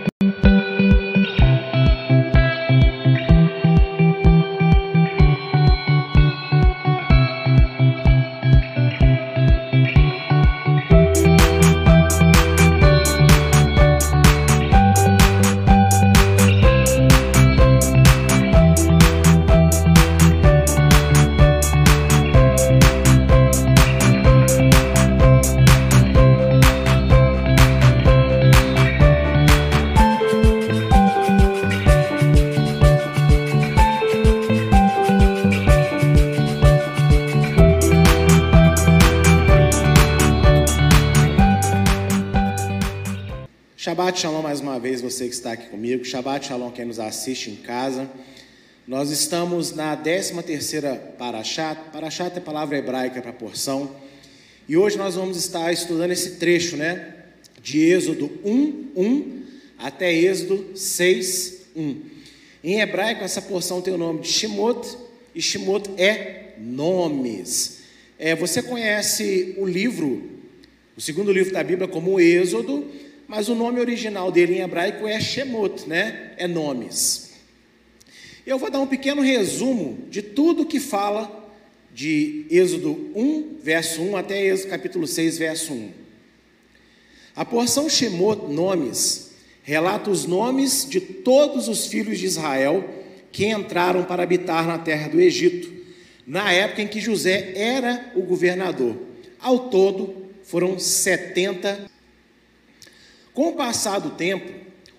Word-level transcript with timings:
Shabbat 0.00 0.49
você 45.10 45.26
que 45.26 45.34
está 45.34 45.52
aqui 45.52 45.68
comigo. 45.68 46.04
Shabbat 46.04 46.46
Shalom 46.46 46.70
quem 46.70 46.84
nos 46.84 47.00
assiste 47.00 47.50
em 47.50 47.56
casa. 47.56 48.08
Nós 48.86 49.10
estamos 49.10 49.72
na 49.72 49.96
13 49.96 50.40
terceira 50.44 50.94
Parashat. 51.18 51.90
Parashat 51.92 52.36
é 52.36 52.40
palavra 52.40 52.78
hebraica 52.78 53.20
para 53.20 53.32
porção. 53.32 53.90
E 54.68 54.76
hoje 54.76 54.96
nós 54.96 55.16
vamos 55.16 55.36
estar 55.36 55.72
estudando 55.72 56.12
esse 56.12 56.36
trecho, 56.36 56.76
né? 56.76 57.14
De 57.60 57.80
Êxodo 57.80 58.30
1, 58.44 58.92
1 58.96 59.42
até 59.78 60.14
Êxodo 60.14 60.76
6, 60.76 61.66
1. 61.74 62.02
Em 62.62 62.80
hebraico, 62.80 63.24
essa 63.24 63.42
porção 63.42 63.82
tem 63.82 63.92
o 63.92 63.98
nome 63.98 64.20
de 64.20 64.28
Shemot, 64.28 64.96
e 65.34 65.42
Shemot 65.42 65.90
é 65.96 66.54
nomes. 66.60 67.80
É, 68.16 68.36
você 68.36 68.62
conhece 68.62 69.56
o 69.58 69.66
livro, 69.66 70.22
o 70.96 71.00
segundo 71.00 71.32
livro 71.32 71.52
da 71.52 71.64
Bíblia, 71.64 71.88
como 71.88 72.20
Êxodo, 72.20 72.86
mas 73.30 73.48
o 73.48 73.54
nome 73.54 73.78
original 73.78 74.32
dele 74.32 74.56
em 74.56 74.60
hebraico 74.60 75.06
é 75.06 75.20
Shemot, 75.20 75.88
né? 75.88 76.32
É 76.36 76.48
nomes. 76.48 77.30
Eu 78.44 78.58
vou 78.58 78.68
dar 78.68 78.80
um 78.80 78.88
pequeno 78.88 79.22
resumo 79.22 79.98
de 80.10 80.20
tudo 80.20 80.66
que 80.66 80.80
fala 80.80 81.48
de 81.94 82.44
Êxodo 82.50 83.12
1, 83.14 83.58
verso 83.62 84.02
1 84.02 84.16
até 84.16 84.44
Êxodo 84.44 84.70
capítulo 84.70 85.06
6, 85.06 85.38
verso 85.38 85.72
1. 85.72 85.90
A 87.36 87.44
porção 87.44 87.88
Shemot, 87.88 88.52
nomes, 88.52 89.30
relata 89.62 90.10
os 90.10 90.26
nomes 90.26 90.84
de 90.90 91.00
todos 91.00 91.68
os 91.68 91.86
filhos 91.86 92.18
de 92.18 92.26
Israel 92.26 92.84
que 93.30 93.46
entraram 93.46 94.02
para 94.02 94.24
habitar 94.24 94.66
na 94.66 94.76
terra 94.76 95.06
do 95.06 95.20
Egito, 95.20 95.72
na 96.26 96.50
época 96.50 96.82
em 96.82 96.88
que 96.88 96.98
José 96.98 97.52
era 97.54 98.10
o 98.16 98.22
governador. 98.22 98.96
Ao 99.38 99.70
todo, 99.70 100.20
foram 100.42 100.80
70 100.80 101.89
com 103.40 103.48
o 103.48 103.52
passar 103.54 104.00
do 104.00 104.10
tempo, 104.10 104.52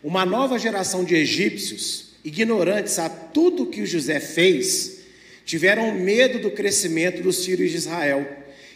uma 0.03 0.25
nova 0.25 0.57
geração 0.57 1.03
de 1.03 1.13
egípcios, 1.13 2.13
ignorantes 2.25 2.97
a 2.97 3.07
tudo 3.07 3.67
que 3.67 3.85
José 3.85 4.19
fez, 4.19 5.01
tiveram 5.45 5.93
medo 5.93 6.39
do 6.39 6.49
crescimento 6.49 7.21
dos 7.21 7.45
filhos 7.45 7.69
de 7.69 7.77
Israel 7.77 8.25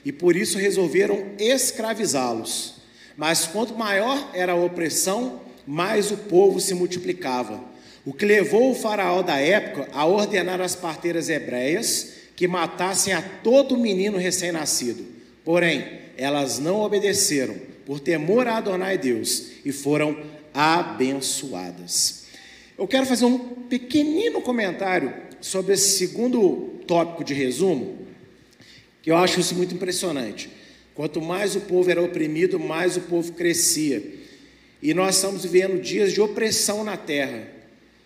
e 0.05 0.11
por 0.11 0.35
isso 0.35 0.59
resolveram 0.59 1.31
escravizá-los. 1.39 2.75
Mas 3.17 3.47
quanto 3.47 3.73
maior 3.73 4.29
era 4.35 4.51
a 4.51 4.55
opressão, 4.55 5.41
mais 5.65 6.11
o 6.11 6.17
povo 6.17 6.59
se 6.59 6.75
multiplicava. 6.75 7.59
O 8.05 8.13
que 8.13 8.23
levou 8.23 8.69
o 8.69 8.75
faraó 8.75 9.23
da 9.23 9.39
época 9.39 9.89
a 9.93 10.05
ordenar 10.05 10.61
às 10.61 10.75
parteiras 10.75 11.27
hebreias 11.27 12.13
que 12.35 12.47
matassem 12.47 13.13
a 13.13 13.21
todo 13.23 13.75
menino 13.75 14.19
recém-nascido. 14.19 15.03
Porém, 15.43 16.01
elas 16.15 16.59
não 16.59 16.81
obedeceram 16.81 17.73
por 17.85 17.99
temor 17.99 18.47
a 18.47 18.57
Adonai 18.57 18.97
Deus, 18.97 19.51
e 19.63 19.71
foram 19.71 20.17
abençoadas. 20.53 22.25
Eu 22.77 22.87
quero 22.87 23.05
fazer 23.05 23.25
um 23.25 23.39
pequenino 23.39 24.41
comentário 24.41 25.13
sobre 25.39 25.73
esse 25.73 25.97
segundo 25.97 26.81
tópico 26.87 27.23
de 27.23 27.33
resumo, 27.33 27.99
que 29.01 29.11
eu 29.11 29.17
acho 29.17 29.39
isso 29.39 29.55
muito 29.55 29.75
impressionante. 29.75 30.49
Quanto 30.93 31.21
mais 31.21 31.55
o 31.55 31.61
povo 31.61 31.91
era 31.91 32.01
oprimido, 32.01 32.59
mais 32.59 32.97
o 32.97 33.01
povo 33.01 33.33
crescia. 33.33 34.01
E 34.81 34.93
nós 34.93 35.15
estamos 35.15 35.43
vivendo 35.43 35.81
dias 35.81 36.13
de 36.13 36.21
opressão 36.21 36.83
na 36.83 36.95
terra. 36.97 37.47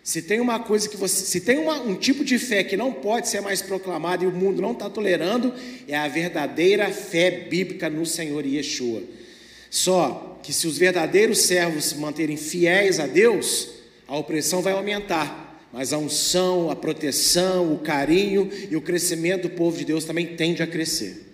Se 0.03 0.22
tem 0.22 0.40
uma 0.40 0.59
coisa 0.59 0.90
que 0.90 0.97
você, 0.97 1.23
se 1.23 1.41
tem 1.41 1.59
uma, 1.59 1.79
um 1.81 1.96
tipo 1.96 2.23
de 2.23 2.40
fé 2.40 2.63
que 2.63 2.75
não 2.75 2.91
pode 2.91 3.28
ser 3.28 3.41
mais 3.41 3.61
proclamada 3.61 4.23
e 4.23 4.28
o 4.28 4.31
mundo 4.31 4.61
não 4.61 4.72
está 4.72 4.90
tolerando, 4.90 5.53
é 5.88 5.96
a 5.96 6.07
verdadeira 6.07 6.90
fé 6.90 7.29
bíblica 7.50 7.90
no 7.90 8.06
Senhor 8.06 8.46
Yeshua. 8.46 9.03
Só 9.69 10.40
que 10.41 10.52
se 10.52 10.68
os 10.68 10.78
verdadeiros 10.78 11.40
servos 11.40 11.85
se 11.85 11.96
manterem 11.97 12.38
fiéis 12.38 13.00
a 13.00 13.06
Deus, 13.06 13.69
a 14.07 14.18
opressão 14.18 14.62
vai 14.62 14.74
aumentar. 14.74 15.47
Mas 15.72 15.94
a 15.94 15.97
unção, 15.97 16.72
a 16.72 16.75
proteção, 16.75 17.74
o 17.74 17.79
carinho 17.79 18.50
e 18.69 18.75
o 18.75 18.81
crescimento 18.81 19.44
do 19.44 19.52
povo 19.52 19.78
de 19.78 19.85
Deus 19.85 20.03
também 20.03 20.35
tende 20.35 20.63
a 20.63 20.68
crescer. 20.68 21.25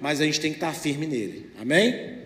Mas 0.00 0.20
a 0.20 0.24
gente 0.24 0.40
tem 0.40 0.52
que 0.52 0.58
estar 0.58 0.72
firme 0.72 1.06
nele. 1.06 1.50
Amém? 1.60 2.20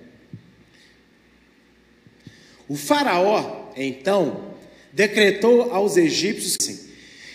O 2.68 2.76
faraó, 2.76 3.72
então, 3.76 4.54
decretou 4.92 5.72
aos 5.72 5.96
egípcios 5.96 6.56
assim, 6.60 6.84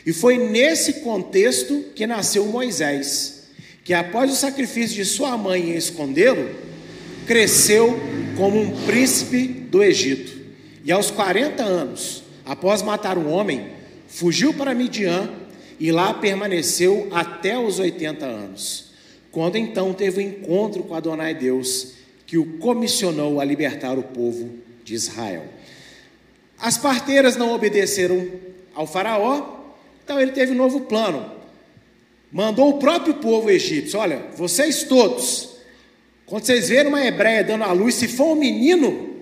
e 0.06 0.14
foi 0.14 0.38
nesse 0.38 1.02
contexto 1.02 1.86
que 1.94 2.08
nasceu 2.08 2.46
Moisés, 2.46 3.48
que 3.84 3.94
após 3.94 4.32
o 4.32 4.36
sacrifício 4.36 4.96
de 4.96 5.06
sua 5.06 5.38
mãe 5.38 5.72
em 5.72 5.76
escondê-lo, 5.76 6.50
cresceu 7.30 7.96
como 8.36 8.60
um 8.60 8.86
príncipe 8.88 9.46
do 9.46 9.84
Egito. 9.84 10.36
E 10.84 10.92
aos 10.92 11.12
40 11.12 11.62
anos, 11.62 12.24
após 12.44 12.82
matar 12.82 13.20
um 13.20 13.32
homem, 13.32 13.68
fugiu 14.08 14.52
para 14.52 14.74
Midian 14.74 15.30
e 15.80 15.92
lá 15.92 16.12
permaneceu 16.12 17.08
até 17.12 17.56
os 17.56 17.78
80 17.78 18.26
anos. 18.26 18.90
Quando 19.32 19.58
então 19.58 19.94
teve 19.94 20.18
um 20.18 20.28
encontro 20.28 20.82
com 20.82 20.96
Adonai 20.96 21.36
Deus, 21.36 21.94
que 22.26 22.36
o 22.36 22.58
comissionou 22.58 23.40
a 23.40 23.46
libertar 23.46 24.00
o 24.00 24.02
povo 24.02 24.50
de 24.84 24.96
Israel. 24.96 25.46
As 26.58 26.80
parteiras 26.80 27.36
não 27.36 27.54
obedeceram 27.54 28.28
ao 28.74 28.88
faraó, 28.88 29.68
então 30.04 30.20
ele 30.20 30.32
teve 30.32 30.54
um 30.54 30.58
novo 30.58 30.82
plano. 30.82 31.32
Mandou 32.32 32.70
o 32.70 32.80
próprio 32.80 33.14
povo 33.14 33.52
egípcio: 33.52 34.00
olha, 34.00 34.26
vocês 34.36 34.82
todos 34.82 35.49
quando 36.30 36.46
vocês 36.46 36.70
verem 36.70 36.90
uma 36.90 37.04
hebreia 37.04 37.44
dando 37.44 37.64
a 37.64 37.72
luz, 37.72 37.96
se 37.96 38.08
for 38.08 38.34
um 38.34 38.36
menino, 38.36 39.16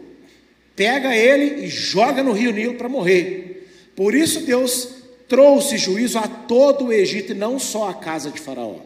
pega 0.76 1.16
ele 1.16 1.64
e 1.64 1.70
joga 1.70 2.22
no 2.22 2.34
rio 2.34 2.52
Nilo 2.52 2.76
para 2.76 2.90
morrer. 2.90 3.66
Por 3.96 4.14
isso 4.14 4.42
Deus 4.42 4.90
trouxe 5.26 5.78
juízo 5.78 6.20
a 6.20 6.28
todo 6.28 6.86
o 6.86 6.94
Egito 6.94 7.32
e 7.32 7.36
não 7.36 7.58
só 7.60 7.90
a 7.90 7.94
casa 7.94 8.30
de 8.30 8.42
Faraó, 8.42 8.80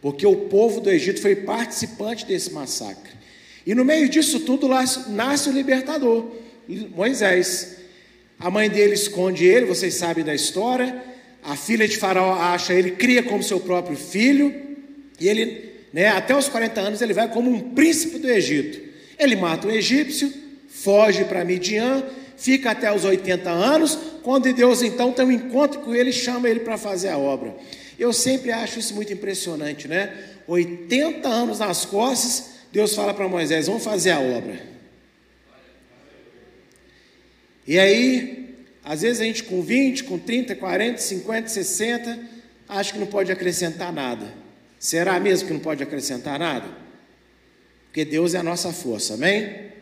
porque 0.00 0.24
o 0.24 0.36
povo 0.36 0.80
do 0.80 0.88
Egito 0.88 1.20
foi 1.20 1.34
participante 1.34 2.24
desse 2.24 2.52
massacre. 2.52 3.12
E 3.66 3.74
no 3.74 3.84
meio 3.84 4.08
disso 4.08 4.40
tudo 4.40 4.68
lá 4.68 4.84
nasce 5.08 5.48
o 5.48 5.52
libertador, 5.52 6.24
Moisés. 6.94 7.78
A 8.38 8.48
mãe 8.48 8.70
dele 8.70 8.94
esconde 8.94 9.44
ele, 9.44 9.66
vocês 9.66 9.94
sabem 9.94 10.24
da 10.24 10.34
história. 10.34 11.02
A 11.42 11.56
filha 11.56 11.88
de 11.88 11.96
Faraó 11.96 12.34
acha 12.34 12.72
ele, 12.72 12.92
cria 12.92 13.24
como 13.24 13.42
seu 13.42 13.58
próprio 13.58 13.96
filho, 13.96 14.54
e 15.18 15.28
ele 15.28 15.75
né, 15.96 16.08
até 16.08 16.36
os 16.36 16.46
40 16.46 16.78
anos 16.78 17.00
ele 17.00 17.14
vai 17.14 17.26
como 17.26 17.50
um 17.50 17.70
príncipe 17.70 18.18
do 18.18 18.28
Egito. 18.28 18.86
Ele 19.18 19.34
mata 19.34 19.66
um 19.66 19.70
egípcio, 19.70 20.30
foge 20.68 21.24
para 21.24 21.42
Midian, 21.42 22.04
fica 22.36 22.72
até 22.72 22.94
os 22.94 23.02
80 23.02 23.48
anos, 23.48 23.98
quando 24.22 24.52
Deus 24.52 24.82
então 24.82 25.10
tem 25.10 25.24
um 25.24 25.32
encontro 25.32 25.80
com 25.80 25.94
ele 25.94 26.10
e 26.10 26.12
chama 26.12 26.50
ele 26.50 26.60
para 26.60 26.76
fazer 26.76 27.08
a 27.08 27.16
obra. 27.16 27.56
Eu 27.98 28.12
sempre 28.12 28.52
acho 28.52 28.78
isso 28.78 28.94
muito 28.94 29.10
impressionante, 29.10 29.88
né? 29.88 30.14
80 30.46 31.26
anos 31.26 31.60
nas 31.60 31.86
costas, 31.86 32.56
Deus 32.70 32.94
fala 32.94 33.14
para 33.14 33.26
Moisés: 33.26 33.66
vamos 33.66 33.82
fazer 33.82 34.10
a 34.10 34.20
obra. 34.20 34.60
E 37.66 37.78
aí, 37.78 38.54
às 38.84 39.00
vezes 39.00 39.22
a 39.22 39.24
gente 39.24 39.44
com 39.44 39.62
20, 39.62 40.04
com 40.04 40.18
30, 40.18 40.56
40, 40.56 40.98
50, 40.98 41.48
60, 41.48 42.18
acha 42.68 42.92
que 42.92 42.98
não 42.98 43.06
pode 43.06 43.32
acrescentar 43.32 43.90
nada. 43.90 44.44
Será 44.86 45.18
mesmo 45.18 45.48
que 45.48 45.52
não 45.52 45.58
pode 45.58 45.82
acrescentar 45.82 46.38
nada? 46.38 46.68
Porque 47.86 48.04
Deus 48.04 48.34
é 48.34 48.38
a 48.38 48.42
nossa 48.44 48.72
força, 48.72 49.14
amém? 49.14 49.72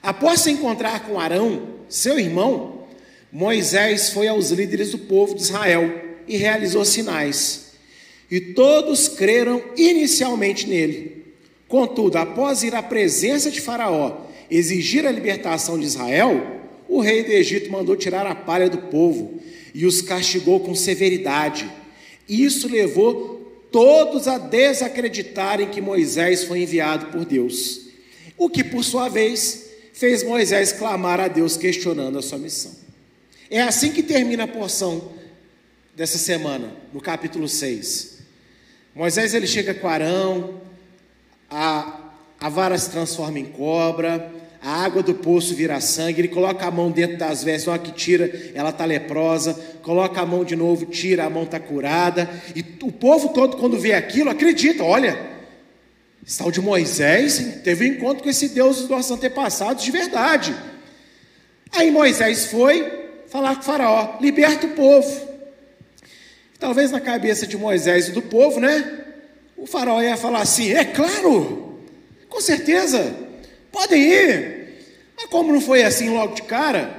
Após 0.00 0.42
se 0.42 0.52
encontrar 0.52 1.04
com 1.04 1.18
Arão, 1.18 1.80
seu 1.88 2.20
irmão, 2.20 2.86
Moisés 3.32 4.10
foi 4.10 4.28
aos 4.28 4.52
líderes 4.52 4.92
do 4.92 4.98
povo 4.98 5.34
de 5.34 5.42
Israel 5.42 5.92
e 6.28 6.36
realizou 6.36 6.84
sinais. 6.84 7.72
E 8.30 8.40
todos 8.40 9.08
creram 9.08 9.60
inicialmente 9.76 10.68
nele. 10.68 11.34
Contudo, 11.66 12.14
após 12.14 12.62
ir 12.62 12.76
à 12.76 12.82
presença 12.82 13.50
de 13.50 13.60
Faraó 13.60 14.26
exigir 14.48 15.04
a 15.04 15.10
libertação 15.10 15.76
de 15.76 15.86
Israel, 15.86 16.60
o 16.88 17.00
rei 17.00 17.24
do 17.24 17.32
Egito 17.32 17.72
mandou 17.72 17.96
tirar 17.96 18.24
a 18.24 18.36
palha 18.36 18.70
do 18.70 18.78
povo 18.78 19.40
e 19.74 19.84
os 19.84 20.00
castigou 20.00 20.60
com 20.60 20.76
severidade. 20.76 21.81
Isso 22.32 22.66
levou 22.66 23.66
todos 23.70 24.26
a 24.26 24.38
desacreditarem 24.38 25.68
que 25.68 25.82
Moisés 25.82 26.44
foi 26.44 26.62
enviado 26.62 27.06
por 27.06 27.26
Deus, 27.26 27.88
o 28.38 28.48
que, 28.48 28.64
por 28.64 28.82
sua 28.82 29.10
vez, 29.10 29.66
fez 29.92 30.22
Moisés 30.22 30.72
clamar 30.72 31.20
a 31.20 31.28
Deus 31.28 31.58
questionando 31.58 32.18
a 32.18 32.22
sua 32.22 32.38
missão. 32.38 32.72
É 33.50 33.60
assim 33.60 33.92
que 33.92 34.02
termina 34.02 34.44
a 34.44 34.48
porção 34.48 35.12
dessa 35.94 36.16
semana, 36.16 36.74
no 36.90 37.02
capítulo 37.02 37.46
6. 37.46 38.20
Moisés 38.94 39.34
ele 39.34 39.46
chega 39.46 39.74
com 39.74 39.86
Arão, 39.86 40.62
a, 41.50 42.14
a 42.40 42.48
vara 42.48 42.78
se 42.78 42.88
transforma 42.88 43.38
em 43.38 43.44
cobra, 43.44 44.32
a 44.62 44.84
água 44.84 45.02
do 45.02 45.12
poço 45.12 45.56
vira 45.56 45.80
sangue, 45.80 46.20
ele 46.20 46.28
coloca 46.28 46.64
a 46.64 46.70
mão 46.70 46.88
dentro 46.88 47.16
das 47.16 47.42
vestes, 47.42 47.66
olha 47.66 47.80
que 47.80 47.90
tira, 47.90 48.30
ela 48.54 48.70
está 48.70 48.84
leprosa, 48.84 49.54
coloca 49.82 50.20
a 50.20 50.26
mão 50.26 50.44
de 50.44 50.54
novo, 50.54 50.86
tira, 50.86 51.24
a 51.24 51.30
mão 51.30 51.42
está 51.42 51.58
curada, 51.58 52.30
e 52.54 52.64
o 52.84 52.92
povo 52.92 53.30
todo, 53.30 53.56
quando 53.56 53.76
vê 53.76 53.92
aquilo, 53.92 54.30
acredita, 54.30 54.84
olha, 54.84 55.18
esse 56.24 56.38
tal 56.38 56.52
de 56.52 56.60
Moisés 56.60 57.60
teve 57.64 57.84
um 57.84 57.94
encontro 57.94 58.22
com 58.22 58.30
esse 58.30 58.50
Deus 58.50 58.76
dos 58.76 58.88
nossos 58.88 59.10
antepassados 59.10 59.82
de 59.82 59.90
verdade. 59.90 60.54
Aí 61.72 61.90
Moisés 61.90 62.46
foi 62.46 62.88
falar 63.26 63.56
com 63.56 63.62
o 63.62 63.64
faraó, 63.64 64.18
liberta 64.20 64.66
o 64.66 64.70
povo. 64.70 65.28
Talvez 66.60 66.92
na 66.92 67.00
cabeça 67.00 67.48
de 67.48 67.56
Moisés 67.56 68.06
e 68.06 68.12
do 68.12 68.22
povo, 68.22 68.60
né? 68.60 69.00
O 69.56 69.66
faraó 69.66 70.00
ia 70.00 70.16
falar 70.16 70.42
assim: 70.42 70.70
é 70.72 70.84
claro, 70.84 71.80
com 72.28 72.40
certeza, 72.40 73.31
podem 73.72 74.02
ir. 74.02 74.62
Mas 75.16 75.26
como 75.26 75.52
não 75.52 75.60
foi 75.60 75.82
assim 75.82 76.10
logo 76.10 76.34
de 76.34 76.42
cara, 76.42 76.94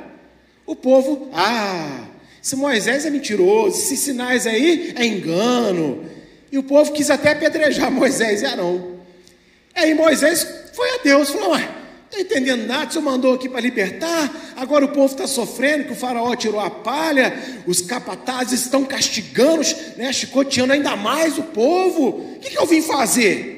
o 0.66 0.76
povo, 0.76 1.30
ah, 1.34 2.06
se 2.42 2.56
Moisés 2.56 3.06
é 3.06 3.10
mentiroso, 3.10 3.78
esses 3.78 4.00
sinais 4.00 4.48
aí 4.48 4.94
é 4.98 5.06
engano. 5.06 6.06
E 6.52 6.58
o 6.58 6.64
povo 6.64 6.92
quis 6.92 7.10
até 7.10 7.32
apedrejar 7.32 7.90
Moisés 7.92 8.42
e 8.42 8.46
Arão. 8.46 8.98
Aí 9.76 9.94
Moisés 9.94 10.46
foi 10.74 10.90
a 10.96 10.98
Deus, 11.04 11.30
falou: 11.30 11.52
Ué, 11.52 11.62
não 11.62 12.20
estou 12.20 12.22
entendendo 12.22 12.68
nada, 12.68 12.88
o 12.88 12.92
senhor 12.92 13.04
mandou 13.04 13.34
aqui 13.34 13.50
para 13.50 13.60
libertar, 13.60 14.54
agora 14.56 14.86
o 14.86 14.90
povo 14.90 15.14
está 15.14 15.26
sofrendo, 15.26 15.86
que 15.86 15.94
o 15.94 15.96
faraó 15.96 16.36
tirou 16.36 16.60
a 16.60 16.70
palha, 16.70 17.34
os 17.66 17.82
capatazes 17.82 18.62
estão 18.62 18.86
castigando, 18.86 19.64
né, 19.98 20.14
chicoteando 20.14 20.74
ainda 20.74 20.96
mais 20.96 21.38
o 21.40 21.44
povo. 21.44 22.10
O 22.10 22.40
que, 22.40 22.52
que 22.52 22.58
eu 22.58 22.68
vim 22.68 22.82
fazer? 22.82 23.53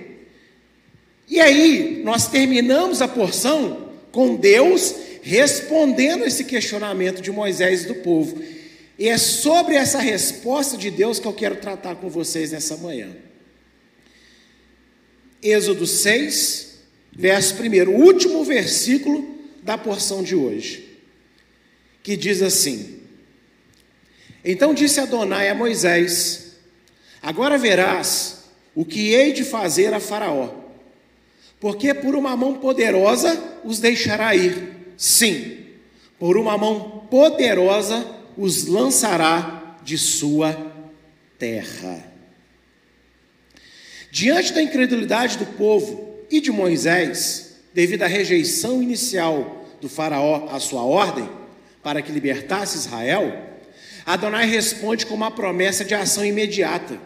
E 1.27 1.39
aí, 1.39 2.01
nós 2.03 2.27
terminamos 2.27 3.01
a 3.01 3.07
porção 3.07 3.89
com 4.11 4.35
Deus 4.35 4.95
respondendo 5.21 6.23
esse 6.23 6.43
questionamento 6.43 7.21
de 7.21 7.31
Moisés 7.31 7.83
e 7.83 7.87
do 7.87 7.95
povo. 7.95 8.39
E 8.97 9.09
é 9.09 9.17
sobre 9.17 9.75
essa 9.75 9.99
resposta 9.99 10.77
de 10.77 10.91
Deus 10.91 11.19
que 11.19 11.27
eu 11.27 11.33
quero 11.33 11.55
tratar 11.55 11.95
com 11.95 12.09
vocês 12.09 12.51
nessa 12.51 12.77
manhã. 12.77 13.09
Êxodo 15.41 15.85
6, 15.85 16.79
verso 17.11 17.55
1, 17.61 17.89
o 17.89 18.03
último 18.03 18.43
versículo 18.43 19.35
da 19.63 19.77
porção 19.77 20.21
de 20.21 20.35
hoje, 20.35 20.97
que 22.03 22.15
diz 22.15 22.41
assim: 22.41 22.99
Então 24.43 24.73
disse 24.73 24.99
Adonai 24.99 25.49
a 25.49 25.55
Moisés: 25.55 26.57
Agora 27.21 27.57
verás 27.57 28.45
o 28.75 28.85
que 28.85 29.13
hei 29.13 29.33
de 29.33 29.43
fazer 29.43 29.93
a 29.93 29.99
Faraó, 29.99 30.64
porque 31.59 31.93
por 31.93 32.15
uma 32.15 32.35
mão 32.35 32.55
poderosa 32.55 33.61
os 33.63 33.79
deixará 33.79 34.35
ir, 34.35 34.93
sim, 34.97 35.65
por 36.19 36.37
uma 36.37 36.57
mão 36.57 37.07
poderosa 37.09 38.05
os 38.37 38.67
lançará 38.67 39.77
de 39.83 39.97
sua 39.97 40.55
terra. 41.37 42.11
Diante 44.11 44.53
da 44.53 44.61
incredulidade 44.61 45.37
do 45.37 45.45
povo, 45.45 46.05
e 46.29 46.41
de 46.41 46.51
Moisés, 46.51 47.55
devido 47.73 48.03
à 48.03 48.07
rejeição 48.07 48.81
inicial 48.81 49.65
do 49.81 49.89
Faraó 49.89 50.47
à 50.49 50.59
sua 50.59 50.83
ordem 50.83 51.29
para 51.83 52.01
que 52.01 52.11
libertasse 52.11 52.77
Israel, 52.77 53.43
Adonai 54.05 54.47
responde 54.47 55.05
com 55.05 55.13
uma 55.13 55.31
promessa 55.31 55.83
de 55.83 55.93
ação 55.93 56.25
imediata, 56.25 56.99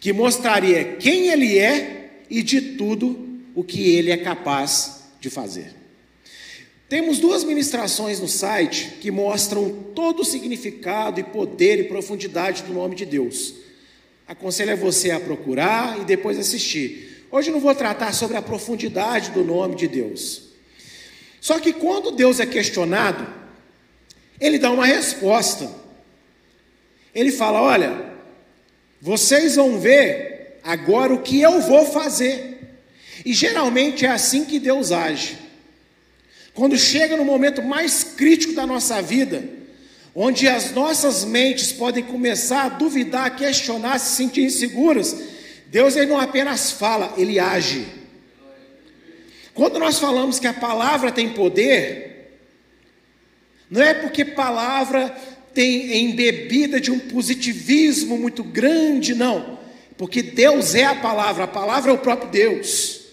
que 0.00 0.12
mostraria 0.12 0.96
quem 0.96 1.28
ele 1.28 1.58
é 1.58 2.22
e 2.28 2.42
de 2.42 2.60
tudo 2.60 3.25
o 3.56 3.64
que 3.64 3.96
ele 3.96 4.12
é 4.12 4.18
capaz 4.18 5.04
de 5.18 5.30
fazer. 5.30 5.74
Temos 6.90 7.18
duas 7.18 7.42
ministrações 7.42 8.20
no 8.20 8.28
site 8.28 8.98
que 9.00 9.10
mostram 9.10 9.70
todo 9.94 10.20
o 10.20 10.24
significado 10.24 11.18
e 11.18 11.24
poder 11.24 11.80
e 11.80 11.84
profundidade 11.84 12.62
do 12.62 12.72
nome 12.72 12.94
de 12.94 13.06
Deus. 13.06 13.54
Aconselho 14.28 14.74
a 14.74 14.76
você 14.76 15.10
a 15.10 15.18
procurar 15.18 15.98
e 16.00 16.04
depois 16.04 16.38
assistir. 16.38 17.26
Hoje 17.30 17.50
não 17.50 17.58
vou 17.58 17.74
tratar 17.74 18.12
sobre 18.12 18.36
a 18.36 18.42
profundidade 18.42 19.30
do 19.30 19.42
nome 19.42 19.74
de 19.74 19.88
Deus. 19.88 20.42
Só 21.40 21.58
que 21.58 21.72
quando 21.72 22.12
Deus 22.12 22.38
é 22.38 22.46
questionado, 22.46 23.26
ele 24.38 24.58
dá 24.58 24.70
uma 24.70 24.84
resposta. 24.84 25.68
Ele 27.14 27.32
fala: 27.32 27.62
Olha, 27.62 28.12
vocês 29.00 29.56
vão 29.56 29.80
ver 29.80 30.60
agora 30.62 31.14
o 31.14 31.22
que 31.22 31.40
eu 31.40 31.60
vou 31.62 31.86
fazer. 31.86 32.55
E 33.26 33.32
geralmente 33.32 34.06
é 34.06 34.08
assim 34.08 34.44
que 34.44 34.60
Deus 34.60 34.92
age. 34.92 35.36
Quando 36.54 36.78
chega 36.78 37.16
no 37.16 37.24
momento 37.24 37.60
mais 37.60 38.04
crítico 38.04 38.52
da 38.52 38.64
nossa 38.64 39.02
vida, 39.02 39.42
onde 40.14 40.46
as 40.46 40.70
nossas 40.70 41.24
mentes 41.24 41.72
podem 41.72 42.04
começar 42.04 42.62
a 42.62 42.68
duvidar, 42.68 43.26
a 43.26 43.30
questionar, 43.30 43.98
se 43.98 44.14
sentir 44.14 44.42
inseguras, 44.42 45.16
Deus 45.66 45.96
ele 45.96 46.06
não 46.06 46.20
apenas 46.20 46.70
fala, 46.70 47.14
ele 47.18 47.40
age. 47.40 47.84
Quando 49.52 49.80
nós 49.80 49.98
falamos 49.98 50.38
que 50.38 50.46
a 50.46 50.54
palavra 50.54 51.10
tem 51.10 51.30
poder, 51.30 52.38
não 53.68 53.82
é 53.82 53.92
porque 53.92 54.24
palavra 54.24 55.08
tem 55.52 56.04
embebida 56.04 56.80
de 56.80 56.92
um 56.92 57.00
positivismo 57.00 58.16
muito 58.16 58.44
grande, 58.44 59.16
não. 59.16 59.58
Porque 59.98 60.22
Deus 60.22 60.76
é 60.76 60.84
a 60.84 60.94
palavra, 60.94 61.42
a 61.42 61.48
palavra 61.48 61.90
é 61.90 61.94
o 61.94 61.98
próprio 61.98 62.30
Deus. 62.30 63.05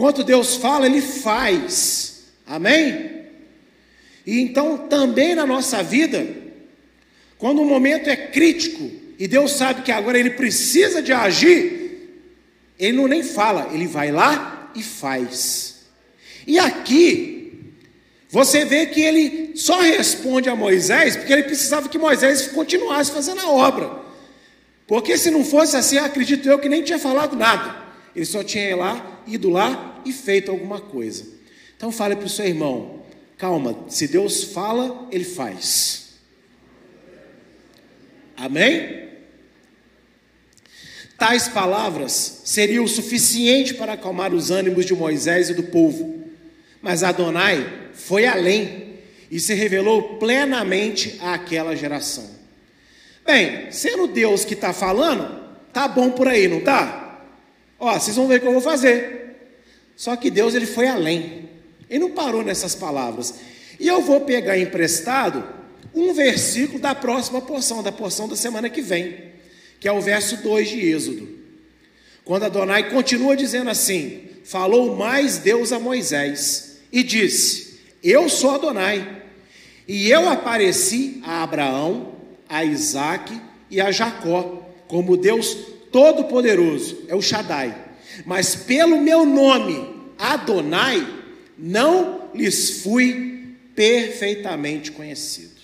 Quando 0.00 0.24
Deus 0.24 0.56
fala, 0.56 0.86
Ele 0.86 1.02
faz. 1.02 2.22
Amém? 2.46 3.26
E 4.26 4.40
então 4.40 4.78
também 4.88 5.34
na 5.34 5.44
nossa 5.44 5.82
vida, 5.82 6.26
quando 7.36 7.60
o 7.60 7.66
momento 7.66 8.08
é 8.08 8.16
crítico 8.16 8.90
e 9.18 9.28
Deus 9.28 9.52
sabe 9.52 9.82
que 9.82 9.92
agora 9.92 10.18
Ele 10.18 10.30
precisa 10.30 11.02
de 11.02 11.12
agir, 11.12 12.16
ele 12.78 12.96
não 12.96 13.06
nem 13.06 13.22
fala, 13.22 13.68
ele 13.74 13.86
vai 13.86 14.10
lá 14.10 14.72
e 14.74 14.82
faz. 14.82 15.82
E 16.46 16.58
aqui, 16.58 17.74
você 18.30 18.64
vê 18.64 18.86
que 18.86 19.02
ele 19.02 19.52
só 19.54 19.82
responde 19.82 20.48
a 20.48 20.56
Moisés 20.56 21.14
porque 21.14 21.30
ele 21.30 21.42
precisava 21.42 21.90
que 21.90 21.98
Moisés 21.98 22.46
continuasse 22.48 23.12
fazendo 23.12 23.42
a 23.42 23.50
obra. 23.50 24.00
Porque 24.86 25.18
se 25.18 25.30
não 25.30 25.44
fosse 25.44 25.76
assim, 25.76 25.98
acredito 25.98 26.48
eu 26.48 26.58
que 26.58 26.70
nem 26.70 26.82
tinha 26.82 26.98
falado 26.98 27.36
nada. 27.36 27.76
Ele 28.16 28.24
só 28.24 28.42
tinha 28.42 28.70
ido 28.70 28.78
lá, 28.78 29.22
ido 29.26 29.50
lá 29.50 29.89
e 30.04 30.12
feito 30.12 30.50
alguma 30.50 30.80
coisa. 30.80 31.26
Então 31.76 31.90
fale 31.90 32.16
para 32.16 32.26
o 32.26 32.30
seu 32.30 32.46
irmão: 32.46 33.02
calma, 33.36 33.84
se 33.88 34.06
Deus 34.06 34.44
fala, 34.44 35.08
ele 35.10 35.24
faz. 35.24 36.10
Amém? 38.36 39.08
Tais 41.18 41.48
palavras 41.48 42.42
seriam 42.44 42.84
o 42.84 42.88
suficiente 42.88 43.74
para 43.74 43.92
acalmar 43.92 44.32
os 44.32 44.50
ânimos 44.50 44.86
de 44.86 44.94
Moisés 44.94 45.50
e 45.50 45.54
do 45.54 45.64
povo. 45.64 46.24
Mas 46.80 47.02
Adonai 47.02 47.90
foi 47.92 48.24
além 48.24 48.94
e 49.30 49.38
se 49.38 49.52
revelou 49.52 50.16
plenamente 50.16 51.18
àquela 51.22 51.76
geração. 51.76 52.28
Bem, 53.24 53.70
sendo 53.70 54.06
Deus 54.06 54.44
que 54.46 54.54
está 54.54 54.72
falando, 54.72 55.40
tá 55.72 55.86
bom 55.86 56.10
por 56.10 56.26
aí, 56.26 56.48
não 56.48 56.60
tá? 56.60 57.22
Ó, 57.78 57.92
vocês 57.92 58.16
vão 58.16 58.26
ver 58.26 58.38
o 58.38 58.40
que 58.40 58.46
eu 58.46 58.52
vou 58.52 58.62
fazer. 58.62 59.29
Só 60.00 60.16
que 60.16 60.30
Deus 60.30 60.54
ele 60.54 60.64
foi 60.64 60.86
além. 60.86 61.50
Ele 61.90 61.98
não 61.98 62.12
parou 62.12 62.42
nessas 62.42 62.74
palavras. 62.74 63.34
E 63.78 63.86
eu 63.86 64.00
vou 64.00 64.22
pegar 64.22 64.56
emprestado 64.56 65.44
um 65.94 66.14
versículo 66.14 66.78
da 66.78 66.94
próxima 66.94 67.42
porção, 67.42 67.82
da 67.82 67.92
porção 67.92 68.28
da 68.28 68.36
semana 68.36 68.70
que 68.70 68.80
vem 68.80 69.30
que 69.80 69.88
é 69.88 69.92
o 69.92 70.00
verso 70.00 70.36
2 70.36 70.68
de 70.68 70.80
Êxodo. 70.80 71.28
Quando 72.22 72.44
Adonai 72.44 72.90
continua 72.90 73.34
dizendo 73.34 73.70
assim: 73.70 74.20
Falou 74.44 74.94
mais 74.94 75.38
Deus 75.38 75.72
a 75.72 75.80
Moisés 75.80 76.78
e 76.92 77.02
disse: 77.02 77.80
Eu 78.04 78.28
sou 78.28 78.50
Adonai, 78.50 79.22
e 79.88 80.10
eu 80.10 80.28
apareci 80.28 81.20
a 81.24 81.42
Abraão, 81.42 82.14
a 82.46 82.62
Isaque 82.62 83.40
e 83.70 83.80
a 83.80 83.90
Jacó, 83.90 84.70
como 84.86 85.16
Deus 85.16 85.56
Todo-Poderoso, 85.90 87.04
é 87.08 87.14
o 87.14 87.22
Shaddai. 87.22 87.89
Mas 88.24 88.54
pelo 88.54 89.00
meu 89.00 89.24
nome, 89.24 89.94
Adonai, 90.18 91.06
não 91.58 92.30
lhes 92.34 92.82
fui 92.82 93.56
perfeitamente 93.74 94.92
conhecido. 94.92 95.60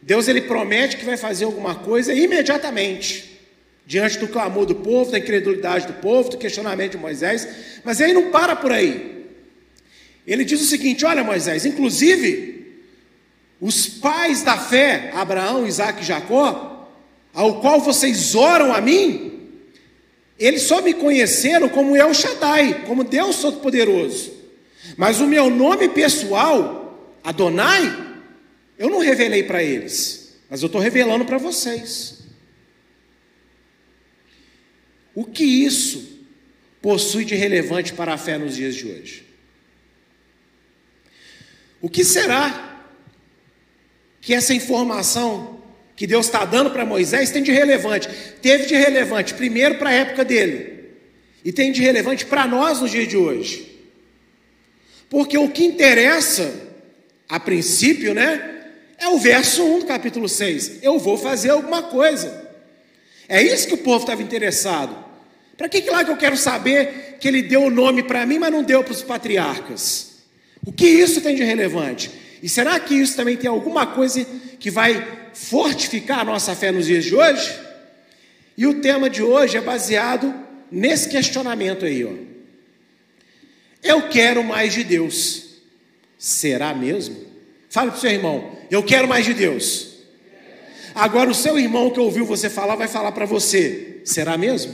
Deus 0.00 0.28
ele 0.28 0.42
promete 0.42 0.96
que 0.96 1.04
vai 1.04 1.16
fazer 1.16 1.46
alguma 1.46 1.74
coisa 1.76 2.12
imediatamente, 2.12 3.40
diante 3.86 4.18
do 4.18 4.28
clamor 4.28 4.66
do 4.66 4.74
povo, 4.74 5.10
da 5.10 5.18
incredulidade 5.18 5.86
do 5.86 5.94
povo, 5.94 6.30
do 6.30 6.38
questionamento 6.38 6.92
de 6.92 6.98
Moisés, 6.98 7.48
mas 7.82 8.00
ele 8.00 8.12
não 8.12 8.30
para 8.30 8.54
por 8.54 8.70
aí. 8.70 9.24
Ele 10.26 10.44
diz 10.44 10.60
o 10.60 10.66
seguinte: 10.66 11.04
Olha, 11.04 11.24
Moisés, 11.24 11.64
inclusive, 11.64 12.54
os 13.60 13.86
pais 13.86 14.42
da 14.42 14.58
fé, 14.58 15.10
Abraão, 15.14 15.66
Isaac 15.66 16.02
e 16.02 16.06
Jacó, 16.06 16.90
ao 17.32 17.60
qual 17.60 17.80
vocês 17.80 18.34
oram 18.34 18.74
a 18.74 18.80
mim, 18.80 19.33
eles 20.38 20.62
só 20.62 20.82
me 20.82 20.94
conheceram 20.94 21.68
como 21.68 21.96
El 21.96 22.12
Shaddai, 22.12 22.84
como 22.86 23.04
Deus 23.04 23.40
Todo-Poderoso. 23.40 24.32
Mas 24.96 25.20
o 25.20 25.26
meu 25.26 25.48
nome 25.48 25.88
pessoal, 25.88 27.18
Adonai, 27.22 28.20
eu 28.78 28.90
não 28.90 28.98
revelei 28.98 29.44
para 29.44 29.62
eles, 29.62 30.36
mas 30.50 30.62
eu 30.62 30.66
estou 30.66 30.80
revelando 30.80 31.24
para 31.24 31.38
vocês. 31.38 32.24
O 35.14 35.24
que 35.24 35.44
isso 35.44 36.18
possui 36.82 37.24
de 37.24 37.34
relevante 37.34 37.92
para 37.92 38.12
a 38.12 38.18
fé 38.18 38.36
nos 38.36 38.56
dias 38.56 38.74
de 38.74 38.86
hoje? 38.86 39.24
O 41.80 41.88
que 41.88 42.04
será 42.04 42.82
que 44.20 44.34
essa 44.34 44.52
informação 44.52 45.62
que 45.96 46.06
Deus 46.06 46.26
está 46.26 46.44
dando 46.44 46.70
para 46.70 46.84
Moisés 46.84 47.30
tem 47.30 47.42
de 47.42 47.52
relevante? 47.52 48.08
Teve 48.42 48.66
de 48.66 48.74
relevante, 48.74 49.34
primeiro, 49.34 49.76
para 49.76 49.90
a 49.90 49.94
época 49.94 50.24
dele, 50.24 50.90
e 51.44 51.52
tem 51.52 51.70
de 51.72 51.80
relevante 51.82 52.26
para 52.26 52.46
nós 52.46 52.80
nos 52.80 52.90
dias 52.90 53.06
de 53.06 53.16
hoje. 53.16 53.74
Porque 55.08 55.38
o 55.38 55.48
que 55.48 55.64
interessa, 55.64 56.52
a 57.28 57.38
princípio, 57.38 58.14
né? 58.14 58.52
É 58.98 59.08
o 59.08 59.18
verso 59.18 59.62
1 59.62 59.80
do 59.80 59.86
capítulo 59.86 60.28
6. 60.28 60.82
Eu 60.82 60.98
vou 60.98 61.16
fazer 61.16 61.50
alguma 61.50 61.82
coisa. 61.82 62.42
É 63.28 63.42
isso 63.42 63.68
que 63.68 63.74
o 63.74 63.78
povo 63.78 64.04
estava 64.04 64.22
interessado. 64.22 65.04
Para 65.56 65.68
que, 65.68 65.82
que 65.82 65.90
lá 65.90 66.04
que 66.04 66.10
eu 66.10 66.16
quero 66.16 66.36
saber 66.36 67.16
que 67.20 67.28
ele 67.28 67.42
deu 67.42 67.62
o 67.62 67.70
nome 67.70 68.02
para 68.02 68.26
mim, 68.26 68.38
mas 68.38 68.52
não 68.52 68.62
deu 68.62 68.82
para 68.82 68.92
os 68.92 69.02
patriarcas? 69.02 70.14
O 70.66 70.72
que 70.72 70.86
isso 70.86 71.20
tem 71.20 71.36
de 71.36 71.44
relevante? 71.44 72.10
E 72.42 72.48
será 72.48 72.78
que 72.80 72.94
isso 72.94 73.16
também 73.16 73.36
tem 73.36 73.48
alguma 73.48 73.86
coisa 73.86 74.26
que 74.58 74.70
vai 74.70 75.23
fortificar 75.34 76.20
a 76.20 76.24
nossa 76.24 76.54
fé 76.54 76.70
nos 76.70 76.86
dias 76.86 77.04
de 77.04 77.14
hoje? 77.14 77.60
E 78.56 78.66
o 78.66 78.80
tema 78.80 79.10
de 79.10 79.22
hoje 79.22 79.56
é 79.56 79.60
baseado 79.60 80.32
nesse 80.70 81.08
questionamento 81.08 81.84
aí, 81.84 82.04
ó. 82.04 82.12
Eu 83.82 84.08
quero 84.08 84.42
mais 84.42 84.72
de 84.72 84.82
Deus. 84.82 85.44
Será 86.16 86.72
mesmo? 86.74 87.24
Fale 87.68 87.90
para 87.90 87.98
o 87.98 88.00
seu 88.00 88.10
irmão, 88.10 88.56
eu 88.70 88.82
quero 88.82 89.08
mais 89.08 89.26
de 89.26 89.34
Deus. 89.34 89.94
Agora 90.94 91.28
o 91.28 91.34
seu 91.34 91.58
irmão 91.58 91.90
que 91.90 91.98
ouviu 91.98 92.24
você 92.24 92.48
falar 92.48 92.76
vai 92.76 92.86
falar 92.86 93.10
para 93.10 93.26
você, 93.26 94.00
será 94.04 94.38
mesmo? 94.38 94.72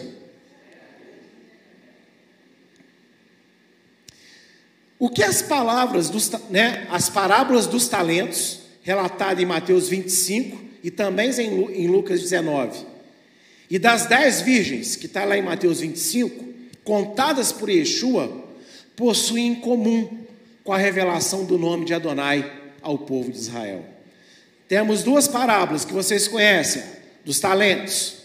O 4.99 5.09
que 5.09 5.23
as 5.23 5.41
palavras 5.41 6.11
dos, 6.11 6.31
né, 6.51 6.87
as 6.91 7.09
parábolas 7.09 7.67
dos 7.67 7.89
talentos, 7.89 8.60
relatadas 8.83 9.43
em 9.43 9.47
Mateus 9.47 9.89
25 9.89 10.59
e 10.83 10.91
também 10.91 11.31
em 11.39 11.87
Lucas 11.89 12.21
19, 12.21 12.87
e 13.71 13.79
das 13.79 14.07
dez 14.07 14.41
virgens, 14.41 14.97
que 14.97 15.07
está 15.07 15.25
lá 15.25 15.39
em 15.39 15.43
Mateus 15.43 15.81
25, 15.81 16.45
contadas 16.83 17.53
por 17.53 17.71
Yeshua, 17.71 18.45
possuem 18.97 19.49
em 19.49 19.55
comum 19.55 20.27
com 20.65 20.73
a 20.73 20.79
revelação 20.79 21.45
do 21.45 21.57
nome 21.57 21.85
de 21.85 21.95
Adonai 21.95 22.51
ao 22.83 22.99
povo 22.99 23.31
de 23.31 23.39
Israel. 23.39 23.85
Temos 24.67 25.03
duas 25.03 25.29
parábolas 25.29 25.85
que 25.85 25.93
vocês 25.93 26.27
conhecem, 26.27 26.83
dos 27.25 27.39
talentos. 27.39 28.19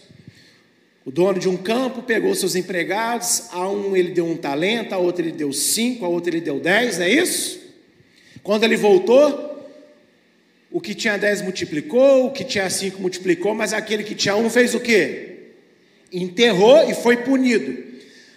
O 1.04 1.12
dono 1.12 1.38
de 1.38 1.48
um 1.48 1.56
campo 1.56 2.02
pegou 2.02 2.34
seus 2.34 2.56
empregados, 2.56 3.44
a 3.52 3.68
um 3.68 3.96
ele 3.96 4.10
deu 4.10 4.26
um 4.26 4.36
talento, 4.36 4.92
a 4.92 4.98
outro 4.98 5.24
ele 5.24 5.32
deu 5.32 5.52
cinco, 5.52 6.04
a 6.04 6.08
outro 6.08 6.30
ele 6.30 6.40
deu 6.40 6.58
dez, 6.58 6.98
não 6.98 7.04
é 7.04 7.10
isso? 7.10 7.60
Quando 8.42 8.64
ele 8.64 8.76
voltou, 8.76 9.45
o 10.70 10.80
que 10.80 10.94
tinha 10.94 11.16
dez 11.16 11.40
multiplicou, 11.42 12.26
o 12.26 12.32
que 12.32 12.44
tinha 12.44 12.68
cinco 12.68 13.00
multiplicou, 13.00 13.54
mas 13.54 13.72
aquele 13.72 14.02
que 14.02 14.14
tinha 14.14 14.36
um 14.36 14.50
fez 14.50 14.74
o 14.74 14.80
quê? 14.80 15.52
Enterrou 16.12 16.88
e 16.88 16.94
foi 16.94 17.18
punido. 17.18 17.84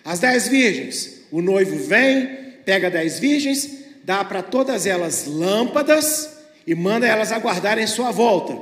As 0.04 0.20
dez 0.20 0.48
virgens, 0.48 1.22
o 1.32 1.42
noivo 1.42 1.78
vem, 1.78 2.28
pega 2.66 2.90
dez 2.90 3.20
virgens, 3.20 3.70
dá 4.04 4.24
para 4.24 4.42
todas 4.42 4.86
elas 4.86 5.26
lâmpadas 5.26 6.30
e 6.66 6.74
manda 6.76 7.06
elas 7.06 7.32
aguardarem 7.32 7.86
sua 7.88 8.12
volta. 8.12 8.58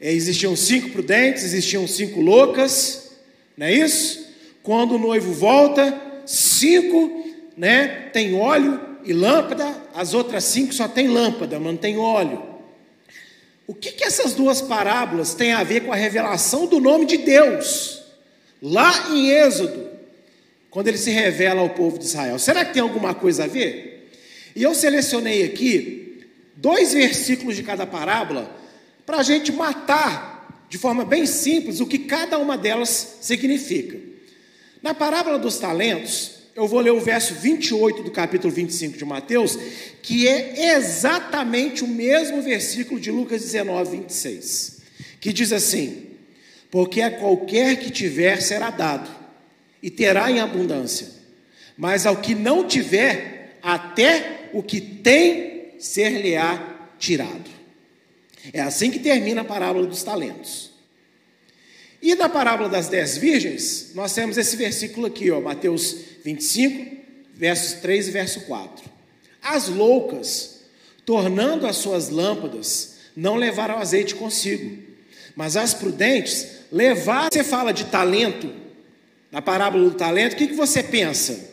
Existiam 0.00 0.54
cinco 0.54 0.90
prudentes, 0.90 1.42
existiam 1.42 1.86
cinco 1.88 2.20
loucas, 2.20 3.10
não 3.56 3.66
é 3.66 3.72
isso? 3.72 4.26
Quando 4.62 4.94
o 4.94 4.98
noivo 4.98 5.32
volta, 5.32 6.00
cinco 6.24 7.24
né, 7.56 8.08
tem 8.12 8.34
óleo 8.34 8.80
e 9.04 9.12
lâmpada, 9.12 9.74
as 9.94 10.14
outras 10.14 10.44
cinco 10.44 10.72
só 10.72 10.86
tem 10.86 11.08
lâmpada, 11.08 11.58
tem 11.80 11.98
óleo. 11.98 12.47
O 13.68 13.74
que, 13.74 13.92
que 13.92 14.02
essas 14.02 14.32
duas 14.32 14.62
parábolas 14.62 15.34
têm 15.34 15.52
a 15.52 15.62
ver 15.62 15.82
com 15.82 15.92
a 15.92 15.96
revelação 15.96 16.66
do 16.66 16.80
nome 16.80 17.04
de 17.04 17.18
Deus? 17.18 18.02
Lá 18.62 19.10
em 19.10 19.28
Êxodo, 19.28 19.90
quando 20.70 20.88
ele 20.88 20.96
se 20.96 21.10
revela 21.10 21.60
ao 21.60 21.68
povo 21.68 21.98
de 21.98 22.06
Israel. 22.06 22.38
Será 22.38 22.64
que 22.64 22.72
tem 22.72 22.80
alguma 22.80 23.14
coisa 23.14 23.44
a 23.44 23.46
ver? 23.46 24.10
E 24.56 24.62
eu 24.62 24.74
selecionei 24.74 25.44
aqui 25.44 26.26
dois 26.56 26.94
versículos 26.94 27.56
de 27.56 27.62
cada 27.62 27.86
parábola 27.86 28.50
para 29.04 29.18
a 29.18 29.22
gente 29.22 29.52
matar 29.52 30.64
de 30.70 30.78
forma 30.78 31.04
bem 31.04 31.26
simples 31.26 31.78
o 31.78 31.86
que 31.86 31.98
cada 31.98 32.38
uma 32.38 32.56
delas 32.56 33.18
significa. 33.20 33.98
Na 34.82 34.94
parábola 34.94 35.38
dos 35.38 35.58
talentos, 35.58 36.37
eu 36.58 36.66
vou 36.66 36.80
ler 36.80 36.90
o 36.90 36.98
verso 36.98 37.34
28 37.34 38.02
do 38.02 38.10
capítulo 38.10 38.52
25 38.52 38.98
de 38.98 39.04
Mateus, 39.04 39.56
que 40.02 40.26
é 40.26 40.74
exatamente 40.74 41.84
o 41.84 41.86
mesmo 41.86 42.42
versículo 42.42 42.98
de 42.98 43.12
Lucas 43.12 43.42
19, 43.42 43.98
26, 43.98 44.80
que 45.20 45.32
diz 45.32 45.52
assim: 45.52 46.06
Porque 46.68 47.00
a 47.00 47.12
qualquer 47.12 47.78
que 47.78 47.92
tiver 47.92 48.42
será 48.42 48.70
dado, 48.70 49.08
e 49.80 49.88
terá 49.88 50.32
em 50.32 50.40
abundância, 50.40 51.06
mas 51.76 52.06
ao 52.06 52.16
que 52.16 52.34
não 52.34 52.66
tiver, 52.66 53.56
até 53.62 54.50
o 54.52 54.60
que 54.60 54.80
tem 54.80 55.74
ser-lhe-á 55.78 56.88
tirado. 56.98 57.48
É 58.52 58.60
assim 58.60 58.90
que 58.90 58.98
termina 58.98 59.42
a 59.42 59.44
parábola 59.44 59.86
dos 59.86 60.02
talentos. 60.02 60.67
E 62.00 62.14
na 62.14 62.28
parábola 62.28 62.68
das 62.68 62.88
dez 62.88 63.16
virgens, 63.16 63.90
nós 63.94 64.14
temos 64.14 64.38
esse 64.38 64.56
versículo 64.56 65.06
aqui, 65.06 65.30
ó, 65.30 65.40
Mateus 65.40 65.96
25, 66.24 66.96
versos 67.34 67.80
3 67.80 68.08
e 68.08 68.10
verso 68.10 68.40
4. 68.42 68.84
As 69.42 69.68
loucas, 69.68 70.60
tornando 71.04 71.66
as 71.66 71.76
suas 71.76 72.08
lâmpadas, 72.08 72.96
não 73.16 73.34
levaram 73.34 73.78
azeite 73.78 74.14
consigo, 74.14 74.78
mas 75.34 75.56
as 75.56 75.74
prudentes 75.74 76.46
levaram. 76.70 77.28
Você 77.32 77.42
fala 77.42 77.72
de 77.72 77.86
talento, 77.86 78.52
na 79.30 79.42
parábola 79.42 79.90
do 79.90 79.96
talento, 79.96 80.34
o 80.34 80.36
que, 80.36 80.48
que 80.48 80.54
você 80.54 80.82
pensa? 80.82 81.48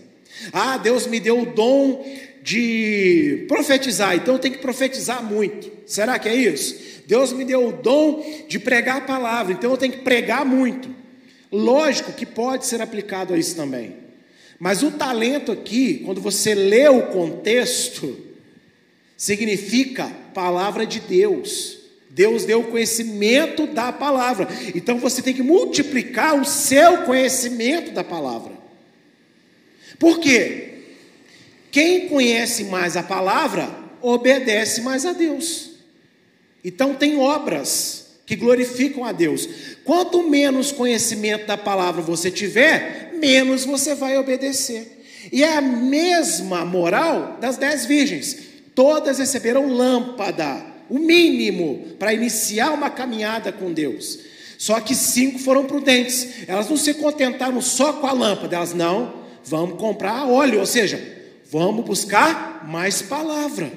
Ah, 0.51 0.77
Deus 0.77 1.07
me 1.07 1.19
deu 1.19 1.41
o 1.41 1.45
dom 1.45 2.05
de 2.45 3.43
profetizar, 3.47 4.15
então 4.15 4.37
tenho 4.37 4.53
que 4.53 4.61
profetizar 4.61 5.23
muito. 5.23 5.71
Será 5.87 6.19
que 6.19 6.29
é 6.29 6.35
isso? 6.35 7.01
Deus 7.07 7.33
me 7.33 7.43
deu 7.43 7.69
o 7.69 7.71
dom 7.71 8.23
de 8.47 8.59
pregar 8.59 8.97
a 8.97 9.01
palavra, 9.01 9.51
então 9.51 9.71
eu 9.71 9.77
tenho 9.77 9.93
que 9.93 10.01
pregar 10.01 10.45
muito. 10.45 10.87
Lógico 11.51 12.13
que 12.13 12.23
pode 12.23 12.67
ser 12.67 12.83
aplicado 12.83 13.33
a 13.33 13.37
isso 13.37 13.55
também. 13.55 13.95
Mas 14.59 14.83
o 14.83 14.91
talento 14.91 15.51
aqui, 15.51 16.03
quando 16.05 16.21
você 16.21 16.53
lê 16.53 16.87
o 16.87 17.07
contexto, 17.07 18.15
significa 19.17 20.11
palavra 20.31 20.85
de 20.85 20.99
Deus. 20.99 21.79
Deus 22.11 22.45
deu 22.45 22.59
o 22.59 22.67
conhecimento 22.67 23.65
da 23.65 23.91
palavra. 23.91 24.47
Então 24.75 24.99
você 24.99 25.19
tem 25.23 25.33
que 25.33 25.41
multiplicar 25.41 26.39
o 26.39 26.45
seu 26.45 26.99
conhecimento 26.99 27.91
da 27.91 28.03
palavra. 28.03 28.53
Por 29.97 30.19
quê? 30.19 30.74
Quem 31.75 32.07
conhece 32.07 32.63
mais 32.63 32.95
a 32.95 33.03
palavra, 33.03 33.69
obedece 34.01 34.79
mais 34.79 35.05
a 35.05 35.11
Deus. 35.11 35.71
Então, 36.63 36.93
tem 36.93 37.19
obras 37.19 38.15
que 38.25 38.37
glorificam 38.37 39.03
a 39.03 39.11
Deus. 39.11 39.45
Quanto 39.83 40.23
menos 40.23 40.71
conhecimento 40.71 41.45
da 41.47 41.57
palavra 41.57 42.01
você 42.01 42.31
tiver, 42.31 43.11
menos 43.19 43.65
você 43.65 43.93
vai 43.93 44.17
obedecer. 44.17 45.05
E 45.33 45.43
é 45.43 45.57
a 45.57 45.61
mesma 45.61 46.63
moral 46.63 47.39
das 47.41 47.57
dez 47.57 47.85
virgens. 47.85 48.37
Todas 48.73 49.19
receberam 49.19 49.67
lâmpada, 49.67 50.65
o 50.89 50.97
mínimo, 50.97 51.87
para 51.99 52.13
iniciar 52.13 52.71
uma 52.71 52.89
caminhada 52.89 53.51
com 53.51 53.73
Deus. 53.73 54.19
Só 54.57 54.79
que 54.79 54.95
cinco 54.95 55.39
foram 55.39 55.65
prudentes. 55.65 56.47
Elas 56.47 56.69
não 56.69 56.77
se 56.77 56.93
contentaram 56.93 57.59
só 57.59 57.91
com 57.91 58.07
a 58.07 58.13
lâmpada, 58.13 58.55
elas 58.55 58.73
não, 58.73 59.25
vamos 59.43 59.77
comprar 59.77 60.25
óleo, 60.25 60.61
ou 60.61 60.65
seja, 60.65 61.14
Vamos 61.51 61.85
buscar 61.85 62.67
mais 62.67 63.01
palavra. 63.01 63.71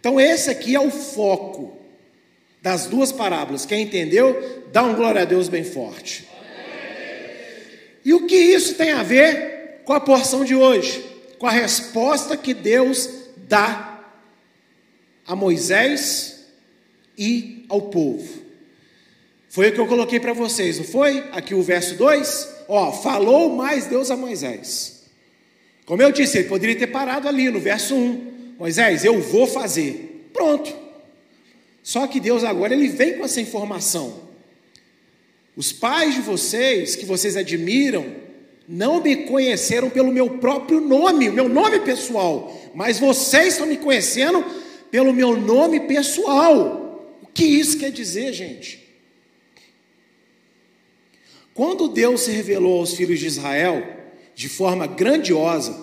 Então, 0.00 0.20
esse 0.20 0.50
aqui 0.50 0.74
é 0.74 0.80
o 0.80 0.90
foco 0.90 1.78
das 2.60 2.86
duas 2.86 3.12
parábolas. 3.12 3.66
Quem 3.66 3.82
entendeu, 3.82 4.64
dá 4.72 4.82
um 4.82 4.94
glória 4.94 5.22
a 5.22 5.24
Deus 5.24 5.48
bem 5.48 5.64
forte. 5.64 6.26
E 8.04 8.12
o 8.12 8.26
que 8.26 8.36
isso 8.36 8.74
tem 8.74 8.92
a 8.92 9.02
ver 9.02 9.82
com 9.84 9.92
a 9.92 10.00
porção 10.00 10.44
de 10.44 10.54
hoje? 10.54 11.04
Com 11.38 11.46
a 11.46 11.50
resposta 11.50 12.36
que 12.36 12.52
Deus 12.52 13.08
dá 13.48 14.02
a 15.26 15.34
Moisés 15.34 16.46
e 17.16 17.64
ao 17.68 17.82
povo. 17.82 18.42
Foi 19.48 19.68
o 19.68 19.72
que 19.72 19.80
eu 19.80 19.86
coloquei 19.86 20.18
para 20.18 20.32
vocês, 20.32 20.78
não 20.78 20.84
foi? 20.84 21.18
Aqui 21.32 21.54
o 21.54 21.62
verso 21.62 21.94
2, 21.94 22.48
ó, 22.68 22.92
falou 22.92 23.54
mais 23.54 23.86
Deus 23.86 24.10
a 24.10 24.16
Moisés. 24.16 24.93
Como 25.86 26.02
eu 26.02 26.10
disse, 26.10 26.38
ele 26.38 26.48
poderia 26.48 26.76
ter 26.76 26.86
parado 26.86 27.28
ali 27.28 27.50
no 27.50 27.60
verso 27.60 27.94
1. 27.94 28.54
Moisés, 28.58 29.04
eu 29.04 29.20
vou 29.20 29.46
fazer. 29.46 30.28
Pronto. 30.32 30.74
Só 31.82 32.06
que 32.06 32.18
Deus 32.18 32.42
agora 32.44 32.72
ele 32.72 32.88
vem 32.88 33.18
com 33.18 33.24
essa 33.24 33.40
informação. 33.40 34.24
Os 35.56 35.72
pais 35.72 36.14
de 36.14 36.22
vocês, 36.22 36.96
que 36.96 37.04
vocês 37.04 37.36
admiram, 37.36 38.06
não 38.66 39.02
me 39.02 39.16
conheceram 39.24 39.90
pelo 39.90 40.10
meu 40.10 40.38
próprio 40.38 40.80
nome, 40.80 41.28
o 41.28 41.32
meu 41.32 41.48
nome 41.48 41.80
pessoal, 41.80 42.58
mas 42.74 42.98
vocês 42.98 43.48
estão 43.54 43.66
me 43.66 43.76
conhecendo 43.76 44.44
pelo 44.90 45.12
meu 45.12 45.36
nome 45.36 45.80
pessoal. 45.80 47.08
O 47.22 47.26
que 47.26 47.44
isso 47.44 47.78
quer 47.78 47.90
dizer, 47.90 48.32
gente? 48.32 48.82
Quando 51.52 51.86
Deus 51.86 52.22
se 52.22 52.32
revelou 52.32 52.80
aos 52.80 52.94
filhos 52.94 53.20
de 53.20 53.26
Israel 53.26 53.93
de 54.34 54.48
forma 54.48 54.86
grandiosa, 54.86 55.76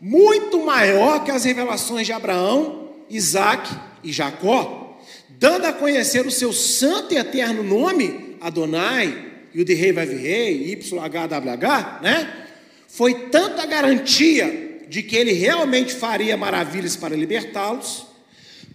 muito 0.00 0.64
maior 0.64 1.24
que 1.24 1.30
as 1.30 1.44
revelações 1.44 2.06
de 2.06 2.12
Abraão, 2.12 2.90
Isaac 3.08 3.68
e 4.02 4.12
Jacó, 4.12 4.98
dando 5.38 5.66
a 5.66 5.72
conhecer 5.72 6.26
o 6.26 6.30
seu 6.30 6.52
santo 6.52 7.14
e 7.14 7.16
eterno 7.16 7.62
nome, 7.62 8.36
Adonai, 8.40 9.26
e 9.54 9.60
o 9.60 9.64
de 9.64 9.74
rei 9.74 9.92
vai 9.92 10.06
vir 10.06 10.18
rei, 10.18 10.72
YHWH, 10.72 12.02
né? 12.02 12.46
Foi 12.86 13.28
tanta 13.28 13.64
garantia 13.66 14.84
de 14.88 15.02
que 15.02 15.16
ele 15.16 15.32
realmente 15.32 15.94
faria 15.94 16.36
maravilhas 16.36 16.94
para 16.96 17.16
libertá-los, 17.16 18.06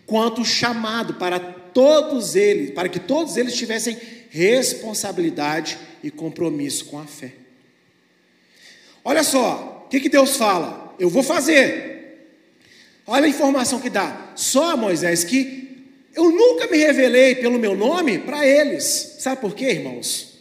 quanto 0.05 0.41
o 0.41 0.45
chamado 0.45 1.13
para 1.13 1.39
todos 1.39 2.35
eles, 2.35 2.71
para 2.71 2.89
que 2.89 2.99
todos 2.99 3.37
eles 3.37 3.55
tivessem 3.55 3.97
responsabilidade 4.29 5.77
e 6.03 6.11
compromisso 6.11 6.85
com 6.85 6.99
a 6.99 7.05
fé. 7.05 7.40
Olha 9.03 9.23
só, 9.23 9.83
o 9.85 9.89
que, 9.89 9.99
que 9.99 10.09
Deus 10.09 10.37
fala? 10.37 10.95
Eu 10.99 11.09
vou 11.09 11.23
fazer. 11.23 11.91
Olha 13.07 13.25
a 13.25 13.29
informação 13.29 13.79
que 13.79 13.89
dá. 13.89 14.33
Só 14.35 14.77
Moisés 14.77 15.23
que 15.23 15.61
eu 16.13 16.29
nunca 16.29 16.67
me 16.67 16.77
revelei 16.77 17.35
pelo 17.35 17.57
meu 17.57 17.75
nome 17.75 18.19
para 18.19 18.45
eles. 18.45 19.17
Sabe 19.19 19.41
por 19.41 19.55
quê, 19.55 19.71
irmãos? 19.71 20.39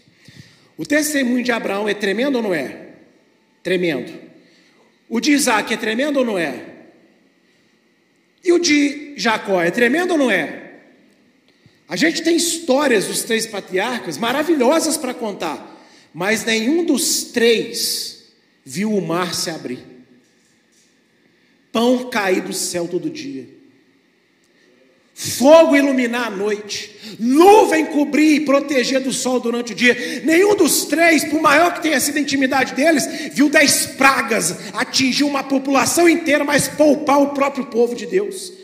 O 0.76 0.84
testemunho 0.84 1.44
de 1.44 1.52
Abraão 1.52 1.88
é 1.88 1.94
tremendo 1.94 2.36
ou 2.36 2.42
não 2.42 2.54
é? 2.54 2.88
Tremendo. 3.62 4.12
O 5.08 5.20
de 5.20 5.32
Isaac 5.32 5.72
é 5.72 5.76
tremendo 5.76 6.18
ou 6.18 6.24
não 6.24 6.38
é? 6.38 6.66
E 8.42 8.52
o 8.52 8.58
de 8.58 9.14
Jacó 9.16 9.60
é 9.60 9.70
tremendo 9.70 10.12
ou 10.12 10.18
não 10.18 10.30
é? 10.30 10.70
A 11.88 11.96
gente 11.96 12.22
tem 12.22 12.36
histórias 12.36 13.06
dos 13.06 13.24
três 13.24 13.46
patriarcas 13.46 14.16
maravilhosas 14.16 14.96
para 14.96 15.12
contar, 15.12 15.84
mas 16.14 16.44
nenhum 16.44 16.84
dos 16.84 17.24
três 17.24 18.19
viu 18.64 18.92
o 18.92 19.06
mar 19.06 19.34
se 19.34 19.50
abrir, 19.50 19.84
pão 21.72 22.10
cair 22.10 22.42
do 22.42 22.52
céu 22.52 22.86
todo 22.88 23.10
dia, 23.10 23.48
fogo 25.14 25.76
iluminar 25.76 26.28
a 26.28 26.30
noite, 26.30 27.16
nuvem 27.18 27.86
cobrir 27.86 28.36
e 28.36 28.44
proteger 28.44 29.00
do 29.00 29.12
sol 29.12 29.38
durante 29.38 29.72
o 29.72 29.76
dia. 29.76 30.22
Nenhum 30.24 30.56
dos 30.56 30.86
três, 30.86 31.24
por 31.24 31.42
maior 31.42 31.74
que 31.74 31.82
tenha 31.82 32.00
sido 32.00 32.16
a 32.16 32.20
intimidade 32.20 32.74
deles, 32.74 33.06
viu 33.32 33.50
dez 33.50 33.86
pragas 33.86 34.56
atingir 34.72 35.24
uma 35.24 35.44
população 35.44 36.08
inteira, 36.08 36.42
mas 36.42 36.68
poupar 36.68 37.20
o 37.20 37.34
próprio 37.34 37.66
povo 37.66 37.94
de 37.94 38.06
Deus. 38.06 38.60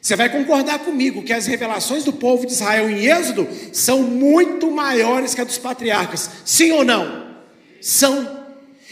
Você 0.00 0.16
vai 0.16 0.28
concordar 0.28 0.80
comigo 0.80 1.22
que 1.22 1.32
as 1.32 1.46
revelações 1.46 2.02
do 2.02 2.12
povo 2.12 2.44
de 2.44 2.52
Israel 2.52 2.90
em 2.90 3.06
Êxodo 3.06 3.46
são 3.72 4.02
muito 4.02 4.68
maiores 4.68 5.32
que 5.32 5.40
a 5.40 5.44
dos 5.44 5.58
patriarcas. 5.58 6.28
Sim 6.44 6.72
ou 6.72 6.84
não? 6.84 7.36
São. 7.80 8.41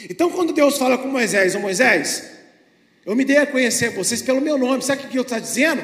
Então, 0.08 0.30
quando 0.30 0.52
Deus 0.52 0.78
fala 0.78 0.96
com 0.96 1.08
Moisés, 1.08 1.54
ô 1.54 1.60
Moisés, 1.60 2.30
eu 3.04 3.14
me 3.14 3.24
dei 3.24 3.38
a 3.38 3.46
conhecer 3.46 3.90
vocês 3.90 4.22
pelo 4.22 4.40
meu 4.40 4.56
nome, 4.56 4.82
sabe 4.82 5.04
o 5.04 5.08
que 5.08 5.18
eu 5.18 5.22
estou 5.22 5.40
dizendo? 5.40 5.82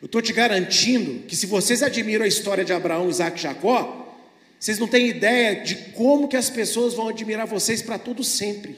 Eu 0.00 0.06
estou 0.06 0.22
te 0.22 0.32
garantindo 0.32 1.26
que 1.26 1.36
se 1.36 1.46
vocês 1.46 1.82
admiram 1.82 2.24
a 2.24 2.28
história 2.28 2.64
de 2.64 2.72
Abraão, 2.72 3.08
Isaac 3.08 3.38
e 3.38 3.42
Jacó, 3.42 4.16
vocês 4.58 4.78
não 4.78 4.88
têm 4.88 5.08
ideia 5.08 5.56
de 5.62 5.74
como 5.92 6.28
que 6.28 6.36
as 6.36 6.48
pessoas 6.48 6.94
vão 6.94 7.08
admirar 7.08 7.46
vocês 7.46 7.82
para 7.82 7.98
todo 7.98 8.24
sempre 8.24 8.76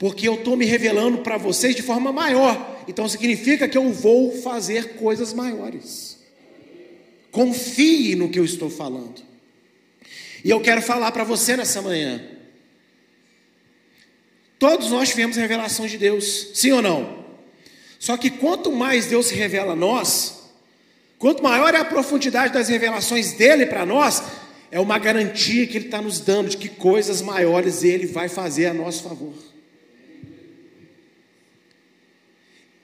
porque 0.00 0.26
eu 0.26 0.36
estou 0.36 0.56
me 0.56 0.64
revelando 0.64 1.18
para 1.18 1.36
vocês 1.36 1.76
de 1.76 1.82
forma 1.82 2.10
maior. 2.10 2.82
Então 2.88 3.06
significa 3.06 3.68
que 3.68 3.76
eu 3.76 3.92
vou 3.92 4.32
fazer 4.40 4.94
coisas 4.94 5.34
maiores. 5.34 6.16
Confie 7.30 8.16
no 8.16 8.30
que 8.30 8.38
eu 8.38 8.44
estou 8.46 8.70
falando. 8.70 9.20
E 10.42 10.48
eu 10.48 10.58
quero 10.62 10.80
falar 10.80 11.12
para 11.12 11.22
você 11.22 11.54
nessa 11.54 11.82
manhã. 11.82 12.18
Todos 14.60 14.90
nós 14.90 15.08
tivemos 15.08 15.38
revelações 15.38 15.90
de 15.90 15.96
Deus, 15.96 16.50
sim 16.52 16.70
ou 16.70 16.82
não? 16.82 17.24
Só 17.98 18.18
que 18.18 18.28
quanto 18.28 18.70
mais 18.70 19.06
Deus 19.06 19.28
se 19.28 19.34
revela 19.34 19.72
a 19.72 19.76
nós, 19.76 20.50
quanto 21.18 21.42
maior 21.42 21.72
é 21.72 21.78
a 21.78 21.84
profundidade 21.84 22.52
das 22.52 22.68
revelações 22.68 23.32
dele 23.32 23.64
para 23.64 23.86
nós, 23.86 24.22
é 24.70 24.78
uma 24.78 24.98
garantia 24.98 25.66
que 25.66 25.78
ele 25.78 25.86
está 25.86 26.02
nos 26.02 26.20
dando 26.20 26.50
de 26.50 26.58
que 26.58 26.68
coisas 26.68 27.22
maiores 27.22 27.82
ele 27.82 28.06
vai 28.06 28.28
fazer 28.28 28.66
a 28.66 28.74
nosso 28.74 29.02
favor. 29.02 29.32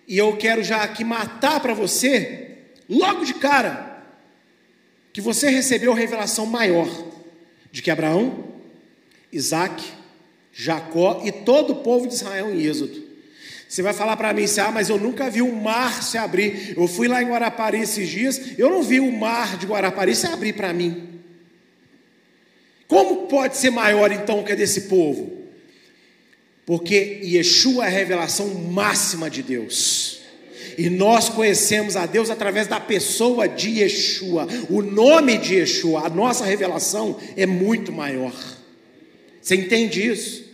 E 0.08 0.16
eu 0.16 0.34
quero 0.38 0.62
já 0.64 0.82
aqui 0.82 1.04
matar 1.04 1.60
para 1.60 1.74
você, 1.74 2.56
logo 2.88 3.22
de 3.22 3.34
cara, 3.34 4.02
que 5.12 5.20
você 5.20 5.50
recebeu 5.50 5.92
a 5.92 5.96
revelação 5.96 6.46
maior 6.46 6.88
de 7.70 7.82
que 7.82 7.90
Abraão, 7.90 8.46
Isaac, 9.30 9.95
Jacó 10.58 11.20
e 11.22 11.30
todo 11.30 11.74
o 11.74 11.76
povo 11.76 12.06
de 12.06 12.14
Israel 12.14 12.50
em 12.50 12.64
Êxodo. 12.64 13.04
Você 13.68 13.82
vai 13.82 13.92
falar 13.92 14.16
para 14.16 14.32
mim 14.32 14.44
assim, 14.44 14.60
ah, 14.60 14.70
mas 14.72 14.88
eu 14.88 14.98
nunca 14.98 15.28
vi 15.28 15.42
o 15.42 15.54
mar 15.54 16.02
se 16.02 16.16
abrir. 16.16 16.72
Eu 16.74 16.88
fui 16.88 17.08
lá 17.08 17.22
em 17.22 17.28
Guarapari 17.28 17.80
esses 17.80 18.08
dias, 18.08 18.40
eu 18.56 18.70
não 18.70 18.82
vi 18.82 18.98
o 18.98 19.12
mar 19.12 19.58
de 19.58 19.66
Guarapari 19.66 20.14
se 20.14 20.26
abrir 20.26 20.54
para 20.54 20.72
mim. 20.72 21.20
Como 22.88 23.26
pode 23.26 23.58
ser 23.58 23.70
maior 23.70 24.10
então 24.10 24.42
que 24.42 24.52
a 24.52 24.54
desse 24.54 24.82
povo? 24.82 25.42
Porque 26.64 27.20
Yeshua 27.22 27.84
é 27.84 27.88
a 27.88 27.90
revelação 27.90 28.54
máxima 28.54 29.28
de 29.28 29.42
Deus. 29.42 30.20
E 30.78 30.88
nós 30.88 31.28
conhecemos 31.28 31.96
a 31.96 32.06
Deus 32.06 32.30
através 32.30 32.66
da 32.66 32.80
pessoa 32.80 33.46
de 33.46 33.80
Yeshua, 33.80 34.48
o 34.70 34.80
nome 34.80 35.36
de 35.36 35.56
Yeshua. 35.56 36.06
A 36.06 36.08
nossa 36.08 36.44
revelação 36.44 37.18
é 37.36 37.44
muito 37.44 37.92
maior. 37.92 38.32
Você 39.42 39.54
entende 39.54 40.06
isso? 40.06 40.45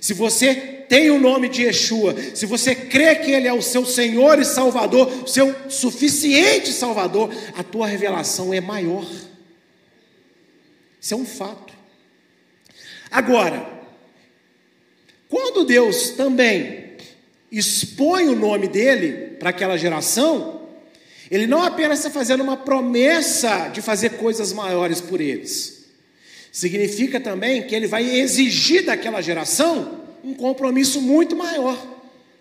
Se 0.00 0.14
você 0.14 0.54
tem 0.88 1.10
o 1.10 1.20
nome 1.20 1.48
de 1.48 1.62
Yeshua, 1.62 2.16
se 2.34 2.46
você 2.46 2.74
crê 2.74 3.14
que 3.16 3.30
Ele 3.30 3.46
é 3.46 3.52
o 3.52 3.62
seu 3.62 3.84
Senhor 3.84 4.38
e 4.38 4.44
Salvador, 4.44 5.28
seu 5.28 5.54
suficiente 5.70 6.72
Salvador, 6.72 7.32
a 7.54 7.62
tua 7.62 7.86
revelação 7.86 8.52
é 8.52 8.60
maior. 8.60 9.06
Isso 11.00 11.14
é 11.14 11.16
um 11.16 11.26
fato. 11.26 11.72
Agora, 13.10 13.68
quando 15.28 15.64
Deus 15.64 16.10
também 16.10 16.96
expõe 17.50 18.28
o 18.28 18.36
nome 18.36 18.68
dele 18.68 19.36
para 19.38 19.50
aquela 19.50 19.76
geração, 19.76 20.68
ele 21.30 21.46
não 21.46 21.62
apenas 21.62 22.00
está 22.00 22.10
fazendo 22.10 22.42
uma 22.42 22.56
promessa 22.56 23.68
de 23.68 23.80
fazer 23.80 24.10
coisas 24.10 24.52
maiores 24.52 25.00
por 25.00 25.20
eles, 25.20 25.79
significa 26.52 27.20
também 27.20 27.62
que 27.66 27.74
ele 27.74 27.86
vai 27.86 28.04
exigir 28.04 28.84
daquela 28.84 29.20
geração 29.20 30.00
um 30.22 30.34
compromisso 30.34 31.00
muito 31.00 31.36
maior 31.36 31.78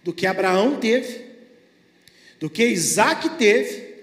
do 0.03 0.13
que 0.13 0.25
Abraão 0.25 0.79
teve, 0.79 1.25
do 2.39 2.49
que 2.49 2.65
Isaac 2.65 3.29
teve 3.37 3.95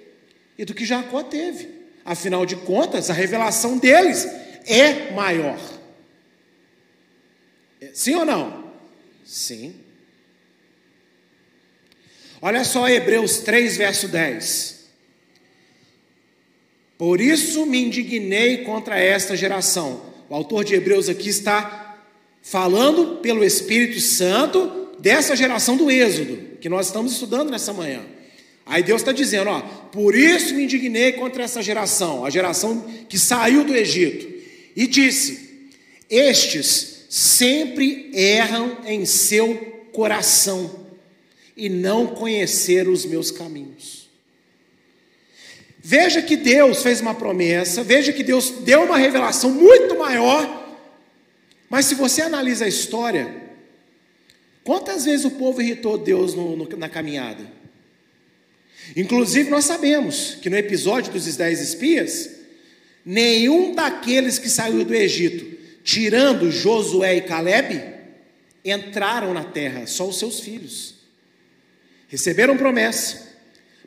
e 0.58 0.64
do 0.64 0.74
que 0.74 0.84
Jacó 0.84 1.22
teve. 1.22 1.68
Afinal 2.04 2.46
de 2.46 2.56
contas, 2.56 3.10
a 3.10 3.12
revelação 3.12 3.78
deles 3.78 4.26
é 4.64 5.10
maior. 5.12 5.58
Sim 7.92 8.14
ou 8.16 8.24
não? 8.24 8.72
Sim. 9.24 9.74
Olha 12.40 12.64
só 12.64 12.88
Hebreus 12.88 13.38
3, 13.38 13.76
verso 13.76 14.08
10. 14.08 14.75
Por 16.98 17.20
isso 17.20 17.66
me 17.66 17.84
indignei 17.84 18.58
contra 18.58 18.98
esta 18.98 19.36
geração. 19.36 20.00
O 20.28 20.34
autor 20.34 20.64
de 20.64 20.74
Hebreus 20.74 21.08
aqui 21.08 21.28
está 21.28 21.98
falando 22.42 23.18
pelo 23.18 23.44
Espírito 23.44 24.00
Santo 24.00 24.88
dessa 24.98 25.36
geração 25.36 25.76
do 25.76 25.90
Êxodo, 25.90 26.56
que 26.60 26.68
nós 26.68 26.86
estamos 26.86 27.12
estudando 27.12 27.50
nessa 27.50 27.72
manhã. 27.72 28.02
Aí 28.64 28.82
Deus 28.82 29.02
está 29.02 29.12
dizendo: 29.12 29.50
ó, 29.50 29.60
por 29.60 30.14
isso 30.14 30.54
me 30.54 30.64
indignei 30.64 31.12
contra 31.12 31.44
essa 31.44 31.62
geração, 31.62 32.24
a 32.24 32.30
geração 32.30 32.84
que 33.08 33.18
saiu 33.18 33.64
do 33.64 33.74
Egito, 33.74 34.26
e 34.74 34.86
disse: 34.86 35.68
Estes 36.10 37.06
sempre 37.08 38.10
erram 38.12 38.78
em 38.84 39.06
seu 39.06 39.54
coração 39.92 40.86
e 41.56 41.68
não 41.68 42.08
conheceram 42.08 42.92
os 42.92 43.04
meus 43.04 43.30
caminhos. 43.30 43.95
Veja 45.88 46.20
que 46.20 46.36
Deus 46.36 46.82
fez 46.82 47.00
uma 47.00 47.14
promessa, 47.14 47.84
veja 47.84 48.12
que 48.12 48.24
Deus 48.24 48.50
deu 48.50 48.82
uma 48.82 48.98
revelação 48.98 49.52
muito 49.52 49.96
maior, 49.96 50.76
mas 51.70 51.86
se 51.86 51.94
você 51.94 52.22
analisa 52.22 52.64
a 52.64 52.68
história, 52.68 53.32
quantas 54.64 55.04
vezes 55.04 55.24
o 55.24 55.30
povo 55.30 55.62
irritou 55.62 55.96
Deus 55.96 56.34
no, 56.34 56.56
no, 56.56 56.68
na 56.76 56.88
caminhada? 56.88 57.46
Inclusive, 58.96 59.48
nós 59.48 59.64
sabemos 59.64 60.36
que 60.42 60.50
no 60.50 60.56
episódio 60.56 61.12
dos 61.12 61.36
dez 61.36 61.60
espias, 61.60 62.30
nenhum 63.04 63.72
daqueles 63.72 64.40
que 64.40 64.48
saiu 64.48 64.84
do 64.84 64.92
Egito, 64.92 65.56
tirando 65.84 66.50
Josué 66.50 67.14
e 67.14 67.20
Caleb, 67.20 67.80
entraram 68.64 69.32
na 69.32 69.44
terra, 69.44 69.86
só 69.86 70.08
os 70.08 70.18
seus 70.18 70.40
filhos. 70.40 70.96
Receberam 72.08 72.56
promessa. 72.56 73.25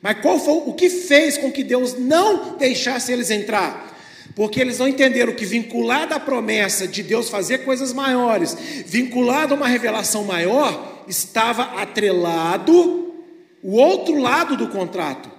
Mas 0.01 0.19
qual 0.21 0.39
foi 0.39 0.53
o 0.65 0.73
que 0.73 0.89
fez 0.89 1.37
com 1.37 1.51
que 1.51 1.63
Deus 1.63 1.97
não 1.97 2.57
deixasse 2.57 3.11
eles 3.11 3.29
entrar? 3.29 3.87
Porque 4.35 4.61
eles 4.61 4.77
não 4.77 4.87
entenderam 4.87 5.33
que 5.33 5.45
vinculado 5.45 6.13
à 6.13 6.19
promessa 6.19 6.87
de 6.87 7.03
Deus 7.03 7.29
fazer 7.29 7.59
coisas 7.59 7.91
maiores, 7.91 8.55
vinculado 8.85 9.53
a 9.53 9.57
uma 9.57 9.67
revelação 9.67 10.23
maior, 10.23 11.03
estava 11.07 11.81
atrelado 11.81 13.13
o 13.61 13.73
outro 13.75 14.17
lado 14.17 14.55
do 14.55 14.69
contrato, 14.69 15.29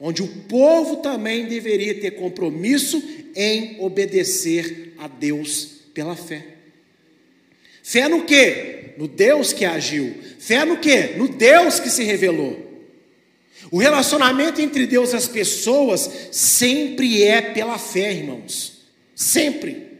onde 0.00 0.22
o 0.22 0.26
povo 0.26 0.96
também 0.96 1.46
deveria 1.46 2.00
ter 2.00 2.12
compromisso 2.12 3.02
em 3.36 3.76
obedecer 3.80 4.94
a 4.98 5.06
Deus 5.06 5.82
pela 5.94 6.16
fé. 6.16 6.44
Fé 7.82 8.08
no 8.08 8.24
quê? 8.24 8.94
No 8.98 9.06
Deus 9.06 9.52
que 9.52 9.64
agiu. 9.64 10.14
Fé 10.38 10.64
no 10.64 10.78
quê? 10.78 11.14
No 11.16 11.28
Deus 11.28 11.78
que 11.78 11.88
se 11.88 12.02
revelou. 12.02 12.69
O 13.70 13.78
relacionamento 13.78 14.60
entre 14.60 14.86
Deus 14.86 15.12
e 15.12 15.16
as 15.16 15.26
pessoas 15.26 16.10
sempre 16.30 17.24
é 17.24 17.40
pela 17.40 17.78
fé, 17.78 18.12
irmãos. 18.12 18.80
Sempre. 19.14 19.90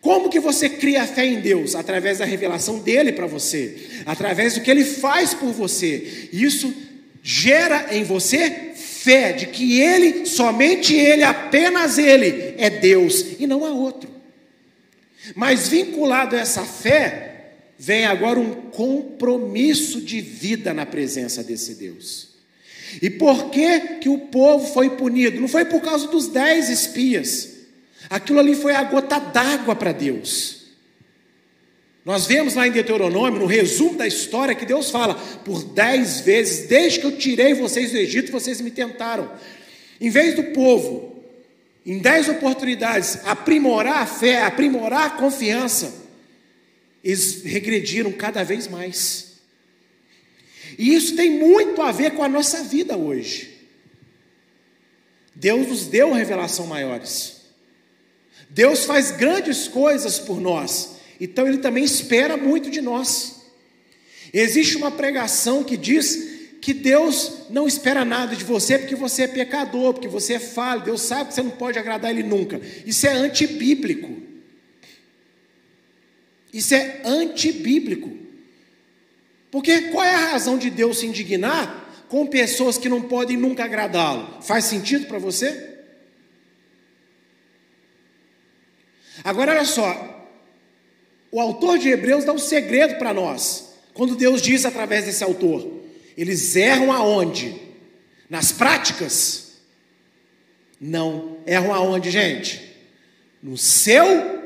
Como 0.00 0.30
que 0.30 0.40
você 0.40 0.68
cria 0.68 1.06
fé 1.06 1.26
em 1.26 1.40
Deus? 1.40 1.74
Através 1.74 2.18
da 2.18 2.24
revelação 2.24 2.78
dele 2.78 3.12
para 3.12 3.26
você, 3.26 3.76
através 4.06 4.54
do 4.54 4.60
que 4.62 4.70
ele 4.70 4.84
faz 4.84 5.34
por 5.34 5.52
você. 5.52 6.28
Isso 6.32 6.74
gera 7.22 7.94
em 7.94 8.02
você 8.02 8.72
fé 8.74 9.32
de 9.32 9.46
que 9.46 9.80
ele, 9.80 10.26
somente 10.26 10.94
ele, 10.94 11.22
apenas 11.22 11.98
ele 11.98 12.54
é 12.58 12.70
Deus 12.70 13.24
e 13.38 13.46
não 13.46 13.64
há 13.64 13.70
outro. 13.70 14.10
Mas 15.34 15.68
vinculado 15.68 16.34
a 16.34 16.40
essa 16.40 16.64
fé, 16.64 17.29
vem 17.80 18.04
agora 18.04 18.38
um 18.38 18.54
compromisso 18.70 20.02
de 20.02 20.20
vida 20.20 20.74
na 20.74 20.84
presença 20.84 21.42
desse 21.42 21.76
Deus. 21.76 22.28
E 23.00 23.08
por 23.08 23.48
que 23.48 23.80
que 24.02 24.08
o 24.10 24.18
povo 24.18 24.70
foi 24.74 24.90
punido? 24.90 25.40
Não 25.40 25.48
foi 25.48 25.64
por 25.64 25.80
causa 25.80 26.06
dos 26.08 26.28
dez 26.28 26.68
espias. 26.68 27.48
Aquilo 28.10 28.38
ali 28.38 28.54
foi 28.54 28.74
a 28.74 28.84
gota 28.84 29.18
d'água 29.18 29.74
para 29.74 29.92
Deus. 29.92 30.60
Nós 32.04 32.26
vemos 32.26 32.54
lá 32.54 32.68
em 32.68 32.70
Deuteronômio, 32.70 33.40
no 33.40 33.46
resumo 33.46 33.96
da 33.96 34.06
história, 34.06 34.54
que 34.54 34.66
Deus 34.66 34.90
fala: 34.90 35.14
por 35.42 35.64
dez 35.64 36.20
vezes, 36.20 36.68
desde 36.68 37.00
que 37.00 37.06
eu 37.06 37.16
tirei 37.16 37.54
vocês 37.54 37.92
do 37.92 37.96
Egito, 37.96 38.30
vocês 38.30 38.60
me 38.60 38.70
tentaram. 38.70 39.32
Em 39.98 40.10
vez 40.10 40.34
do 40.34 40.42
povo, 40.52 41.24
em 41.86 41.98
dez 41.98 42.28
oportunidades, 42.28 43.20
aprimorar 43.24 44.02
a 44.02 44.06
fé, 44.06 44.42
aprimorar 44.42 45.06
a 45.06 45.10
confiança, 45.10 46.09
eles 47.02 47.42
regrediram 47.42 48.12
cada 48.12 48.42
vez 48.42 48.66
mais. 48.68 49.30
E 50.78 50.94
isso 50.94 51.16
tem 51.16 51.30
muito 51.30 51.82
a 51.82 51.90
ver 51.90 52.12
com 52.12 52.22
a 52.22 52.28
nossa 52.28 52.62
vida 52.62 52.96
hoje. 52.96 53.50
Deus 55.34 55.66
nos 55.66 55.86
deu 55.86 56.12
revelação 56.12 56.66
maiores. 56.66 57.40
Deus 58.50 58.84
faz 58.84 59.12
grandes 59.12 59.68
coisas 59.68 60.18
por 60.18 60.40
nós, 60.40 60.96
então 61.20 61.46
Ele 61.46 61.58
também 61.58 61.84
espera 61.84 62.36
muito 62.36 62.70
de 62.70 62.80
nós. 62.80 63.42
Existe 64.32 64.76
uma 64.76 64.90
pregação 64.90 65.62
que 65.64 65.76
diz 65.76 66.30
que 66.60 66.74
Deus 66.74 67.46
não 67.48 67.66
espera 67.66 68.04
nada 68.04 68.36
de 68.36 68.44
você 68.44 68.78
porque 68.78 68.94
você 68.94 69.22
é 69.22 69.28
pecador, 69.28 69.94
porque 69.94 70.08
você 70.08 70.34
é 70.34 70.38
falho, 70.38 70.82
Deus 70.82 71.00
sabe 71.00 71.28
que 71.28 71.34
você 71.34 71.42
não 71.42 71.50
pode 71.50 71.78
agradar 71.78 72.10
Ele 72.10 72.22
nunca. 72.22 72.60
Isso 72.84 73.06
é 73.06 73.12
antibíblico. 73.12 74.29
Isso 76.52 76.74
é 76.74 77.02
antibíblico. 77.04 78.10
Porque 79.50 79.82
qual 79.90 80.04
é 80.04 80.14
a 80.14 80.30
razão 80.30 80.56
de 80.56 80.70
Deus 80.70 80.98
se 80.98 81.06
indignar 81.06 82.06
com 82.08 82.26
pessoas 82.26 82.78
que 82.78 82.88
não 82.88 83.02
podem 83.02 83.36
nunca 83.36 83.64
agradá-lo? 83.64 84.42
Faz 84.42 84.64
sentido 84.64 85.06
para 85.06 85.18
você? 85.18 85.68
Agora 89.22 89.52
olha 89.52 89.64
só, 89.64 90.28
o 91.30 91.40
autor 91.40 91.78
de 91.78 91.88
Hebreus 91.88 92.24
dá 92.24 92.32
um 92.32 92.38
segredo 92.38 92.96
para 92.96 93.12
nós. 93.12 93.74
Quando 93.92 94.16
Deus 94.16 94.40
diz 94.40 94.64
através 94.64 95.04
desse 95.04 95.22
autor, 95.22 95.80
eles 96.16 96.56
erram 96.56 96.92
aonde? 96.92 97.54
Nas 98.28 98.52
práticas? 98.52 99.58
Não, 100.80 101.38
erram 101.46 101.74
aonde, 101.74 102.10
gente? 102.10 102.76
No 103.42 103.56
seu 103.56 104.39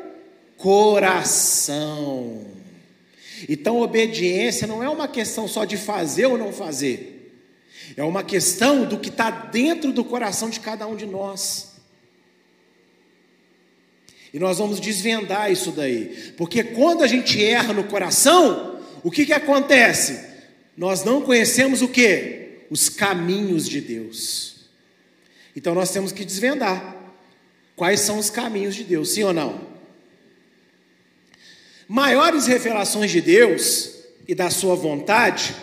coração. 0.64 2.42
Então, 3.46 3.82
obediência 3.82 4.66
não 4.66 4.82
é 4.82 4.88
uma 4.88 5.06
questão 5.06 5.46
só 5.46 5.66
de 5.66 5.76
fazer 5.76 6.24
ou 6.24 6.38
não 6.38 6.54
fazer, 6.54 7.36
é 7.94 8.02
uma 8.02 8.24
questão 8.24 8.86
do 8.86 8.98
que 8.98 9.10
está 9.10 9.30
dentro 9.30 9.92
do 9.92 10.02
coração 10.02 10.48
de 10.48 10.58
cada 10.60 10.86
um 10.86 10.96
de 10.96 11.04
nós. 11.04 11.74
E 14.32 14.38
nós 14.38 14.56
vamos 14.56 14.80
desvendar 14.80 15.52
isso 15.52 15.70
daí. 15.70 16.32
Porque 16.34 16.64
quando 16.64 17.04
a 17.04 17.06
gente 17.06 17.44
erra 17.44 17.74
no 17.74 17.84
coração, 17.84 18.80
o 19.02 19.10
que, 19.10 19.26
que 19.26 19.34
acontece? 19.34 20.18
Nós 20.74 21.04
não 21.04 21.20
conhecemos 21.20 21.82
o 21.82 21.88
que? 21.88 22.64
Os 22.70 22.88
caminhos 22.88 23.68
de 23.68 23.82
Deus. 23.82 24.70
Então 25.54 25.74
nós 25.74 25.90
temos 25.90 26.10
que 26.10 26.24
desvendar. 26.24 26.96
Quais 27.76 28.00
são 28.00 28.18
os 28.18 28.30
caminhos 28.30 28.74
de 28.74 28.82
Deus, 28.82 29.10
sim 29.10 29.22
ou 29.24 29.32
não? 29.34 29.73
Maiores 31.88 32.46
revelações 32.46 33.10
de 33.10 33.20
Deus 33.20 33.90
e 34.26 34.34
da 34.34 34.48
sua 34.50 34.74
vontade, 34.74 35.54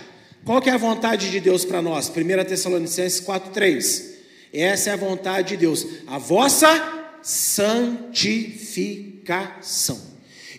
qual 0.46 0.62
que 0.62 0.70
é 0.70 0.74
a 0.74 0.78
vontade 0.78 1.32
de 1.32 1.40
Deus 1.40 1.66
para 1.66 1.82
nós? 1.82 2.10
1 2.10 2.14
Tessalonicenses 2.46 3.20
4,3. 3.22 4.12
Essa 4.54 4.90
é 4.90 4.94
a 4.94 4.98
vontade 4.98 5.50
de 5.50 5.58
Deus. 5.58 5.86
A 6.08 6.18
vossa 6.18 7.18
santificação. 7.22 10.10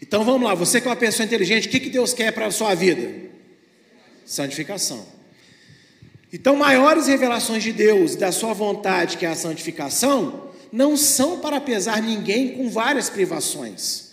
Então 0.01 0.25
vamos 0.25 0.43
lá, 0.43 0.55
você 0.55 0.81
que 0.81 0.89
é 0.89 0.91
uma 0.91 0.97
pessoa 0.97 1.25
inteligente, 1.25 1.69
o 1.69 1.71
que, 1.71 1.81
que 1.81 1.91
Deus 1.91 2.13
quer 2.13 2.33
para 2.33 2.47
a 2.47 2.51
sua 2.51 2.75
vida? 2.75 3.31
Santificação. 4.25 5.07
Então, 6.33 6.57
maiores 6.57 7.09
revelações 7.09 7.63
de 7.63 7.73
Deus, 7.73 8.17
da 8.17 8.33
sua 8.33 8.55
vontade, 8.55 9.19
que 9.19 9.27
é 9.27 9.29
a 9.29 9.37
santificação, 9.37 10.51
não 10.73 10.97
são 10.97 11.41
para 11.41 11.61
pesar 11.61 12.01
ninguém 12.01 12.57
com 12.57 12.71
várias 12.71 13.11
privações, 13.11 14.12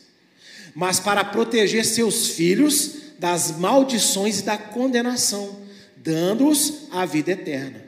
mas 0.76 1.00
para 1.00 1.24
proteger 1.24 1.86
seus 1.86 2.30
filhos 2.30 2.98
das 3.18 3.58
maldições 3.58 4.40
e 4.40 4.44
da 4.44 4.58
condenação, 4.58 5.60
dando-os 5.98 6.88
a 6.92 7.06
vida 7.06 7.32
eterna. 7.32 7.86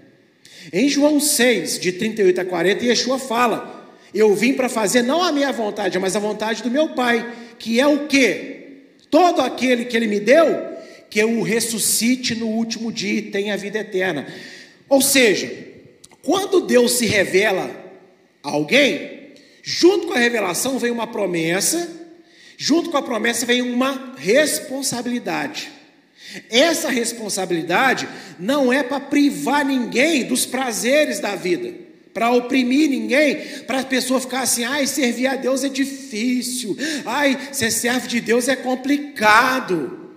Em 0.72 0.88
João 0.90 1.20
6, 1.20 1.80
de 1.80 1.92
38 1.94 2.42
a 2.42 2.46
40, 2.46 2.86
Yeshua 2.86 3.18
fala: 3.18 3.82
eu 4.14 4.36
vim 4.36 4.54
para 4.54 4.68
fazer 4.68 5.02
não 5.02 5.24
a 5.24 5.32
minha 5.32 5.52
vontade, 5.52 5.98
mas 5.98 6.16
a 6.16 6.20
vontade 6.20 6.62
do 6.62 6.70
meu 6.70 6.90
Pai, 6.90 7.34
que 7.58 7.80
é 7.80 7.88
o 7.88 8.08
que? 8.08 8.58
Todo 9.10 9.42
aquele 9.42 9.86
que 9.86 9.96
Ele 9.96 10.08
me 10.08 10.20
deu, 10.20 10.46
que 11.10 11.20
eu 11.20 11.30
o 11.30 11.44
ressuscite 11.44 12.36
no 12.36 12.48
último 12.48 12.92
dia 12.92 13.20
e 13.20 13.22
tenha 13.22 13.54
a 13.54 13.58
vida 13.58 13.80
eterna. 13.80 14.28
Ou 14.90 15.02
seja, 15.02 15.52
quando 16.22 16.62
Deus 16.62 16.94
se 16.94 17.06
revela 17.06 17.70
a 18.44 18.50
alguém, 18.50 19.32
junto 19.64 20.08
com 20.08 20.14
a 20.14 20.20
revelação 20.20 20.78
vem 20.78 20.92
uma 20.92 21.08
promessa, 21.08 22.01
junto 22.62 22.92
com 22.92 22.98
a 22.98 23.02
promessa 23.02 23.44
vem 23.44 23.60
uma 23.60 24.14
responsabilidade. 24.18 25.72
Essa 26.48 26.90
responsabilidade 26.90 28.08
não 28.40 28.72
é 28.72 28.84
para 28.84 29.00
privar 29.00 29.66
ninguém 29.66 30.26
dos 30.26 30.46
prazeres 30.46 31.20
da 31.20 31.36
vida 31.36 31.74
para 32.14 32.30
oprimir 32.30 32.90
ninguém, 32.90 33.38
para 33.66 33.80
a 33.80 33.86
pessoa 33.86 34.20
ficar 34.20 34.42
assim, 34.42 34.66
ai, 34.66 34.86
servir 34.86 35.28
a 35.28 35.38
Deus 35.38 35.64
é 35.64 35.70
difícil, 35.70 36.76
ai, 37.06 37.40
ser 37.54 37.72
servo 37.72 38.06
de 38.06 38.20
Deus 38.20 38.50
é 38.50 38.56
complicado. 38.58 40.12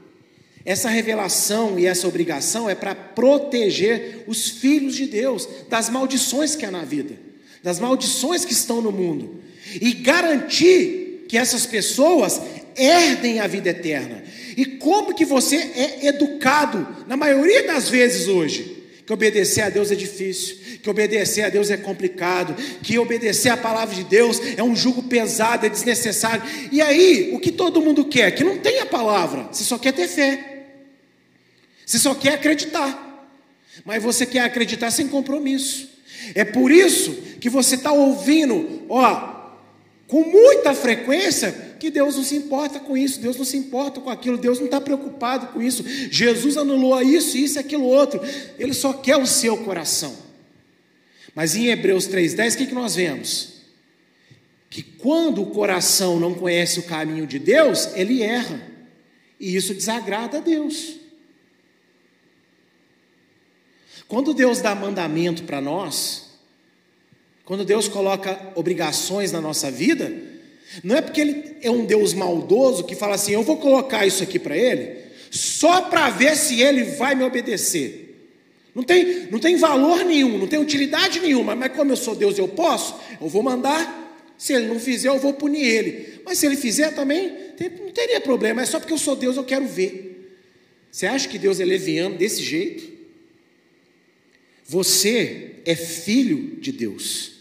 Essa 0.64 0.88
revelação 0.88 1.78
e 1.78 1.86
essa 1.86 2.08
obrigação 2.08 2.68
é 2.68 2.74
para 2.74 2.96
proteger 2.96 4.24
os 4.26 4.48
filhos 4.48 4.96
de 4.96 5.06
Deus 5.06 5.48
das 5.70 5.88
maldições 5.88 6.56
que 6.56 6.66
há 6.66 6.70
na 6.72 6.84
vida, 6.84 7.16
das 7.62 7.78
maldições 7.78 8.44
que 8.44 8.52
estão 8.52 8.82
no 8.82 8.90
mundo, 8.90 9.40
e 9.80 9.92
garantir 9.92 11.03
que 11.28 11.36
essas 11.36 11.66
pessoas 11.66 12.40
herdem 12.76 13.40
a 13.40 13.46
vida 13.46 13.70
eterna. 13.70 14.22
E 14.56 14.64
como 14.64 15.14
que 15.14 15.24
você 15.24 15.56
é 15.56 16.06
educado, 16.06 16.86
na 17.06 17.16
maioria 17.16 17.66
das 17.66 17.88
vezes 17.88 18.28
hoje? 18.28 18.82
Que 19.06 19.12
obedecer 19.12 19.62
a 19.62 19.68
Deus 19.68 19.90
é 19.90 19.94
difícil, 19.94 20.56
que 20.82 20.88
obedecer 20.88 21.44
a 21.44 21.48
Deus 21.50 21.70
é 21.70 21.76
complicado, 21.76 22.54
que 22.82 22.98
obedecer 22.98 23.50
a 23.50 23.56
palavra 23.56 23.94
de 23.94 24.04
Deus 24.04 24.40
é 24.56 24.62
um 24.62 24.74
jugo 24.74 25.02
pesado, 25.02 25.66
é 25.66 25.68
desnecessário. 25.68 26.42
E 26.72 26.80
aí, 26.80 27.30
o 27.34 27.38
que 27.38 27.52
todo 27.52 27.82
mundo 27.82 28.06
quer? 28.06 28.30
Que 28.30 28.42
não 28.42 28.58
tenha 28.58 28.86
palavra, 28.86 29.48
você 29.52 29.64
só 29.64 29.76
quer 29.76 29.92
ter 29.92 30.08
fé. 30.08 30.52
Você 31.84 31.98
só 31.98 32.14
quer 32.14 32.34
acreditar. 32.34 33.02
Mas 33.84 34.02
você 34.02 34.24
quer 34.24 34.40
acreditar 34.40 34.90
sem 34.90 35.08
compromisso. 35.08 35.88
É 36.34 36.44
por 36.44 36.70
isso 36.70 37.12
que 37.40 37.50
você 37.50 37.74
está 37.74 37.92
ouvindo, 37.92 38.86
ó, 38.88 39.33
com 40.06 40.22
muita 40.22 40.74
frequência, 40.74 41.76
que 41.80 41.90
Deus 41.90 42.16
não 42.16 42.24
se 42.24 42.36
importa 42.36 42.78
com 42.78 42.96
isso, 42.96 43.20
Deus 43.20 43.36
não 43.36 43.44
se 43.44 43.56
importa 43.56 44.00
com 44.00 44.10
aquilo, 44.10 44.36
Deus 44.36 44.58
não 44.58 44.66
está 44.66 44.80
preocupado 44.80 45.48
com 45.48 45.62
isso. 45.62 45.82
Jesus 46.10 46.56
anulou 46.56 47.00
isso, 47.02 47.36
isso 47.36 47.58
aquilo 47.58 47.84
outro. 47.84 48.20
Ele 48.58 48.74
só 48.74 48.92
quer 48.92 49.16
o 49.16 49.26
seu 49.26 49.56
coração. 49.58 50.16
Mas 51.34 51.56
em 51.56 51.66
Hebreus 51.66 52.06
3,10, 52.06 52.54
o 52.54 52.58
que, 52.58 52.66
que 52.66 52.74
nós 52.74 52.94
vemos? 52.94 53.54
Que 54.70 54.82
quando 54.82 55.42
o 55.42 55.46
coração 55.46 56.20
não 56.20 56.34
conhece 56.34 56.80
o 56.80 56.84
caminho 56.84 57.26
de 57.26 57.38
Deus, 57.38 57.88
ele 57.94 58.22
erra. 58.22 58.60
E 59.40 59.56
isso 59.56 59.74
desagrada 59.74 60.38
a 60.38 60.40
Deus. 60.40 60.96
Quando 64.06 64.34
Deus 64.34 64.60
dá 64.60 64.74
mandamento 64.74 65.44
para 65.44 65.60
nós, 65.60 66.23
quando 67.44 67.64
Deus 67.64 67.88
coloca 67.88 68.52
obrigações 68.54 69.30
na 69.30 69.40
nossa 69.40 69.70
vida, 69.70 70.12
não 70.82 70.96
é 70.96 71.02
porque 71.02 71.20
ele 71.20 71.56
é 71.60 71.70
um 71.70 71.84
Deus 71.84 72.14
maldoso 72.14 72.84
que 72.84 72.94
fala 72.94 73.14
assim: 73.14 73.32
eu 73.32 73.42
vou 73.42 73.58
colocar 73.58 74.06
isso 74.06 74.22
aqui 74.22 74.38
para 74.38 74.56
ele, 74.56 74.96
só 75.30 75.82
para 75.82 76.10
ver 76.10 76.36
se 76.36 76.60
ele 76.60 76.84
vai 76.84 77.14
me 77.14 77.24
obedecer. 77.24 78.00
Não 78.74 78.82
tem, 78.82 79.28
não 79.30 79.38
tem 79.38 79.56
valor 79.56 80.04
nenhum, 80.04 80.36
não 80.36 80.48
tem 80.48 80.58
utilidade 80.58 81.20
nenhuma, 81.20 81.54
mas 81.54 81.72
como 81.72 81.92
eu 81.92 81.96
sou 81.96 82.16
Deus, 82.16 82.36
eu 82.36 82.48
posso, 82.48 82.96
eu 83.20 83.28
vou 83.28 83.42
mandar. 83.42 84.02
Se 84.36 84.52
ele 84.52 84.66
não 84.66 84.80
fizer, 84.80 85.08
eu 85.08 85.18
vou 85.18 85.32
punir 85.32 85.64
ele. 85.64 86.20
Mas 86.24 86.38
se 86.38 86.46
ele 86.46 86.56
fizer 86.56 86.90
também, 86.92 87.28
não 87.80 87.92
teria 87.92 88.20
problema, 88.20 88.62
é 88.62 88.66
só 88.66 88.80
porque 88.80 88.92
eu 88.92 88.98
sou 88.98 89.14
Deus, 89.14 89.36
eu 89.36 89.44
quero 89.44 89.64
ver. 89.64 90.38
Você 90.90 91.06
acha 91.06 91.28
que 91.28 91.38
Deus 91.38 91.60
é 91.60 91.64
leviano 91.64 92.16
desse 92.16 92.42
jeito? 92.42 92.92
Você 94.66 95.56
é 95.64 95.76
filho 95.76 96.56
de 96.60 96.72
Deus. 96.72 97.33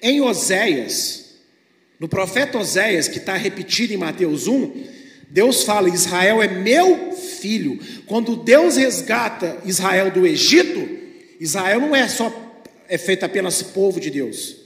Em 0.00 0.20
Oséias, 0.20 1.34
no 1.98 2.08
profeta 2.08 2.58
Oséias, 2.58 3.08
que 3.08 3.18
está 3.18 3.36
repetido 3.36 3.92
em 3.92 3.96
Mateus 3.96 4.46
1, 4.46 4.86
Deus 5.28 5.64
fala: 5.64 5.88
Israel 5.88 6.42
é 6.42 6.48
meu 6.48 7.12
filho. 7.12 7.78
Quando 8.06 8.36
Deus 8.36 8.76
resgata 8.76 9.58
Israel 9.64 10.10
do 10.10 10.26
Egito, 10.26 10.88
Israel 11.40 11.80
não 11.80 11.94
é 11.94 12.08
só 12.08 12.46
é 12.88 12.96
feito 12.96 13.24
apenas 13.24 13.62
povo 13.62 14.00
de 14.00 14.10
Deus. 14.10 14.56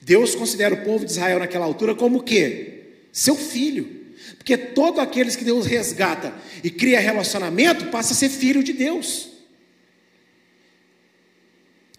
Deus 0.00 0.34
considera 0.34 0.74
o 0.74 0.82
povo 0.82 1.04
de 1.04 1.10
Israel 1.10 1.38
naquela 1.38 1.66
altura 1.66 1.94
como 1.94 2.18
o 2.18 2.22
quê? 2.22 2.84
Seu 3.12 3.36
filho. 3.36 4.00
Porque 4.38 4.56
todos 4.56 4.98
aqueles 4.98 5.36
que 5.36 5.44
Deus 5.44 5.66
resgata 5.66 6.32
e 6.64 6.70
cria 6.70 6.98
relacionamento 7.00 7.86
passa 7.86 8.14
a 8.14 8.16
ser 8.16 8.30
filho 8.30 8.62
de 8.62 8.72
Deus. 8.72 9.28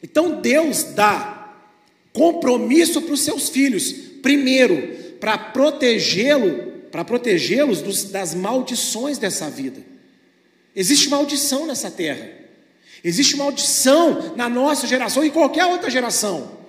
Então 0.01 0.41
Deus 0.41 0.83
dá 0.83 1.40
compromisso 2.13 3.01
para 3.01 3.13
os 3.13 3.21
seus 3.21 3.49
filhos. 3.49 3.91
Primeiro, 4.21 5.15
para 5.19 5.37
protegê-lo, 5.37 6.71
para 6.91 7.03
protegê-los 7.05 8.03
das 8.05 8.33
maldições 8.35 9.17
dessa 9.17 9.49
vida. 9.49 9.81
Existe 10.75 11.09
maldição 11.09 11.65
nessa 11.65 11.89
terra. 11.91 12.29
Existe 13.03 13.35
maldição 13.35 14.33
na 14.35 14.47
nossa 14.47 14.85
geração 14.87 15.23
e 15.23 15.31
qualquer 15.31 15.65
outra 15.65 15.89
geração. 15.89 16.59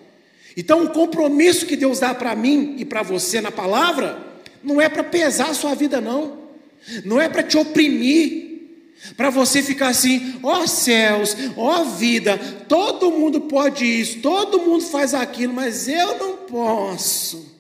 Então, 0.57 0.85
o 0.85 0.91
compromisso 0.91 1.67
que 1.67 1.77
Deus 1.77 2.01
dá 2.01 2.15
para 2.15 2.35
mim 2.35 2.77
e 2.79 2.85
para 2.85 3.03
você 3.03 3.41
na 3.41 3.51
palavra 3.51 4.19
não 4.63 4.81
é 4.81 4.89
para 4.89 5.05
pesar 5.05 5.51
a 5.51 5.55
sua 5.55 5.75
vida, 5.75 6.01
não. 6.01 6.39
Não 7.05 7.21
é 7.21 7.29
para 7.29 7.43
te 7.43 7.57
oprimir. 7.57 8.42
Para 9.17 9.31
você 9.31 9.63
ficar 9.63 9.89
assim, 9.89 10.39
ó 10.43 10.67
céus, 10.67 11.37
ó 11.57 11.85
vida, 11.85 12.39
todo 12.69 13.11
mundo 13.11 13.43
pode 13.43 13.85
isso, 13.85 14.21
todo 14.21 14.61
mundo 14.61 14.85
faz 14.85 15.13
aquilo, 15.13 15.53
mas 15.53 15.89
eu 15.89 16.19
não 16.19 16.37
posso, 16.47 17.59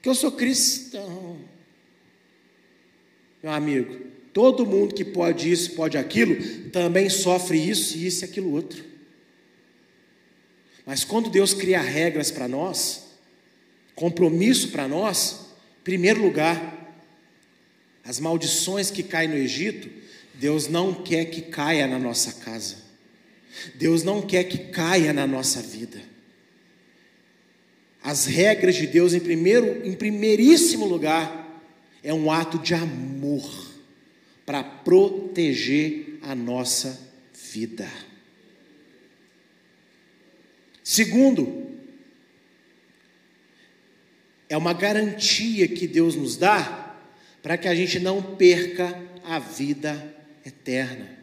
que 0.00 0.08
eu 0.08 0.14
sou 0.14 0.32
cristão. 0.32 1.36
Meu 3.42 3.52
amigo, 3.52 4.00
todo 4.32 4.64
mundo 4.64 4.94
que 4.94 5.04
pode 5.04 5.50
isso, 5.50 5.72
pode 5.72 5.98
aquilo, 5.98 6.70
também 6.70 7.10
sofre 7.10 7.58
isso, 7.58 7.98
isso 7.98 8.24
e 8.24 8.26
aquilo 8.26 8.52
outro. 8.52 8.82
Mas 10.86 11.04
quando 11.04 11.28
Deus 11.28 11.52
cria 11.52 11.80
regras 11.80 12.30
para 12.30 12.48
nós, 12.48 13.04
compromisso 13.94 14.68
para 14.68 14.88
nós, 14.88 15.40
em 15.80 15.84
primeiro 15.84 16.22
lugar, 16.22 16.78
as 18.02 18.18
maldições 18.18 18.90
que 18.90 19.02
caem 19.02 19.28
no 19.28 19.36
Egito, 19.36 19.99
Deus 20.40 20.68
não 20.68 20.94
quer 20.94 21.26
que 21.26 21.42
caia 21.42 21.86
na 21.86 21.98
nossa 21.98 22.32
casa. 22.32 22.76
Deus 23.74 24.02
não 24.02 24.22
quer 24.22 24.44
que 24.44 24.56
caia 24.56 25.12
na 25.12 25.26
nossa 25.26 25.60
vida. 25.60 26.00
As 28.02 28.24
regras 28.24 28.74
de 28.74 28.86
Deus, 28.86 29.12
em 29.12 29.20
primeiro, 29.20 29.86
em 29.86 29.92
primeiríssimo 29.92 30.86
lugar, 30.86 31.62
é 32.02 32.14
um 32.14 32.32
ato 32.32 32.58
de 32.58 32.72
amor 32.72 33.70
para 34.46 34.64
proteger 34.64 36.18
a 36.22 36.34
nossa 36.34 36.98
vida. 37.52 37.86
Segundo, 40.82 41.66
é 44.48 44.56
uma 44.56 44.72
garantia 44.72 45.68
que 45.68 45.86
Deus 45.86 46.14
nos 46.16 46.38
dá 46.38 46.96
para 47.42 47.58
que 47.58 47.68
a 47.68 47.74
gente 47.74 48.00
não 48.00 48.22
perca 48.22 48.98
a 49.22 49.38
vida 49.38 50.09
eterna. 50.44 51.18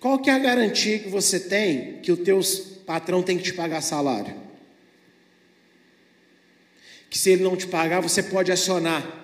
Qual 0.00 0.18
que 0.18 0.30
é 0.30 0.32
a 0.32 0.38
garantia 0.38 0.98
que 0.98 1.08
você 1.08 1.38
tem 1.38 2.00
que 2.00 2.10
o 2.10 2.16
teu 2.16 2.40
patrão 2.86 3.22
tem 3.22 3.36
que 3.36 3.44
te 3.44 3.52
pagar 3.52 3.82
salário? 3.82 4.34
Que 7.10 7.18
se 7.18 7.30
ele 7.30 7.42
não 7.42 7.56
te 7.56 7.66
pagar, 7.66 8.00
você 8.00 8.22
pode 8.22 8.50
acionar 8.50 9.20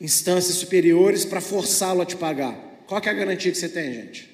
instâncias 0.00 0.56
superiores 0.56 1.24
para 1.24 1.40
forçá-lo 1.40 2.00
a 2.00 2.06
te 2.06 2.16
pagar. 2.16 2.54
Qual 2.86 3.00
que 3.00 3.08
é 3.08 3.12
a 3.12 3.14
garantia 3.14 3.52
que 3.52 3.58
você 3.58 3.68
tem, 3.68 3.92
gente? 3.92 4.30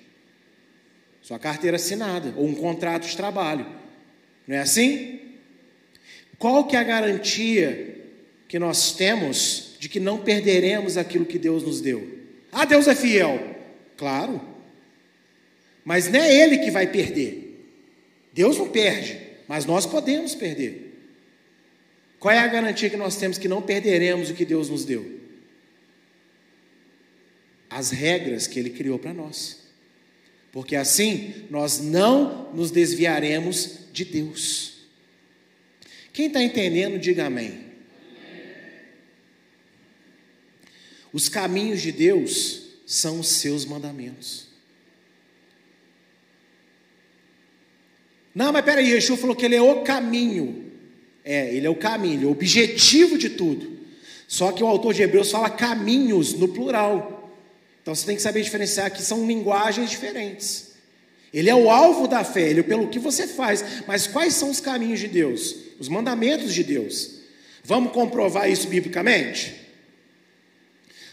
Sua 1.20 1.38
carteira 1.38 1.76
assinada 1.76 2.32
ou 2.36 2.46
um 2.46 2.54
contrato 2.54 3.08
de 3.08 3.16
trabalho. 3.16 3.66
Não 4.46 4.54
é 4.54 4.60
assim? 4.60 5.20
Qual 6.38 6.64
que 6.66 6.76
é 6.76 6.78
a 6.78 6.84
garantia 6.84 7.96
que 8.46 8.58
nós 8.58 8.92
temos 8.92 9.74
de 9.80 9.88
que 9.88 9.98
não 9.98 10.18
perderemos 10.18 10.96
aquilo 10.96 11.26
que 11.26 11.38
Deus 11.38 11.64
nos 11.64 11.80
deu? 11.80 12.15
Ah, 12.52 12.64
Deus 12.64 12.86
é 12.88 12.94
fiel. 12.94 13.56
Claro. 13.96 14.40
Mas 15.84 16.08
não 16.10 16.20
é 16.20 16.34
Ele 16.34 16.58
que 16.58 16.70
vai 16.70 16.86
perder. 16.86 17.46
Deus 18.32 18.58
não 18.58 18.68
perde, 18.68 19.18
mas 19.48 19.64
nós 19.64 19.86
podemos 19.86 20.34
perder. 20.34 20.94
Qual 22.18 22.34
é 22.34 22.38
a 22.38 22.46
garantia 22.46 22.90
que 22.90 22.96
nós 22.96 23.16
temos 23.16 23.38
que 23.38 23.48
não 23.48 23.62
perderemos 23.62 24.30
o 24.30 24.34
que 24.34 24.44
Deus 24.44 24.68
nos 24.68 24.84
deu? 24.84 25.20
As 27.70 27.90
regras 27.90 28.46
que 28.46 28.58
Ele 28.58 28.70
criou 28.70 28.98
para 28.98 29.14
nós. 29.14 29.66
Porque 30.50 30.74
assim 30.74 31.46
nós 31.50 31.80
não 31.80 32.52
nos 32.52 32.70
desviaremos 32.70 33.80
de 33.92 34.04
Deus. 34.04 34.76
Quem 36.12 36.26
está 36.26 36.42
entendendo, 36.42 36.98
diga 36.98 37.26
amém. 37.26 37.65
Os 41.16 41.30
caminhos 41.30 41.80
de 41.80 41.90
Deus 41.90 42.60
são 42.84 43.20
os 43.20 43.28
seus 43.28 43.64
mandamentos. 43.64 44.48
Não, 48.34 48.52
mas 48.52 48.62
peraí, 48.62 48.90
Yeshua 48.90 49.16
falou 49.16 49.34
que 49.34 49.46
ele 49.46 49.56
é 49.56 49.62
o 49.62 49.80
caminho. 49.80 50.70
É, 51.24 51.54
ele 51.54 51.66
é 51.66 51.70
o 51.70 51.74
caminho, 51.74 52.16
ele 52.16 52.24
é 52.24 52.28
o 52.28 52.32
objetivo 52.32 53.16
de 53.16 53.30
tudo. 53.30 53.78
Só 54.28 54.52
que 54.52 54.62
o 54.62 54.66
autor 54.66 54.92
de 54.92 55.04
Hebreus 55.04 55.30
fala 55.30 55.48
caminhos 55.48 56.34
no 56.34 56.48
plural. 56.48 57.32
Então 57.80 57.94
você 57.94 58.04
tem 58.04 58.16
que 58.16 58.20
saber 58.20 58.42
diferenciar 58.42 58.92
que 58.92 59.00
são 59.00 59.26
linguagens 59.26 59.88
diferentes. 59.88 60.72
Ele 61.32 61.48
é 61.48 61.54
o 61.54 61.70
alvo 61.70 62.06
da 62.06 62.24
fé, 62.24 62.50
ele 62.50 62.60
é 62.60 62.62
pelo 62.62 62.88
que 62.88 62.98
você 62.98 63.26
faz. 63.26 63.64
Mas 63.86 64.06
quais 64.06 64.34
são 64.34 64.50
os 64.50 64.60
caminhos 64.60 65.00
de 65.00 65.08
Deus? 65.08 65.56
Os 65.80 65.88
mandamentos 65.88 66.52
de 66.52 66.62
Deus. 66.62 67.20
Vamos 67.64 67.92
comprovar 67.92 68.50
isso 68.50 68.68
biblicamente? 68.68 69.64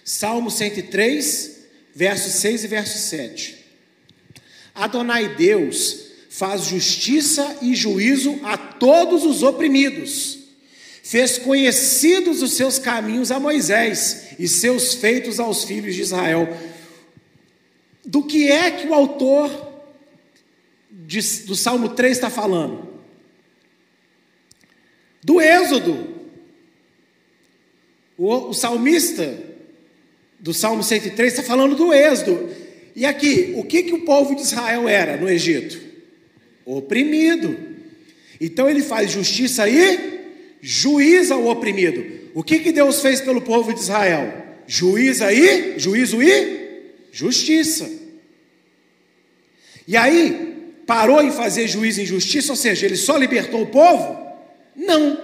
Salmo 0.04 0.52
103, 0.52 1.60
versos 1.96 2.34
6 2.34 2.64
e 2.66 2.68
verso 2.68 2.98
7. 2.98 3.58
Adonai 4.76 5.36
Deus 5.36 6.08
faz 6.30 6.66
justiça 6.66 7.60
e 7.62 7.76
juízo 7.76 8.40
a 8.44 8.58
todos 8.58 9.24
os 9.24 9.44
oprimidos. 9.44 10.40
Fez 11.04 11.38
conhecidos 11.38 12.42
os 12.42 12.54
seus 12.54 12.80
caminhos 12.80 13.30
a 13.30 13.40
Moisés 13.40 14.30
e 14.40 14.48
seus 14.48 14.96
feitos 14.96 15.40
aos 15.40 15.64
filhos 15.64 15.96
de 15.96 16.02
Israel. 16.02 16.58
Do 18.06 18.24
que 18.24 18.52
é 18.52 18.72
que 18.72 18.88
o 18.88 18.94
autor 18.94 19.84
de, 20.90 21.22
do 21.46 21.56
Salmo 21.56 21.90
3 21.90 22.18
está 22.18 22.30
falando? 22.30 23.02
Do 25.24 25.40
Êxodo. 25.40 26.14
O, 28.18 28.50
o 28.50 28.54
salmista 28.54 29.43
do 30.44 30.54
Salmo 30.54 30.84
103 30.84 31.32
está 31.32 31.42
falando 31.42 31.74
do 31.74 31.94
Êxodo. 31.94 32.50
E 32.94 33.06
aqui, 33.06 33.54
o 33.56 33.64
que, 33.64 33.84
que 33.84 33.94
o 33.94 34.02
povo 34.02 34.36
de 34.36 34.42
Israel 34.42 34.90
era 34.90 35.16
no 35.16 35.30
Egito? 35.30 35.80
Oprimido. 36.66 37.58
Então 38.42 38.70
ele 38.70 38.82
faz 38.82 39.10
justiça 39.10 39.68
e 39.70 40.20
juíza 40.62 41.38
o 41.38 41.50
oprimido. 41.50 42.06
O 42.34 42.44
que, 42.44 42.60
que 42.60 42.74
Deus 42.74 43.02
fez 43.02 43.22
pelo 43.22 43.42
povo 43.42 43.74
de 43.74 43.80
Israel? 43.80 44.44
Juíza 44.68 45.32
e, 45.32 45.80
juízo 45.80 46.22
e 46.22 46.92
justiça. 47.10 47.90
E 49.88 49.96
aí, 49.96 50.82
parou 50.86 51.24
em 51.24 51.32
fazer 51.32 51.70
juízo 51.70 52.02
e 52.02 52.06
justiça, 52.06 52.52
ou 52.52 52.58
seja, 52.58 52.86
ele 52.86 52.98
só 52.98 53.16
libertou 53.16 53.62
o 53.62 53.68
povo? 53.68 54.18
Não. 54.76 55.18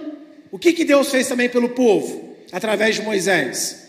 O 0.50 0.58
que, 0.58 0.72
que 0.72 0.84
Deus 0.84 1.10
fez 1.10 1.28
também 1.28 1.48
pelo 1.50 1.68
povo? 1.68 2.36
Através 2.50 2.94
de 2.94 3.02
Moisés. 3.02 3.79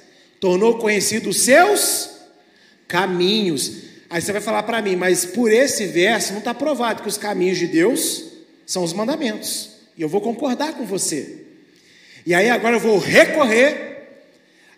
Tornou 0.42 0.80
conhecidos 0.80 1.38
os 1.38 1.44
seus 1.44 2.10
caminhos. 2.88 3.84
Aí 4.10 4.22
você 4.22 4.34
vai 4.34 4.42
falar 4.42 4.64
para 4.64 4.82
mim, 4.82 4.98
mas 4.98 5.24
por 5.24 5.50
esse 5.50 5.86
verso 5.86 6.34
não 6.34 6.40
está 6.40 6.54
provado 6.54 7.04
que 7.04 7.08
os 7.08 7.18
caminhos 7.18 7.60
de 7.60 7.68
Deus 7.68 8.26
são 8.66 8.84
os 8.84 8.92
mandamentos. 8.92 9.70
E 9.96 10.02
eu 10.02 10.10
vou 10.10 10.20
concordar 10.20 10.74
com 10.74 10.84
você. 10.84 11.46
E 12.26 12.34
aí 12.34 12.50
agora 12.50 12.76
eu 12.76 12.80
vou 12.80 12.98
recorrer 12.98 14.20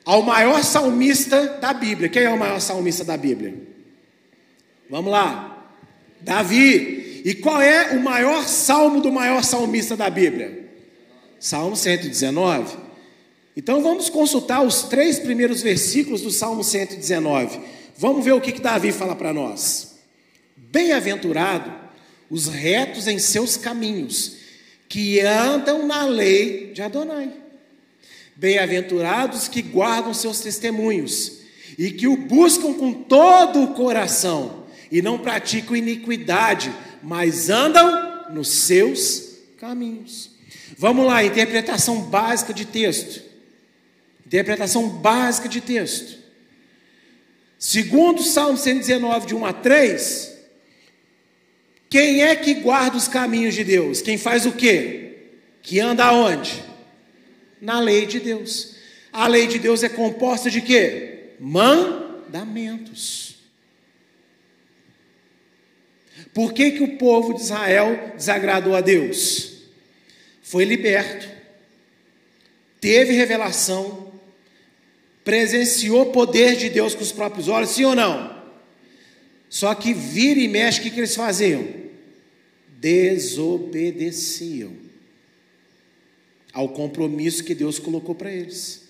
ao 0.04 0.22
maior 0.22 0.62
salmista 0.64 1.58
da 1.62 1.74
Bíblia. 1.74 2.10
Quem 2.10 2.24
é 2.24 2.30
o 2.30 2.38
maior 2.38 2.60
salmista 2.60 3.06
da 3.06 3.16
Bíblia? 3.16 3.56
Vamos 4.90 5.12
lá. 5.12 5.66
Davi. 6.20 7.22
E 7.24 7.34
qual 7.36 7.62
é 7.62 7.92
o 7.96 8.02
maior 8.02 8.46
salmo 8.46 9.00
do 9.00 9.12
maior 9.12 9.44
salmista 9.46 9.96
da 9.96 10.10
Bíblia? 10.10 10.68
Salmo 11.40 11.76
119. 11.76 12.83
Então 13.56 13.84
vamos 13.84 14.10
consultar 14.10 14.64
os 14.64 14.84
três 14.84 15.20
primeiros 15.20 15.62
versículos 15.62 16.22
do 16.22 16.32
Salmo 16.32 16.64
119. 16.64 17.60
Vamos 17.96 18.26
ver 18.26 18.32
o 18.32 18.42
que, 18.42 18.52
que 18.52 18.62
Davi 18.62 18.92
fala 18.92 19.16
para 19.16 19.32
nós. 19.32 19.96
Bem-aventurado 20.58 21.72
os 22.30 22.48
retos 22.48 23.08
em 23.08 23.20
seus 23.20 23.56
caminhos, 23.58 24.38
que 24.90 25.20
andam 25.20 25.86
na 25.86 26.04
lei 26.06 26.72
de 26.74 26.82
Adonai. 26.82 27.32
Bem-aventurados 28.36 29.48
que 29.48 29.62
guardam 29.62 30.14
seus 30.16 30.40
testemunhos 30.40 31.40
e 31.78 31.92
que 31.92 32.08
o 32.08 32.18
buscam 32.18 32.74
com 32.74 32.92
todo 32.92 33.62
o 33.64 33.74
coração 33.76 34.64
e 34.92 35.02
não 35.02 35.20
praticam 35.20 35.76
iniquidade, 35.76 36.74
mas 37.04 37.52
andam 37.52 38.32
nos 38.32 38.50
seus 38.50 39.38
caminhos. 39.60 40.32
Vamos 40.76 41.06
lá, 41.06 41.24
interpretação 41.24 42.02
básica 42.02 42.52
de 42.52 42.66
texto. 42.66 43.33
Interpretação 44.26 44.88
básica 44.90 45.48
de 45.50 45.62
texto. 45.62 46.18
Segundo 47.60 48.22
Salmo 48.22 48.58
119, 48.58 49.28
de 49.28 49.36
1 49.36 49.46
a 49.46 49.54
3, 49.54 50.34
quem 51.90 52.24
é 52.24 52.36
que 52.36 52.56
guarda 52.56 52.98
os 52.98 53.08
caminhos 53.08 53.56
de 53.56 53.64
Deus? 53.64 54.02
Quem 54.02 54.18
faz 54.18 54.46
o 54.46 54.52
quê? 54.52 55.30
Que 55.62 55.80
anda 55.80 56.04
aonde? 56.06 56.64
Na 57.62 57.80
lei 57.80 58.06
de 58.06 58.20
Deus. 58.20 58.76
A 59.12 59.28
lei 59.28 59.46
de 59.48 59.60
Deus 59.60 59.84
é 59.84 59.90
composta 59.90 60.50
de 60.50 60.60
quê? 60.60 61.36
Mandamentos. 61.40 63.36
Por 66.34 66.52
que, 66.52 66.72
que 66.72 66.84
o 66.84 66.98
povo 66.98 67.36
de 67.36 67.42
Israel 67.42 68.14
desagradou 68.16 68.76
a 68.76 68.82
Deus? 68.82 69.54
Foi 70.42 70.66
liberto, 70.66 71.30
teve 72.82 73.14
revelação, 73.14 74.03
presenciou 75.24 76.02
o 76.04 76.12
poder 76.12 76.56
de 76.56 76.70
Deus 76.70 76.94
com 76.94 77.02
os 77.02 77.12
próprios 77.12 77.48
olhos, 77.48 77.70
sim 77.70 77.86
ou 77.86 77.96
não? 77.96 78.44
Só 79.50 79.74
que 79.76 79.94
vira 79.94 80.40
e 80.40 80.48
mexe, 80.48 80.80
o 80.80 80.84
que, 80.84 80.90
que 80.90 81.00
eles 81.00 81.16
faziam? 81.16 81.68
Desobedeciam 82.80 84.74
ao 86.52 86.70
compromisso 86.70 87.44
que 87.44 87.56
Deus 87.56 87.80
colocou 87.80 88.16
para 88.16 88.32
eles. 88.32 88.84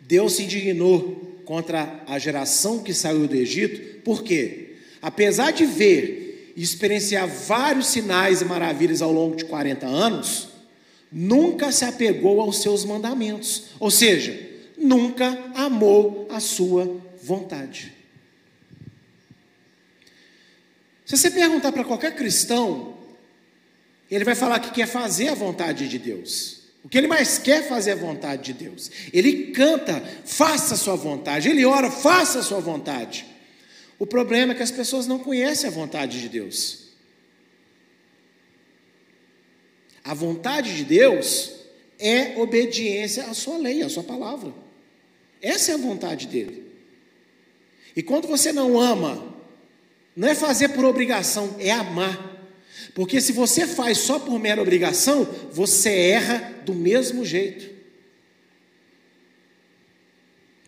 Deus 0.00 0.34
se 0.34 0.42
indignou 0.42 1.40
contra 1.44 2.02
a 2.06 2.18
geração 2.18 2.82
que 2.82 2.92
saiu 2.92 3.26
do 3.26 3.34
Egito, 3.34 4.02
por 4.02 4.22
quê? 4.22 4.74
Apesar 5.00 5.50
de 5.50 5.64
ver 5.64 6.52
e 6.56 6.62
experienciar 6.62 7.28
vários 7.28 7.88
sinais 7.88 8.40
e 8.40 8.44
maravilhas 8.44 9.02
ao 9.02 9.12
longo 9.12 9.36
de 9.36 9.44
40 9.44 9.86
anos, 9.86 10.53
nunca 11.14 11.70
se 11.70 11.84
apegou 11.84 12.40
aos 12.40 12.60
seus 12.60 12.84
mandamentos, 12.84 13.66
ou 13.78 13.88
seja, 13.88 14.36
nunca 14.76 15.52
amou 15.54 16.26
a 16.28 16.40
sua 16.40 17.00
vontade. 17.22 17.92
Se 21.06 21.16
você 21.16 21.30
perguntar 21.30 21.70
para 21.70 21.84
qualquer 21.84 22.16
cristão, 22.16 22.96
ele 24.10 24.24
vai 24.24 24.34
falar 24.34 24.58
que 24.58 24.72
quer 24.72 24.88
fazer 24.88 25.28
a 25.28 25.34
vontade 25.34 25.88
de 25.88 25.98
Deus. 26.00 26.64
O 26.82 26.88
que 26.88 26.98
ele 26.98 27.06
mais 27.06 27.38
quer 27.38 27.66
fazer 27.68 27.90
é 27.90 27.92
a 27.92 27.96
vontade 27.96 28.52
de 28.52 28.64
Deus. 28.64 28.90
Ele 29.12 29.52
canta, 29.52 30.02
faça 30.24 30.74
a 30.74 30.76
sua 30.76 30.96
vontade. 30.96 31.48
Ele 31.48 31.64
ora, 31.64 31.90
faça 31.90 32.40
a 32.40 32.42
sua 32.42 32.60
vontade. 32.60 33.24
O 33.98 34.06
problema 34.06 34.52
é 34.52 34.56
que 34.56 34.62
as 34.62 34.70
pessoas 34.70 35.06
não 35.06 35.18
conhecem 35.18 35.68
a 35.68 35.72
vontade 35.72 36.20
de 36.20 36.28
Deus. 36.28 36.83
A 40.04 40.12
vontade 40.12 40.76
de 40.76 40.84
Deus 40.84 41.52
é 41.98 42.38
obediência 42.38 43.24
à 43.24 43.34
sua 43.34 43.56
lei, 43.56 43.82
à 43.82 43.88
sua 43.88 44.04
palavra. 44.04 44.52
Essa 45.40 45.72
é 45.72 45.74
a 45.74 45.78
vontade 45.78 46.26
dele. 46.26 46.62
E 47.96 48.02
quando 48.02 48.28
você 48.28 48.52
não 48.52 48.78
ama, 48.78 49.34
não 50.14 50.28
é 50.28 50.34
fazer 50.34 50.68
por 50.70 50.84
obrigação, 50.84 51.56
é 51.58 51.70
amar. 51.70 52.32
Porque 52.94 53.20
se 53.20 53.32
você 53.32 53.66
faz 53.66 53.98
só 53.98 54.18
por 54.18 54.38
mera 54.38 54.60
obrigação, 54.60 55.24
você 55.50 55.90
erra 55.90 56.52
do 56.64 56.74
mesmo 56.74 57.24
jeito. 57.24 57.72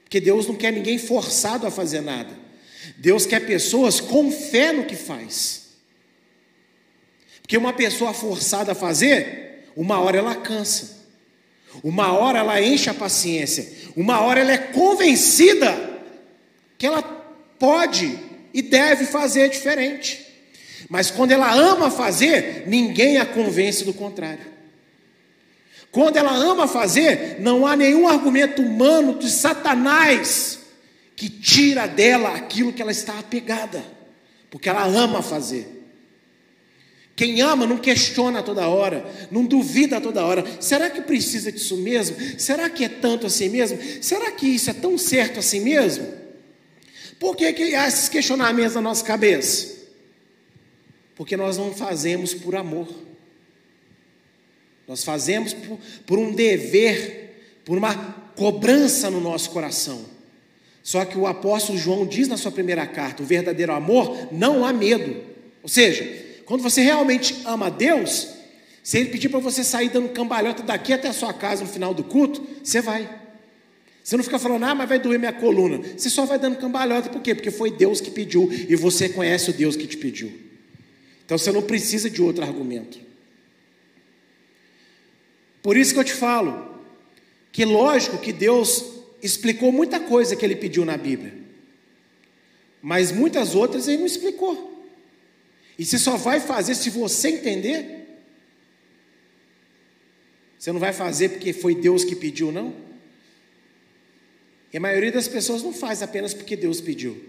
Porque 0.04 0.20
Deus 0.20 0.46
não 0.46 0.54
quer 0.54 0.72
ninguém 0.72 0.98
forçado 0.98 1.66
a 1.66 1.70
fazer 1.70 2.00
nada. 2.00 2.36
Deus 2.96 3.26
quer 3.26 3.44
pessoas 3.44 4.00
com 4.00 4.30
fé 4.30 4.72
no 4.72 4.86
que 4.86 4.96
faz. 4.96 5.65
Porque 7.46 7.56
uma 7.56 7.72
pessoa 7.72 8.12
forçada 8.12 8.72
a 8.72 8.74
fazer, 8.74 9.70
uma 9.76 10.00
hora 10.00 10.18
ela 10.18 10.34
cansa, 10.34 10.96
uma 11.80 12.12
hora 12.12 12.40
ela 12.40 12.60
enche 12.60 12.90
a 12.90 12.94
paciência, 12.94 13.72
uma 13.96 14.20
hora 14.20 14.40
ela 14.40 14.50
é 14.50 14.58
convencida 14.58 16.00
que 16.76 16.84
ela 16.84 17.00
pode 17.56 18.18
e 18.52 18.60
deve 18.60 19.06
fazer 19.06 19.48
diferente. 19.48 20.26
Mas 20.88 21.08
quando 21.08 21.30
ela 21.30 21.54
ama 21.54 21.88
fazer, 21.88 22.64
ninguém 22.66 23.18
a 23.18 23.24
convence 23.24 23.84
do 23.84 23.94
contrário. 23.94 24.44
Quando 25.92 26.16
ela 26.16 26.34
ama 26.34 26.66
fazer, 26.66 27.36
não 27.38 27.64
há 27.64 27.76
nenhum 27.76 28.08
argumento 28.08 28.60
humano 28.60 29.20
de 29.20 29.30
Satanás 29.30 30.58
que 31.14 31.30
tira 31.30 31.86
dela 31.86 32.30
aquilo 32.30 32.72
que 32.72 32.82
ela 32.82 32.90
está 32.90 33.16
apegada, 33.20 33.84
porque 34.50 34.68
ela 34.68 34.82
ama 34.82 35.22
fazer. 35.22 35.75
Quem 37.16 37.40
ama 37.40 37.66
não 37.66 37.78
questiona 37.78 38.42
toda 38.42 38.68
hora, 38.68 39.10
não 39.30 39.46
duvida 39.46 39.98
toda 39.98 40.22
hora. 40.22 40.44
Será 40.60 40.90
que 40.90 41.00
precisa 41.00 41.50
disso 41.50 41.78
mesmo? 41.78 42.14
Será 42.38 42.68
que 42.68 42.84
é 42.84 42.90
tanto 42.90 43.26
assim 43.26 43.48
mesmo? 43.48 43.78
Será 44.02 44.30
que 44.30 44.46
isso 44.46 44.68
é 44.68 44.74
tão 44.74 44.98
certo 44.98 45.38
assim 45.38 45.60
mesmo? 45.60 46.06
Por 47.18 47.34
que, 47.34 47.50
que 47.54 47.74
há 47.74 47.88
esses 47.88 48.10
questionamentos 48.10 48.74
na 48.74 48.82
nossa 48.82 49.02
cabeça? 49.02 49.74
Porque 51.14 51.38
nós 51.38 51.56
não 51.56 51.72
fazemos 51.72 52.34
por 52.34 52.54
amor. 52.54 52.86
Nós 54.86 55.02
fazemos 55.02 55.54
por, 55.54 55.78
por 56.06 56.18
um 56.18 56.32
dever, 56.32 57.60
por 57.64 57.78
uma 57.78 57.94
cobrança 58.36 59.10
no 59.10 59.22
nosso 59.22 59.48
coração. 59.48 60.04
Só 60.82 61.02
que 61.06 61.16
o 61.16 61.26
apóstolo 61.26 61.78
João 61.78 62.06
diz 62.06 62.28
na 62.28 62.36
sua 62.36 62.52
primeira 62.52 62.86
carta: 62.86 63.22
o 63.22 63.26
verdadeiro 63.26 63.72
amor 63.72 64.28
não 64.30 64.66
há 64.66 64.72
medo. 64.72 65.24
Ou 65.62 65.68
seja, 65.68 66.25
quando 66.46 66.62
você 66.62 66.80
realmente 66.80 67.42
ama 67.44 67.70
Deus, 67.70 68.28
se 68.82 68.96
Ele 68.96 69.10
pedir 69.10 69.28
para 69.28 69.40
você 69.40 69.64
sair 69.64 69.88
dando 69.88 70.08
cambalhota 70.10 70.62
daqui 70.62 70.92
até 70.92 71.08
a 71.08 71.12
sua 71.12 71.34
casa 71.34 71.64
no 71.64 71.68
final 71.68 71.92
do 71.92 72.04
culto, 72.04 72.46
você 72.62 72.80
vai. 72.80 73.26
Você 74.02 74.16
não 74.16 74.22
fica 74.22 74.38
falando, 74.38 74.62
ah, 74.62 74.74
mas 74.74 74.88
vai 74.88 75.00
doer 75.00 75.18
minha 75.18 75.32
coluna. 75.32 75.80
Você 75.96 76.08
só 76.08 76.24
vai 76.24 76.38
dando 76.38 76.56
cambalhota, 76.58 77.10
por 77.10 77.20
quê? 77.20 77.34
Porque 77.34 77.50
foi 77.50 77.72
Deus 77.72 78.00
que 78.00 78.12
pediu 78.12 78.48
e 78.52 78.76
você 78.76 79.08
conhece 79.08 79.50
o 79.50 79.52
Deus 79.52 79.74
que 79.74 79.88
te 79.88 79.96
pediu. 79.96 80.32
Então 81.24 81.36
você 81.36 81.50
não 81.50 81.60
precisa 81.60 82.08
de 82.08 82.22
outro 82.22 82.44
argumento. 82.44 83.00
Por 85.60 85.76
isso 85.76 85.92
que 85.92 85.98
eu 85.98 86.04
te 86.04 86.12
falo, 86.12 86.80
que 87.50 87.64
lógico 87.64 88.18
que 88.18 88.32
Deus 88.32 88.84
explicou 89.20 89.72
muita 89.72 89.98
coisa 89.98 90.36
que 90.36 90.44
ele 90.44 90.54
pediu 90.54 90.84
na 90.84 90.96
Bíblia, 90.96 91.34
mas 92.80 93.10
muitas 93.10 93.56
outras 93.56 93.88
ele 93.88 93.98
não 93.98 94.06
explicou. 94.06 94.75
E 95.78 95.84
você 95.84 95.98
só 95.98 96.16
vai 96.16 96.40
fazer 96.40 96.74
se 96.74 96.90
você 96.90 97.28
entender. 97.28 98.06
Você 100.58 100.72
não 100.72 100.80
vai 100.80 100.92
fazer 100.92 101.30
porque 101.30 101.52
foi 101.52 101.74
Deus 101.74 102.04
que 102.04 102.16
pediu, 102.16 102.50
não? 102.50 102.74
E 104.72 104.76
a 104.76 104.80
maioria 104.80 105.12
das 105.12 105.28
pessoas 105.28 105.62
não 105.62 105.72
faz 105.72 106.02
apenas 106.02 106.34
porque 106.34 106.56
Deus 106.56 106.80
pediu. 106.80 107.22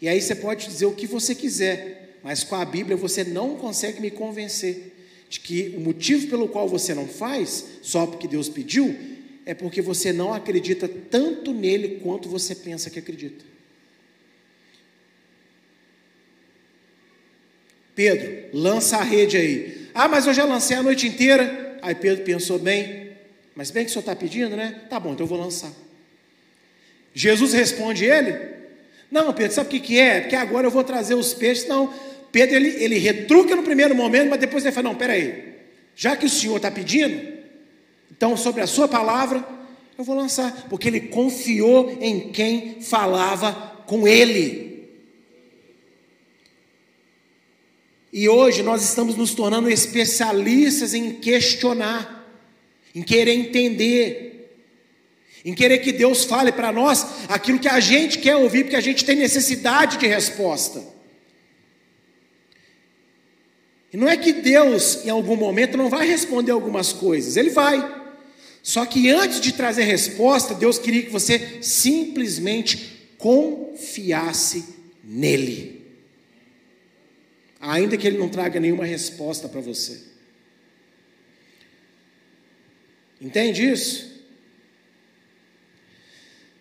E 0.00 0.08
aí 0.08 0.20
você 0.20 0.34
pode 0.34 0.66
dizer 0.66 0.86
o 0.86 0.94
que 0.94 1.06
você 1.06 1.34
quiser, 1.34 2.18
mas 2.22 2.42
com 2.42 2.56
a 2.56 2.64
Bíblia 2.64 2.96
você 2.96 3.22
não 3.22 3.56
consegue 3.56 4.00
me 4.00 4.10
convencer 4.10 4.94
de 5.28 5.40
que 5.40 5.74
o 5.76 5.80
motivo 5.80 6.26
pelo 6.28 6.48
qual 6.48 6.68
você 6.68 6.94
não 6.94 7.06
faz, 7.06 7.66
só 7.82 8.06
porque 8.06 8.26
Deus 8.26 8.48
pediu, 8.48 8.96
é 9.46 9.54
porque 9.54 9.80
você 9.80 10.12
não 10.12 10.32
acredita 10.32 10.88
tanto 10.88 11.52
nele 11.52 12.00
quanto 12.02 12.28
você 12.28 12.54
pensa 12.54 12.90
que 12.90 12.98
acredita. 12.98 13.49
Pedro, 18.00 18.44
lança 18.54 18.96
a 18.96 19.02
rede 19.02 19.36
aí. 19.36 19.88
Ah, 19.92 20.08
mas 20.08 20.26
eu 20.26 20.32
já 20.32 20.46
lancei 20.46 20.74
a 20.74 20.82
noite 20.82 21.06
inteira. 21.06 21.76
Aí 21.82 21.94
Pedro 21.94 22.24
pensou 22.24 22.58
bem, 22.58 23.10
mas 23.54 23.70
bem 23.70 23.84
que 23.84 23.90
o 23.90 23.92
senhor 23.92 24.00
está 24.00 24.16
pedindo, 24.16 24.56
né? 24.56 24.80
Tá 24.88 24.98
bom, 24.98 25.12
então 25.12 25.24
eu 25.24 25.28
vou 25.28 25.38
lançar. 25.38 25.70
Jesus 27.12 27.52
responde 27.52 28.06
ele: 28.06 28.38
Não, 29.10 29.34
Pedro, 29.34 29.54
sabe 29.54 29.66
o 29.66 29.70
que, 29.70 29.80
que 29.80 29.98
é? 29.98 30.22
Porque 30.22 30.34
agora 30.34 30.66
eu 30.66 30.70
vou 30.70 30.82
trazer 30.82 31.14
os 31.14 31.34
peixes. 31.34 31.68
Não, 31.68 31.92
Pedro 32.32 32.56
ele, 32.56 32.68
ele 32.82 32.96
retruca 32.96 33.54
no 33.54 33.62
primeiro 33.62 33.94
momento, 33.94 34.30
mas 34.30 34.40
depois 34.40 34.64
ele 34.64 34.72
fala: 34.72 34.88
Não, 34.88 34.94
peraí, 34.94 35.56
já 35.94 36.16
que 36.16 36.24
o 36.24 36.30
senhor 36.30 36.56
está 36.56 36.70
pedindo, 36.70 37.20
então 38.10 38.34
sobre 38.34 38.62
a 38.62 38.66
sua 38.66 38.88
palavra, 38.88 39.44
eu 39.98 40.04
vou 40.04 40.16
lançar, 40.16 40.68
porque 40.70 40.88
ele 40.88 41.00
confiou 41.00 41.98
em 42.00 42.30
quem 42.32 42.80
falava 42.80 43.52
com 43.84 44.08
ele. 44.08 44.69
E 48.12 48.28
hoje 48.28 48.62
nós 48.62 48.82
estamos 48.82 49.16
nos 49.16 49.34
tornando 49.34 49.70
especialistas 49.70 50.94
em 50.94 51.14
questionar 51.14 52.20
em 52.94 53.02
querer 53.02 53.32
entender, 53.32 54.52
em 55.44 55.54
querer 55.54 55.78
que 55.78 55.92
Deus 55.92 56.24
fale 56.24 56.52
para 56.52 56.72
nós 56.72 57.06
aquilo 57.28 57.58
que 57.58 57.68
a 57.68 57.80
gente 57.80 58.18
quer 58.18 58.36
ouvir, 58.36 58.64
porque 58.64 58.76
a 58.76 58.80
gente 58.80 59.04
tem 59.04 59.16
necessidade 59.16 59.96
de 59.96 60.06
resposta. 60.06 60.82
E 63.92 63.96
não 63.96 64.08
é 64.08 64.16
que 64.16 64.32
Deus, 64.32 65.04
em 65.04 65.10
algum 65.10 65.36
momento, 65.36 65.76
não 65.76 65.88
vai 65.88 66.06
responder 66.06 66.52
algumas 66.52 66.92
coisas, 66.92 67.36
Ele 67.36 67.50
vai. 67.50 68.00
Só 68.62 68.84
que 68.84 69.10
antes 69.10 69.40
de 69.40 69.52
trazer 69.52 69.84
resposta, 69.84 70.54
Deus 70.54 70.78
queria 70.78 71.02
que 71.02 71.10
você 71.10 71.58
simplesmente 71.62 73.08
confiasse 73.16 74.64
nele, 75.02 75.79
ainda 77.60 77.96
que 77.96 78.06
Ele 78.06 78.18
não 78.18 78.28
traga 78.28 78.58
nenhuma 78.58 78.84
resposta 78.84 79.48
para 79.48 79.60
você. 79.60 80.00
Entende 83.20 83.70
isso? 83.70 84.10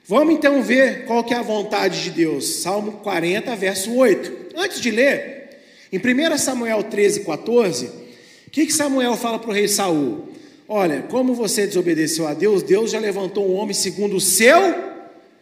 Vamos 0.05 0.33
então 0.33 0.61
ver 0.61 1.05
qual 1.05 1.23
que 1.23 1.33
é 1.33 1.37
a 1.37 1.43
vontade 1.43 2.03
de 2.03 2.09
Deus. 2.09 2.61
Salmo 2.61 2.93
40, 2.93 3.55
verso 3.55 3.93
8. 3.93 4.55
Antes 4.55 4.81
de 4.81 4.91
ler, 4.91 5.61
em 5.91 5.99
1 5.99 6.37
Samuel 6.37 6.83
13, 6.83 7.21
14, 7.21 7.85
o 7.85 8.49
que, 8.49 8.65
que 8.65 8.73
Samuel 8.73 9.15
fala 9.15 9.37
para 9.37 9.51
o 9.51 9.53
rei 9.53 9.67
Saul? 9.67 10.29
Olha, 10.67 11.03
como 11.03 11.33
você 11.33 11.65
desobedeceu 11.65 12.27
a 12.27 12.33
Deus, 12.33 12.63
Deus 12.63 12.91
já 12.91 12.99
levantou 12.99 13.47
um 13.47 13.55
homem 13.55 13.73
segundo 13.73 14.15
o 14.15 14.21
seu 14.21 14.59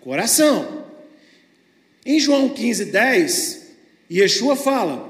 coração. 0.01 0.85
Em 2.05 2.19
João 2.19 2.49
15, 2.49 2.85
10, 2.85 3.67
Yeshua 4.11 4.55
fala: 4.55 5.06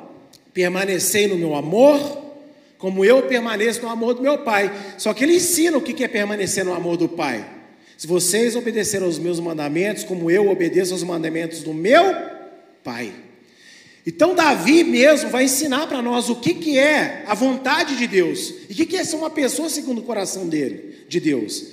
permanecei 0.58 1.28
no 1.28 1.38
meu 1.38 1.54
amor, 1.54 2.00
como 2.80 3.06
eu 3.06 3.22
permaneço 3.22 3.84
no 3.84 3.90
amor 3.90 4.16
do 4.16 4.24
meu 4.24 4.40
Pai. 4.40 4.76
Só 4.98 5.14
que 5.14 5.24
ele 5.24 5.36
ensina 5.36 5.78
o 5.78 5.82
que 5.82 6.04
é 6.04 6.08
permanecer 6.08 6.66
no 6.66 6.74
amor 6.74 6.98
do 6.98 7.08
Pai. 7.08 7.48
Se 7.96 8.08
vocês 8.08 8.56
obedecerem 8.56 9.06
aos 9.06 9.20
meus 9.20 9.40
mandamentos, 9.40 10.04
como 10.04 10.32
eu 10.32 10.50
obedeço 10.50 10.94
aos 10.94 11.04
mandamentos 11.04 11.62
do 11.62 11.76
meu 11.76 12.04
Pai. 12.84 13.14
Então, 14.04 14.34
Davi 14.34 14.84
mesmo 14.84 15.30
vai 15.30 15.44
ensinar 15.44 15.86
para 15.86 16.02
nós 16.02 16.28
o 16.28 16.38
que, 16.38 16.56
que 16.56 16.80
é 16.80 17.24
a 17.28 17.36
vontade 17.36 17.96
de 17.96 18.08
Deus 18.08 18.52
e 18.68 18.74
o 18.74 18.76
que, 18.76 18.86
que 18.88 18.98
é 18.98 19.04
ser 19.04 19.18
uma 19.18 19.30
pessoa 19.30 19.70
segundo 19.70 20.00
o 20.00 20.04
coração 20.04 20.48
dele, 20.48 21.06
de 21.08 21.20
Deus. 21.20 21.68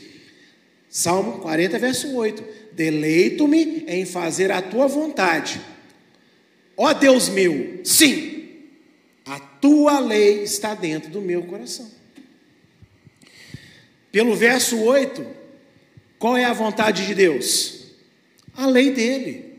Salmo 0.91 1.39
40, 1.39 1.79
verso 1.79 2.15
8: 2.15 2.45
Deleito-me 2.73 3.85
em 3.89 4.05
fazer 4.05 4.51
a 4.53 4.61
tua 4.61 4.87
vontade, 4.87 5.59
ó 6.77 6.93
Deus 6.93 7.31
meu, 7.31 7.81
sim, 7.83 8.34
tua 9.65 9.99
lei 9.99 10.43
está 10.43 10.75
dentro 10.75 11.11
do 11.11 11.23
meu 11.23 11.45
coração. 11.45 11.91
Pelo 14.13 14.37
verso 14.37 14.79
8, 14.79 15.27
qual 16.19 16.37
é 16.37 16.45
a 16.45 16.53
vontade 16.53 17.07
de 17.07 17.15
Deus? 17.15 17.87
A 18.55 18.67
lei 18.67 18.91
dele. 18.91 19.55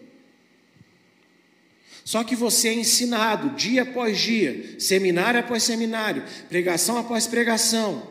Só 2.03 2.24
que 2.24 2.36
você 2.36 2.68
é 2.68 2.74
ensinado 2.76 3.56
dia 3.56 3.82
após 3.82 4.20
dia, 4.20 4.80
seminário 4.80 5.39
após 5.39 5.64
seminário, 5.64 6.24
pregação 6.49 6.99
após 6.99 7.26
pregação, 7.26 8.08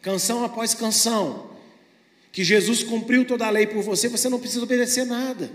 canção 0.00 0.44
após 0.44 0.72
canção, 0.72 1.50
que 2.32 2.42
Jesus 2.42 2.82
cumpriu 2.82 3.22
toda 3.26 3.46
a 3.46 3.50
lei 3.50 3.66
por 3.66 3.82
você, 3.82 4.08
você 4.08 4.30
não 4.30 4.40
precisa 4.40 4.64
obedecer 4.64 5.04
nada. 5.04 5.50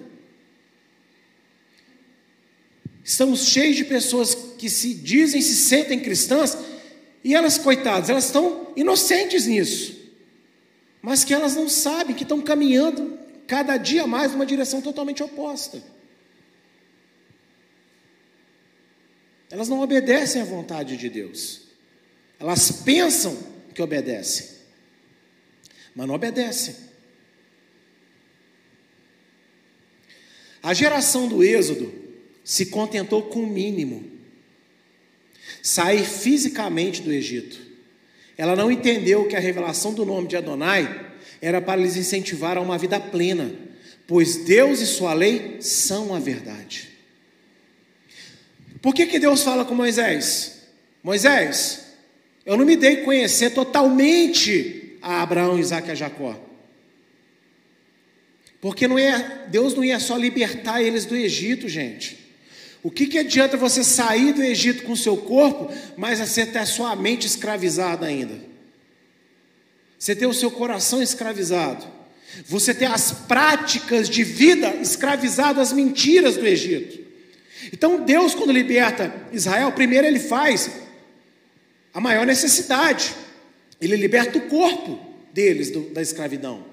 Estamos 3.03 3.47
cheios 3.47 3.75
de 3.75 3.85
pessoas 3.85 4.35
que 4.35 4.69
se 4.69 4.93
dizem, 4.93 5.41
se 5.41 5.55
sentem 5.55 5.99
cristãs, 5.99 6.57
e 7.23 7.35
elas, 7.35 7.57
coitadas, 7.57 8.09
elas 8.09 8.25
estão 8.25 8.71
inocentes 8.75 9.45
nisso, 9.45 9.97
mas 11.01 11.23
que 11.23 11.33
elas 11.33 11.55
não 11.55 11.67
sabem 11.67 12.15
que 12.15 12.23
estão 12.23 12.41
caminhando 12.41 13.17
cada 13.45 13.77
dia 13.77 14.07
mais 14.07 14.31
numa 14.31 14.45
direção 14.45 14.81
totalmente 14.81 15.23
oposta. 15.23 15.81
Elas 19.49 19.67
não 19.67 19.81
obedecem 19.81 20.41
à 20.41 20.45
vontade 20.45 20.95
de 20.95 21.09
Deus, 21.09 21.61
elas 22.39 22.71
pensam 22.71 23.37
que 23.73 23.81
obedecem, 23.81 24.47
mas 25.95 26.07
não 26.07 26.15
obedecem. 26.15 26.75
A 30.61 30.73
geração 30.73 31.27
do 31.27 31.43
Êxodo 31.43 31.98
se 32.49 32.65
contentou 32.65 33.21
com 33.21 33.43
o 33.43 33.47
mínimo: 33.47 34.03
sair 35.61 36.03
fisicamente 36.03 36.99
do 36.99 37.13
Egito. 37.13 37.59
Ela 38.35 38.55
não 38.55 38.71
entendeu 38.71 39.27
que 39.27 39.35
a 39.35 39.39
revelação 39.39 39.93
do 39.93 40.03
nome 40.03 40.27
de 40.27 40.35
Adonai 40.35 41.11
era 41.39 41.61
para 41.61 41.79
lhes 41.79 41.95
incentivar 41.95 42.57
a 42.57 42.61
uma 42.61 42.75
vida 42.75 42.99
plena, 42.99 43.53
pois 44.07 44.37
Deus 44.37 44.79
e 44.79 44.87
sua 44.87 45.13
lei 45.13 45.57
são 45.59 46.15
a 46.15 46.19
verdade. 46.19 46.89
Por 48.81 48.95
que, 48.95 49.05
que 49.05 49.19
Deus 49.19 49.43
fala 49.43 49.63
com 49.63 49.75
Moisés? 49.75 50.63
Moisés, 51.03 51.85
eu 52.43 52.57
não 52.57 52.65
me 52.65 52.75
dei 52.75 53.03
conhecer 53.03 53.51
totalmente 53.51 54.97
a 55.03 55.21
Abraão, 55.21 55.59
Isaac 55.59 55.87
e 55.87 55.91
a 55.91 55.95
Jacó. 55.95 56.35
Porque 58.59 58.87
não 58.87 58.97
é, 58.97 59.45
Deus 59.49 59.75
não 59.75 59.83
ia 59.83 59.99
só 59.99 60.17
libertar 60.17 60.81
eles 60.81 61.05
do 61.05 61.15
Egito, 61.15 61.69
gente. 61.69 62.18
O 62.81 62.89
que, 62.89 63.07
que 63.07 63.19
adianta 63.19 63.57
você 63.57 63.83
sair 63.83 64.33
do 64.33 64.41
Egito 64.41 64.83
com 64.83 64.95
seu 64.95 65.17
corpo, 65.17 65.73
mas 65.97 66.19
você 66.19 66.45
ter 66.45 66.59
a 66.59 66.65
sua 66.65 66.95
mente 66.95 67.27
escravizada 67.27 68.05
ainda? 68.05 68.39
Você 69.97 70.15
ter 70.15 70.27
o 70.27 70.33
seu 70.33 70.49
coração 70.49 71.01
escravizado. 71.01 71.85
Você 72.45 72.73
ter 72.73 72.85
as 72.85 73.11
práticas 73.11 74.09
de 74.09 74.23
vida 74.23 74.75
escravizado 74.75 75.59
às 75.59 75.73
mentiras 75.73 76.37
do 76.37 76.47
Egito. 76.47 76.99
Então 77.73 78.01
Deus, 78.05 78.33
quando 78.33 78.53
liberta 78.53 79.13
Israel, 79.33 79.73
primeiro 79.73 80.07
ele 80.07 80.19
faz 80.19 80.71
a 81.93 81.99
maior 81.99 82.25
necessidade. 82.25 83.13
Ele 83.81 83.97
liberta 83.97 84.37
o 84.37 84.47
corpo 84.47 84.99
deles 85.33 85.69
do, 85.69 85.81
da 85.89 86.01
escravidão. 86.01 86.63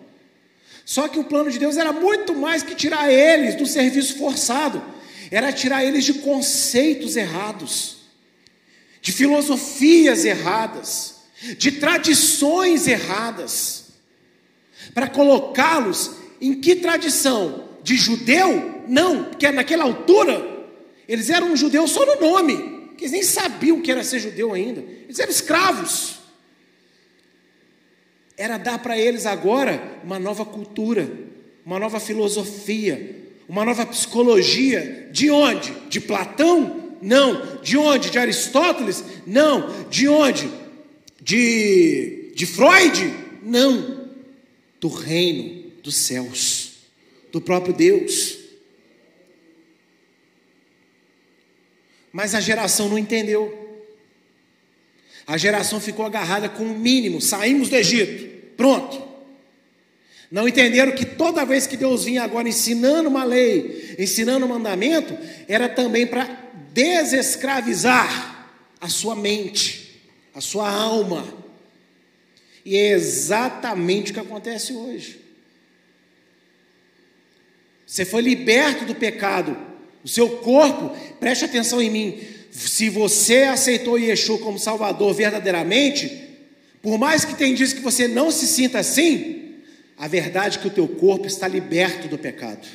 Só 0.84 1.08
que 1.08 1.18
o 1.18 1.24
plano 1.24 1.50
de 1.50 1.58
Deus 1.58 1.76
era 1.76 1.92
muito 1.92 2.32
mais 2.32 2.62
que 2.62 2.76
tirar 2.76 3.10
eles 3.10 3.56
do 3.56 3.66
serviço 3.66 4.18
forçado 4.18 4.94
era 5.30 5.52
tirar 5.52 5.84
eles 5.84 6.04
de 6.04 6.14
conceitos 6.14 7.16
errados, 7.16 7.96
de 9.00 9.12
filosofias 9.12 10.24
erradas, 10.24 11.16
de 11.58 11.72
tradições 11.72 12.86
erradas. 12.86 13.84
para 14.94 15.08
colocá-los 15.08 16.12
em 16.40 16.60
que 16.60 16.76
tradição? 16.76 17.68
De 17.82 17.96
judeu? 17.96 18.84
Não, 18.88 19.24
porque 19.24 19.50
naquela 19.50 19.84
altura 19.84 20.56
eles 21.08 21.30
eram 21.30 21.52
um 21.52 21.56
judeu 21.56 21.86
só 21.86 22.04
no 22.04 22.20
nome, 22.20 22.92
que 22.96 23.04
eles 23.04 23.12
nem 23.12 23.22
sabiam 23.22 23.78
o 23.78 23.82
que 23.82 23.90
era 23.90 24.02
ser 24.02 24.18
judeu 24.18 24.52
ainda, 24.52 24.80
eles 24.80 25.18
eram 25.18 25.30
escravos. 25.30 26.16
Era 28.36 28.58
dar 28.58 28.78
para 28.78 28.98
eles 28.98 29.24
agora 29.24 30.00
uma 30.04 30.18
nova 30.18 30.44
cultura, 30.44 31.08
uma 31.64 31.78
nova 31.78 31.98
filosofia, 31.98 33.25
uma 33.48 33.64
nova 33.64 33.86
psicologia. 33.86 35.08
De 35.12 35.30
onde? 35.30 35.72
De 35.88 36.00
Platão? 36.00 36.94
Não. 37.00 37.60
De 37.62 37.76
onde? 37.76 38.10
De 38.10 38.18
Aristóteles? 38.18 39.04
Não. 39.26 39.88
De 39.88 40.08
onde? 40.08 40.50
De, 41.20 42.32
de 42.34 42.46
Freud? 42.46 43.14
Não. 43.42 44.08
Do 44.80 44.88
reino 44.88 45.70
dos 45.82 45.96
céus, 45.96 46.72
do 47.30 47.40
próprio 47.40 47.72
Deus. 47.72 48.38
Mas 52.12 52.34
a 52.34 52.40
geração 52.40 52.88
não 52.88 52.98
entendeu. 52.98 53.66
A 55.26 55.36
geração 55.36 55.80
ficou 55.80 56.04
agarrada 56.04 56.48
com 56.48 56.64
o 56.64 56.78
mínimo. 56.78 57.20
Saímos 57.20 57.68
do 57.68 57.76
Egito. 57.76 58.54
Pronto. 58.56 59.06
Não 60.30 60.48
entenderam 60.48 60.92
que 60.92 61.04
toda 61.04 61.44
vez 61.44 61.66
que 61.66 61.76
Deus 61.76 62.04
vinha 62.04 62.22
agora 62.22 62.48
ensinando 62.48 63.08
uma 63.08 63.24
lei, 63.24 63.94
ensinando 63.98 64.44
um 64.44 64.48
mandamento, 64.48 65.16
era 65.46 65.68
também 65.68 66.06
para 66.06 66.24
desescravizar 66.72 68.48
a 68.80 68.88
sua 68.88 69.14
mente, 69.14 70.02
a 70.34 70.40
sua 70.40 70.68
alma. 70.68 71.26
E 72.64 72.76
é 72.76 72.90
exatamente 72.90 74.10
o 74.10 74.14
que 74.14 74.20
acontece 74.20 74.72
hoje. 74.72 75.20
Você 77.86 78.04
foi 78.04 78.20
liberto 78.20 78.84
do 78.84 78.94
pecado, 78.96 79.56
o 80.02 80.08
seu 80.08 80.28
corpo, 80.38 80.90
preste 81.20 81.44
atenção 81.44 81.80
em 81.80 81.88
mim. 81.88 82.20
Se 82.50 82.90
você 82.90 83.42
aceitou 83.44 83.98
Yeshua 83.98 84.38
como 84.38 84.58
Salvador 84.58 85.14
verdadeiramente, 85.14 86.24
por 86.82 86.98
mais 86.98 87.24
que 87.24 87.36
tenha 87.36 87.54
dito 87.54 87.76
que 87.76 87.80
você 87.80 88.08
não 88.08 88.30
se 88.32 88.46
sinta 88.46 88.80
assim, 88.80 89.35
a 89.98 90.06
verdade 90.08 90.58
é 90.58 90.60
que 90.60 90.68
o 90.68 90.70
teu 90.70 90.86
corpo 90.86 91.26
está 91.26 91.48
liberto 91.48 92.08
do 92.08 92.18
pecado. 92.18 92.66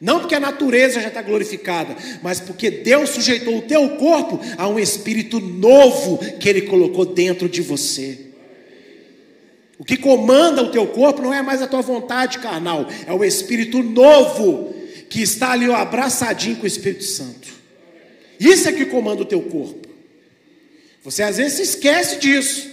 Não 0.00 0.20
porque 0.20 0.34
a 0.34 0.40
natureza 0.40 1.00
já 1.00 1.08
está 1.08 1.22
glorificada, 1.22 1.96
mas 2.22 2.38
porque 2.38 2.70
Deus 2.70 3.10
sujeitou 3.10 3.58
o 3.58 3.62
teu 3.62 3.96
corpo 3.96 4.38
a 4.58 4.68
um 4.68 4.78
espírito 4.78 5.40
novo 5.40 6.18
que 6.38 6.48
Ele 6.48 6.62
colocou 6.62 7.06
dentro 7.06 7.48
de 7.48 7.62
você. 7.62 8.26
O 9.78 9.84
que 9.84 9.96
comanda 9.96 10.62
o 10.62 10.70
teu 10.70 10.86
corpo 10.86 11.22
não 11.22 11.32
é 11.32 11.42
mais 11.42 11.60
a 11.60 11.66
tua 11.66 11.82
vontade 11.82 12.38
carnal, 12.38 12.86
é 13.06 13.12
o 13.12 13.24
espírito 13.24 13.82
novo 13.82 14.74
que 15.08 15.22
está 15.22 15.52
ali 15.52 15.70
abraçadinho 15.72 16.56
com 16.56 16.64
o 16.64 16.66
Espírito 16.66 17.04
Santo. 17.04 17.48
Isso 18.40 18.68
é 18.68 18.72
que 18.72 18.86
comanda 18.86 19.22
o 19.22 19.26
teu 19.26 19.42
corpo. 19.42 19.88
Você 21.02 21.22
às 21.22 21.36
vezes 21.36 21.54
se 21.54 21.62
esquece 21.62 22.18
disso, 22.18 22.68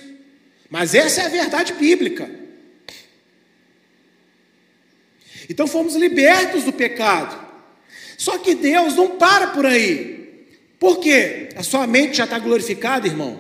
mas 0.70 0.96
essa 0.96 1.22
é 1.22 1.26
a 1.26 1.30
verdade 1.30 1.74
bíblica. 1.74 2.43
Então 5.54 5.68
fomos 5.68 5.94
libertos 5.94 6.64
do 6.64 6.74
pecado. 6.74 7.40
Só 8.18 8.40
que 8.40 8.56
Deus 8.56 8.96
não 8.96 9.20
para 9.20 9.48
por 9.48 9.68
aí. 9.68 10.48
Por 10.80 10.98
quê? 10.98 11.50
A 11.56 11.62
sua 11.62 11.86
mente 11.86 12.18
já 12.18 12.24
está 12.24 12.40
glorificada, 12.40 13.06
irmão. 13.06 13.40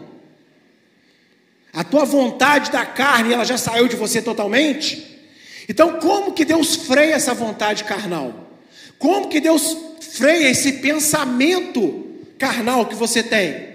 A 1.73 1.83
tua 1.83 2.05
vontade 2.05 2.69
da 2.69 2.85
carne, 2.85 3.33
ela 3.33 3.43
já 3.43 3.57
saiu 3.57 3.87
de 3.87 3.95
você 3.95 4.21
totalmente. 4.21 5.25
Então, 5.67 5.99
como 5.99 6.33
que 6.33 6.45
Deus 6.45 6.75
freia 6.75 7.15
essa 7.15 7.33
vontade 7.33 7.83
carnal? 7.83 8.61
Como 8.99 9.27
que 9.27 9.39
Deus 9.39 9.75
freia 9.99 10.51
esse 10.51 10.73
pensamento 10.73 12.05
carnal 12.37 12.85
que 12.85 12.93
você 12.93 13.23
tem? 13.23 13.73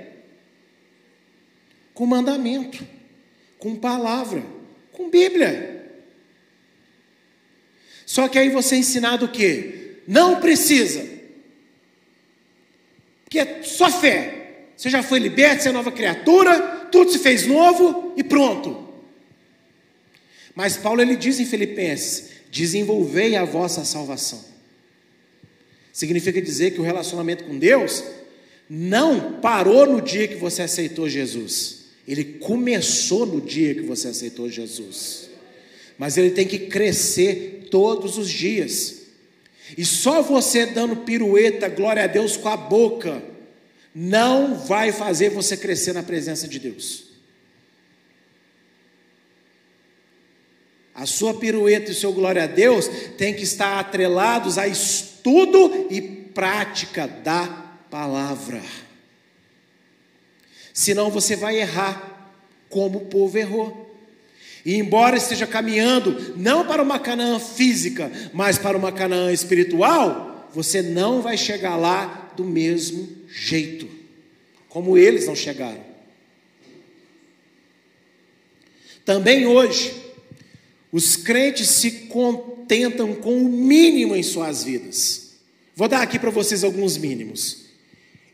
Com 1.92 2.06
mandamento, 2.06 2.86
com 3.58 3.74
palavra, 3.74 4.44
com 4.92 5.10
Bíblia. 5.10 5.77
Só 8.08 8.26
que 8.26 8.38
aí 8.38 8.48
você 8.48 8.74
é 8.74 8.78
ensinado 8.78 9.26
o 9.26 9.28
quê? 9.30 9.98
Não 10.06 10.40
precisa. 10.40 11.06
Porque 13.22 13.38
é 13.38 13.62
só 13.62 13.90
fé. 13.90 14.62
Você 14.74 14.88
já 14.88 15.02
foi 15.02 15.18
liberto, 15.18 15.62
você 15.62 15.68
é 15.68 15.72
nova 15.72 15.92
criatura, 15.92 16.88
tudo 16.90 17.12
se 17.12 17.18
fez 17.18 17.46
novo 17.46 18.14
e 18.16 18.24
pronto. 18.24 18.88
Mas 20.54 20.78
Paulo 20.78 21.02
ele 21.02 21.16
diz 21.16 21.38
em 21.38 21.44
Filipenses: 21.44 22.30
desenvolvei 22.50 23.36
a 23.36 23.44
vossa 23.44 23.84
salvação. 23.84 24.42
Significa 25.92 26.40
dizer 26.40 26.70
que 26.70 26.80
o 26.80 26.84
relacionamento 26.84 27.44
com 27.44 27.58
Deus 27.58 28.02
não 28.70 29.38
parou 29.42 29.84
no 29.84 30.00
dia 30.00 30.26
que 30.26 30.36
você 30.36 30.62
aceitou 30.62 31.10
Jesus. 31.10 31.88
Ele 32.08 32.24
começou 32.24 33.26
no 33.26 33.38
dia 33.38 33.74
que 33.74 33.82
você 33.82 34.08
aceitou 34.08 34.48
Jesus. 34.48 35.28
Mas 35.98 36.16
ele 36.16 36.30
tem 36.30 36.46
que 36.46 36.58
crescer 36.58 37.57
todos 37.70 38.18
os 38.18 38.30
dias. 38.30 39.02
E 39.76 39.84
só 39.84 40.22
você 40.22 40.66
dando 40.66 40.96
pirueta, 40.96 41.68
glória 41.68 42.04
a 42.04 42.06
Deus, 42.06 42.36
com 42.36 42.48
a 42.48 42.56
boca, 42.56 43.22
não 43.94 44.54
vai 44.54 44.92
fazer 44.92 45.30
você 45.30 45.56
crescer 45.56 45.92
na 45.92 46.02
presença 46.02 46.46
de 46.48 46.58
Deus. 46.58 47.08
A 50.94 51.06
sua 51.06 51.34
pirueta 51.34 51.90
e 51.90 51.92
o 51.92 51.96
seu 51.96 52.12
glória 52.12 52.42
a 52.42 52.46
Deus 52.46 52.88
tem 53.16 53.32
que 53.32 53.44
estar 53.44 53.78
atrelados 53.78 54.58
a 54.58 54.66
estudo 54.66 55.86
e 55.90 56.00
prática 56.00 57.06
da 57.06 57.46
palavra. 57.88 58.62
Senão 60.72 61.10
você 61.10 61.36
vai 61.36 61.60
errar, 61.60 62.32
como 62.68 62.98
o 62.98 63.06
povo 63.06 63.38
errou. 63.38 63.87
E 64.68 64.74
embora 64.74 65.16
esteja 65.16 65.46
caminhando 65.46 66.34
não 66.36 66.66
para 66.66 66.82
uma 66.82 66.98
Canaã 66.98 67.40
física, 67.40 68.12
mas 68.34 68.58
para 68.58 68.76
uma 68.76 68.92
Canaã 68.92 69.32
espiritual, 69.32 70.46
você 70.52 70.82
não 70.82 71.22
vai 71.22 71.38
chegar 71.38 71.74
lá 71.74 72.34
do 72.36 72.44
mesmo 72.44 73.08
jeito, 73.26 73.88
como 74.68 74.98
eles 74.98 75.26
não 75.26 75.34
chegaram. 75.34 75.82
Também 79.06 79.46
hoje, 79.46 79.94
os 80.92 81.16
crentes 81.16 81.70
se 81.70 81.90
contentam 82.08 83.14
com 83.14 83.38
o 83.40 83.48
mínimo 83.48 84.14
em 84.14 84.22
suas 84.22 84.64
vidas. 84.64 85.30
Vou 85.74 85.88
dar 85.88 86.02
aqui 86.02 86.18
para 86.18 86.28
vocês 86.28 86.62
alguns 86.62 86.98
mínimos. 86.98 87.68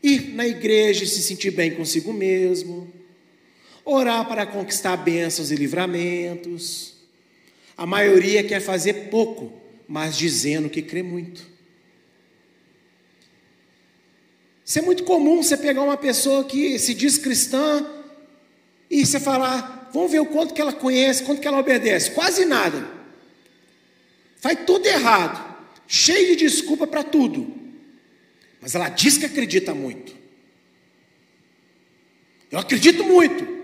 Ir 0.03 0.33
na 0.33 0.45
igreja 0.45 1.05
e 1.05 1.07
se 1.07 1.21
sentir 1.21 1.51
bem 1.51 1.71
consigo 1.71 2.11
mesmo 2.11 2.93
orar 3.85 4.27
para 4.27 4.47
conquistar 4.47 4.97
bênçãos 4.97 5.51
e 5.51 5.55
livramentos. 5.55 6.95
A 7.77 7.85
maioria 7.85 8.43
quer 8.43 8.59
fazer 8.59 9.09
pouco, 9.09 9.53
mas 9.87 10.17
dizendo 10.17 10.69
que 10.69 10.81
crê 10.81 11.03
muito. 11.03 11.45
Isso 14.65 14.79
é 14.79 14.81
muito 14.81 15.03
comum 15.03 15.43
você 15.43 15.55
pegar 15.55 15.83
uma 15.83 15.95
pessoa 15.95 16.43
que 16.43 16.79
se 16.79 16.95
diz 16.95 17.19
cristã 17.19 17.85
e 18.89 19.05
você 19.05 19.19
falar, 19.19 19.91
vamos 19.93 20.11
ver 20.11 20.19
o 20.19 20.25
quanto 20.25 20.55
que 20.55 20.61
ela 20.61 20.73
conhece, 20.73 21.23
quanto 21.23 21.39
que 21.39 21.47
ela 21.47 21.59
obedece. 21.59 22.09
Quase 22.11 22.45
nada. 22.45 22.89
Faz 24.37 24.59
tudo 24.65 24.87
errado, 24.87 25.55
cheio 25.87 26.29
de 26.29 26.37
desculpa 26.37 26.87
para 26.87 27.03
tudo. 27.03 27.53
Mas 28.59 28.73
ela 28.73 28.89
diz 28.89 29.17
que 29.19 29.25
acredita 29.25 29.75
muito. 29.75 30.15
Eu 32.49 32.57
acredito 32.57 33.03
muito. 33.03 33.54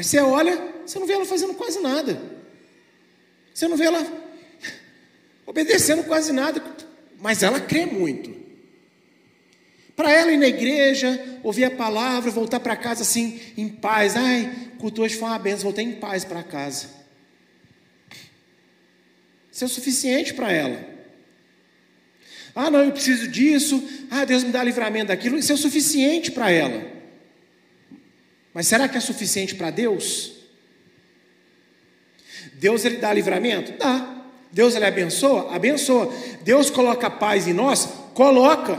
Mas 0.00 0.06
você 0.06 0.18
olha, 0.18 0.58
você 0.86 0.98
não 0.98 1.06
vê 1.06 1.12
ela 1.12 1.26
fazendo 1.26 1.52
quase 1.52 1.78
nada. 1.78 2.18
Você 3.52 3.68
não 3.68 3.76
vê 3.76 3.84
ela 3.84 4.02
obedecendo 5.44 6.04
quase 6.04 6.32
nada. 6.32 6.64
Mas 7.18 7.42
ela 7.42 7.60
crê 7.60 7.84
muito. 7.84 8.34
Para 9.94 10.10
ela 10.10 10.32
ir 10.32 10.38
na 10.38 10.46
igreja, 10.46 11.38
ouvir 11.42 11.66
a 11.66 11.70
palavra, 11.70 12.30
voltar 12.30 12.60
para 12.60 12.74
casa 12.76 13.02
assim, 13.02 13.38
em 13.58 13.68
paz. 13.68 14.16
Ai, 14.16 14.70
culto 14.78 15.02
hoje 15.02 15.16
foi 15.16 15.28
uma 15.28 15.38
benção, 15.38 15.64
voltei 15.64 15.84
em 15.84 15.96
paz 15.96 16.24
para 16.24 16.42
casa. 16.42 16.88
Isso 19.52 19.64
é 19.64 19.66
o 19.66 19.68
suficiente 19.68 20.32
para 20.32 20.50
ela. 20.50 20.82
Ah, 22.54 22.70
não, 22.70 22.82
eu 22.84 22.92
preciso 22.92 23.28
disso. 23.28 23.86
Ah, 24.10 24.24
Deus 24.24 24.44
me 24.44 24.50
dá 24.50 24.64
livramento 24.64 25.08
daquilo. 25.08 25.36
Isso 25.36 25.52
é 25.52 25.54
o 25.56 25.58
suficiente 25.58 26.30
para 26.30 26.50
ela. 26.50 26.99
Mas 28.52 28.66
será 28.66 28.88
que 28.88 28.96
é 28.96 29.00
suficiente 29.00 29.54
para 29.54 29.70
Deus? 29.70 30.32
Deus 32.54 32.84
ele 32.84 32.96
dá 32.96 33.12
livramento? 33.12 33.72
Dá. 33.78 34.24
Deus 34.52 34.74
ele 34.74 34.84
abençoa? 34.84 35.54
Abençoa. 35.54 36.12
Deus 36.42 36.70
coloca 36.70 37.08
paz 37.08 37.46
em 37.46 37.52
nós? 37.52 37.88
Coloca. 38.14 38.78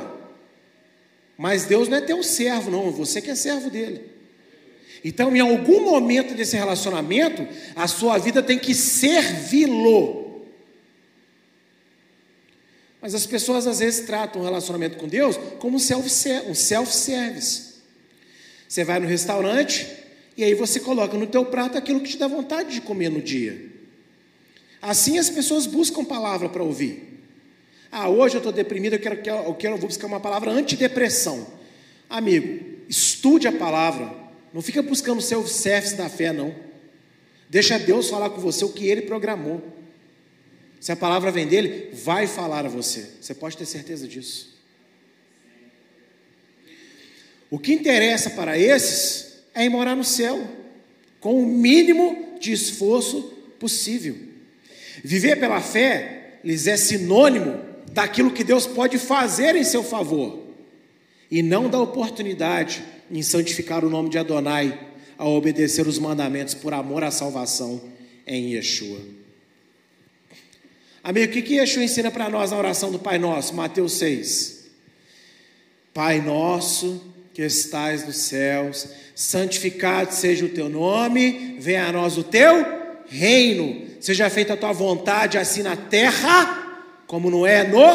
Mas 1.38 1.66
Deus 1.66 1.88
não 1.88 1.98
é 1.98 2.02
teu 2.02 2.22
servo, 2.22 2.70
não. 2.70 2.92
Você 2.92 3.22
que 3.22 3.32
é 3.32 3.36
servo 3.36 3.70
dele. 3.70 4.12
Então, 5.04 5.36
em 5.36 5.40
algum 5.40 5.84
momento 5.84 6.36
desse 6.36 6.56
relacionamento, 6.56 7.48
a 7.76 7.88
sua 7.88 8.18
vida 8.18 8.44
tem 8.44 8.60
que 8.60 8.76
servi-lo. 8.76 10.46
Mas 13.02 13.16
as 13.16 13.26
pessoas 13.26 13.66
às 13.66 13.80
vezes 13.80 14.06
tratam 14.06 14.42
o 14.42 14.46
relacionamento 14.46 14.98
com 14.98 15.08
Deus 15.08 15.36
como 15.58 15.78
um 15.78 15.80
self-service. 15.80 17.71
Você 18.72 18.86
vai 18.86 19.02
no 19.02 19.06
restaurante 19.06 19.86
e 20.38 20.46
aí 20.46 20.54
você 20.54 20.80
coloca 20.80 21.18
no 21.18 21.28
teu 21.28 21.44
prato 21.44 21.78
aquilo 21.78 22.00
que 22.00 22.12
te 22.12 22.18
dá 22.18 22.26
vontade 22.26 22.76
de 22.76 22.80
comer 22.80 23.10
no 23.10 23.22
dia. 23.22 23.70
Assim 24.82 25.18
as 25.18 25.30
pessoas 25.30 25.66
buscam 25.66 26.06
palavra 26.06 26.48
para 26.48 26.64
ouvir. 26.64 27.22
Ah, 27.92 28.08
hoje 28.08 28.36
eu 28.36 28.38
estou 28.38 28.54
deprimido, 28.54 28.94
eu 28.94 29.00
quero, 29.00 29.30
eu 29.30 29.54
quero, 29.56 29.76
vou 29.76 29.90
buscar 29.90 30.08
uma 30.08 30.22
palavra 30.22 30.52
antidepressão. 30.52 31.46
Amigo, 32.10 32.64
estude 32.88 33.46
a 33.46 33.52
palavra. 33.52 34.16
Não 34.54 34.62
fica 34.62 34.82
buscando 34.82 35.20
o 35.20 35.22
seu 35.22 35.46
service 35.46 35.96
da 35.96 36.08
fé, 36.08 36.32
não. 36.32 36.56
Deixa 37.50 37.78
Deus 37.78 38.10
falar 38.10 38.30
com 38.30 38.40
você 38.40 38.64
o 38.64 38.70
que 38.70 38.88
Ele 38.88 39.02
programou. 39.02 39.62
Se 40.80 40.94
a 40.94 40.96
palavra 40.96 41.30
vem 41.30 41.46
dele, 41.46 41.90
vai 41.92 42.26
falar 42.26 42.66
a 42.66 42.70
você. 42.70 43.06
Você 43.20 43.34
pode 43.34 43.58
ter 43.58 43.66
certeza 43.66 44.08
disso. 44.08 44.51
O 47.52 47.60
que 47.60 47.74
interessa 47.74 48.30
para 48.30 48.58
esses 48.58 49.44
é 49.54 49.66
ir 49.66 49.70
morar 49.70 49.94
no 49.94 50.06
céu, 50.06 50.48
com 51.20 51.44
o 51.44 51.46
mínimo 51.46 52.38
de 52.40 52.54
esforço 52.54 53.22
possível. 53.60 54.16
Viver 55.04 55.38
pela 55.38 55.60
fé 55.60 56.40
lhes 56.46 56.66
é 56.66 56.78
sinônimo 56.78 57.60
daquilo 57.92 58.32
que 58.32 58.46
Deus 58.46 58.66
pode 58.66 58.98
fazer 58.98 59.58
em 59.58 59.66
seu 59.66 59.84
favor, 59.84 60.48
e 61.30 61.44
não 61.44 61.70
da 61.70 61.78
oportunidade 61.80 62.82
em 63.12 63.22
santificar 63.22 63.84
o 63.84 63.90
nome 63.90 64.10
de 64.10 64.18
Adonai, 64.18 64.88
a 65.18 65.28
obedecer 65.28 65.86
os 65.86 66.00
mandamentos 66.00 66.54
por 66.54 66.74
amor 66.74 67.04
à 67.04 67.12
salvação 67.12 67.82
em 68.26 68.54
Yeshua. 68.54 69.00
Amigo, 71.04 71.30
o 71.30 71.34
que, 71.34 71.42
que 71.42 71.56
Yeshua 71.56 71.84
ensina 71.84 72.10
para 72.10 72.30
nós 72.30 72.52
na 72.52 72.58
oração 72.58 72.92
do 72.92 72.98
Pai 72.98 73.20
Nosso? 73.20 73.54
Mateus 73.54 73.94
6. 73.94 74.62
Pai 75.94 76.22
nosso 76.22 77.11
que 77.34 77.42
estais 77.42 78.06
nos 78.06 78.18
céus, 78.18 78.88
santificado 79.16 80.14
seja 80.14 80.46
o 80.46 80.50
teu 80.50 80.68
nome, 80.70 81.58
venha 81.60 81.86
a 81.86 81.92
nós 81.92 82.18
o 82.18 82.24
teu 82.24 82.66
reino, 83.08 83.88
seja 84.00 84.30
feita 84.30 84.54
a 84.54 84.58
tua 84.58 84.72
vontade, 84.72 85.38
assim 85.38 85.62
na 85.62 85.76
terra, 85.76 87.04
como 87.08 87.30
não 87.30 87.46
é 87.46 87.64
no 87.64 87.86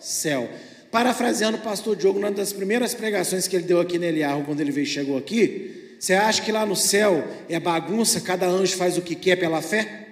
céu. 0.00 0.48
Parafraseando 0.90 1.58
o 1.58 1.60
pastor 1.60 1.96
Diogo, 1.96 2.18
numa 2.18 2.30
das 2.30 2.52
primeiras 2.52 2.94
pregações 2.94 3.48
que 3.48 3.56
ele 3.56 3.64
deu 3.64 3.80
aqui 3.80 3.98
nele, 3.98 4.20
quando 4.44 4.60
ele 4.60 4.70
veio 4.70 4.86
chegou 4.86 5.16
aqui, 5.16 5.96
você 5.98 6.14
acha 6.14 6.42
que 6.42 6.52
lá 6.52 6.66
no 6.66 6.76
céu 6.76 7.26
é 7.48 7.58
bagunça, 7.60 8.20
cada 8.20 8.46
anjo 8.46 8.76
faz 8.76 8.98
o 8.98 9.02
que 9.02 9.14
quer 9.14 9.36
pela 9.36 9.62
fé? 9.62 10.08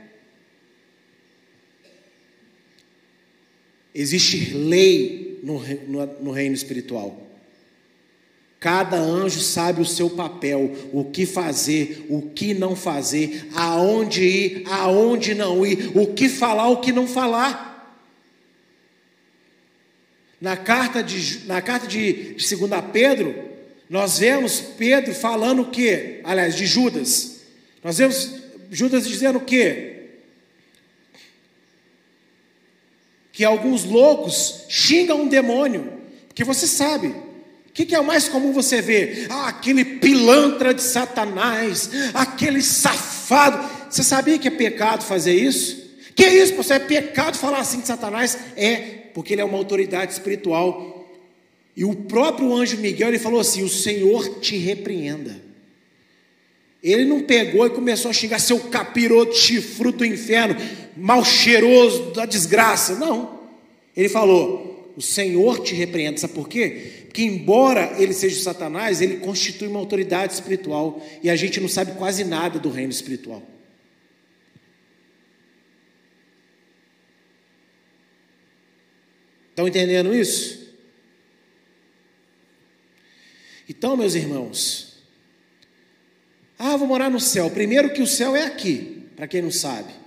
Existe 3.95 4.55
lei 4.55 5.41
no, 5.43 5.59
no, 5.59 6.07
no 6.23 6.31
reino 6.31 6.55
espiritual. 6.55 7.30
Cada 8.61 8.99
anjo 8.99 9.41
sabe 9.41 9.81
o 9.81 9.87
seu 9.87 10.11
papel, 10.11 10.77
o 10.93 11.03
que 11.03 11.25
fazer, 11.25 12.05
o 12.11 12.21
que 12.21 12.53
não 12.53 12.77
fazer, 12.77 13.49
aonde 13.55 14.23
ir, 14.23 14.65
aonde 14.67 15.35
não 15.35 15.65
ir, 15.65 15.91
o 15.97 16.13
que 16.13 16.29
falar, 16.29 16.69
o 16.69 16.77
que 16.77 16.93
não 16.93 17.07
falar. 17.07 17.71
Na 20.39 20.59
carta 20.59 21.03
de, 21.03 21.47
na 21.47 21.63
carta 21.63 21.87
de, 21.87 22.35
de 22.35 22.57
2 22.57 22.71
Pedro, 22.93 23.35
nós 23.89 24.19
vemos 24.19 24.61
Pedro 24.61 25.15
falando 25.15 25.63
o 25.63 25.71
quê? 25.71 26.21
Aliás, 26.23 26.55
de 26.55 26.67
Judas. 26.67 27.41
Nós 27.83 27.97
vemos 27.97 28.35
Judas 28.71 29.09
dizendo 29.09 29.39
o 29.39 29.45
quê? 29.45 30.11
Que 33.33 33.43
alguns 33.43 33.85
loucos 33.85 34.67
xingam 34.69 35.23
um 35.23 35.29
demônio. 35.29 35.95
Porque 36.29 36.45
você 36.45 36.67
sabe, 36.67 37.15
que, 37.81 37.87
que, 37.87 37.95
é 37.95 38.01
o 38.01 38.05
mais 38.05 38.28
comum 38.28 38.53
você 38.53 38.83
ver? 38.83 39.26
Ah, 39.31 39.49
aquele 39.49 39.85
pilantra 39.85 40.74
de 40.74 40.83
Satanás, 40.83 41.91
aquele 42.12 42.62
safado. 42.62 43.68
Você 43.89 44.03
sabia 44.03 44.39
que 44.39 44.49
é 44.49 44.51
pecado 44.51 45.03
fazer 45.03 45.35
isso? 45.35 45.89
Que 46.14 46.24
é 46.24 46.43
isso, 46.43 46.55
você 46.55 46.74
é 46.74 46.78
pecado 46.78 47.39
falar 47.39 47.61
assim 47.61 47.81
de 47.81 47.87
Satanás? 47.87 48.37
É 48.55 48.76
porque 49.14 49.33
ele 49.33 49.41
é 49.41 49.45
uma 49.45 49.57
autoridade 49.57 50.12
espiritual. 50.12 51.09
E 51.74 51.85
o 51.85 51.95
próprio 51.95 52.55
anjo 52.55 52.76
Miguel, 52.76 53.09
ele 53.09 53.18
falou 53.18 53.41
assim: 53.41 53.62
O 53.62 53.68
Senhor 53.68 54.41
te 54.41 54.59
repreenda. 54.59 55.41
Ele 56.83 57.05
não 57.07 57.22
pegou 57.22 57.66
e 57.66 57.70
começou 57.70 58.11
a 58.11 58.14
xingar 58.14 58.41
seu 58.41 58.59
capiroto 58.59 59.37
chifruto 59.37 59.99
do 59.99 60.07
inferno, 60.07 60.57
mal 60.97 61.24
cheiroso 61.24 62.12
da 62.12 62.26
desgraça. 62.26 62.97
Não. 62.97 63.41
Ele 63.97 64.09
falou: 64.09 64.70
O 65.01 65.03
Senhor 65.03 65.61
te 65.61 65.75
repreenda. 65.75 66.19
Sabe 66.19 66.35
por 66.35 66.47
quê? 66.47 67.05
Porque, 67.07 67.23
embora 67.23 67.95
ele 67.99 68.13
seja 68.13 68.39
Satanás, 68.39 69.01
ele 69.01 69.17
constitui 69.17 69.67
uma 69.67 69.79
autoridade 69.79 70.35
espiritual. 70.35 71.03
E 71.23 71.31
a 71.31 71.37
gente 71.37 71.59
não 71.59 71.69
sabe 71.71 71.93
quase 71.93 72.23
nada 72.23 72.59
do 72.59 72.69
reino 72.69 72.93
espiritual. 72.93 73.43
Estão 79.49 79.67
entendendo 79.67 80.15
isso? 80.15 80.71
Então, 83.67 83.97
meus 83.97 84.15
irmãos, 84.15 84.99
ah, 86.59 86.77
vou 86.77 86.87
morar 86.87 87.09
no 87.09 87.21
céu. 87.21 87.49
Primeiro 87.51 87.95
que 87.95 88.03
o 88.03 88.07
céu 88.07 88.37
é 88.37 88.45
aqui, 88.45 89.07
para 89.17 89.27
quem 89.27 89.41
não 89.41 89.51
sabe. 89.51 90.00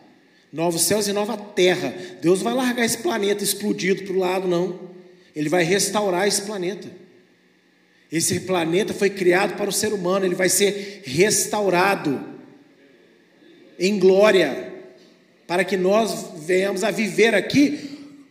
Novos 0.53 0.83
céus 0.83 1.07
e 1.07 1.13
nova 1.13 1.35
terra. 1.35 1.91
Deus 2.21 2.43
vai 2.43 2.53
largar 2.53 2.85
esse 2.85 2.99
planeta 2.99 3.43
explodido 3.43 4.03
para 4.03 4.13
o 4.13 4.19
lado, 4.19 4.47
não. 4.47 4.79
Ele 5.35 5.49
vai 5.49 5.63
restaurar 5.63 6.27
esse 6.27 6.43
planeta. 6.43 6.87
Esse 8.11 8.41
planeta 8.41 8.93
foi 8.93 9.09
criado 9.09 9.57
para 9.57 9.67
o 9.67 9.73
ser 9.73 9.91
humano, 9.91 10.23
ele 10.23 10.35
vai 10.35 10.47
ser 10.47 11.01
restaurado 11.03 12.23
em 13.79 13.97
glória, 13.97 14.71
para 15.47 15.63
que 15.63 15.75
nós 15.75 16.45
venhamos 16.45 16.83
a 16.83 16.91
viver 16.91 17.33
aqui 17.33 17.89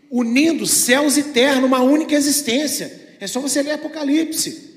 unindo 0.09 0.65
céus 0.65 1.17
e 1.17 1.25
terra 1.25 1.61
numa 1.61 1.81
única 1.81 2.15
existência. 2.15 3.17
É 3.19 3.27
só 3.27 3.41
você 3.41 3.61
ler 3.61 3.73
Apocalipse. 3.73 4.71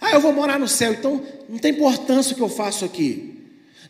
Ah, 0.00 0.12
eu 0.12 0.20
vou 0.20 0.32
morar 0.32 0.58
no 0.58 0.66
céu, 0.66 0.94
então 0.94 1.22
não 1.46 1.58
tem 1.58 1.72
importância 1.72 2.32
o 2.32 2.36
que 2.36 2.42
eu 2.42 2.48
faço 2.48 2.86
aqui. 2.86 3.31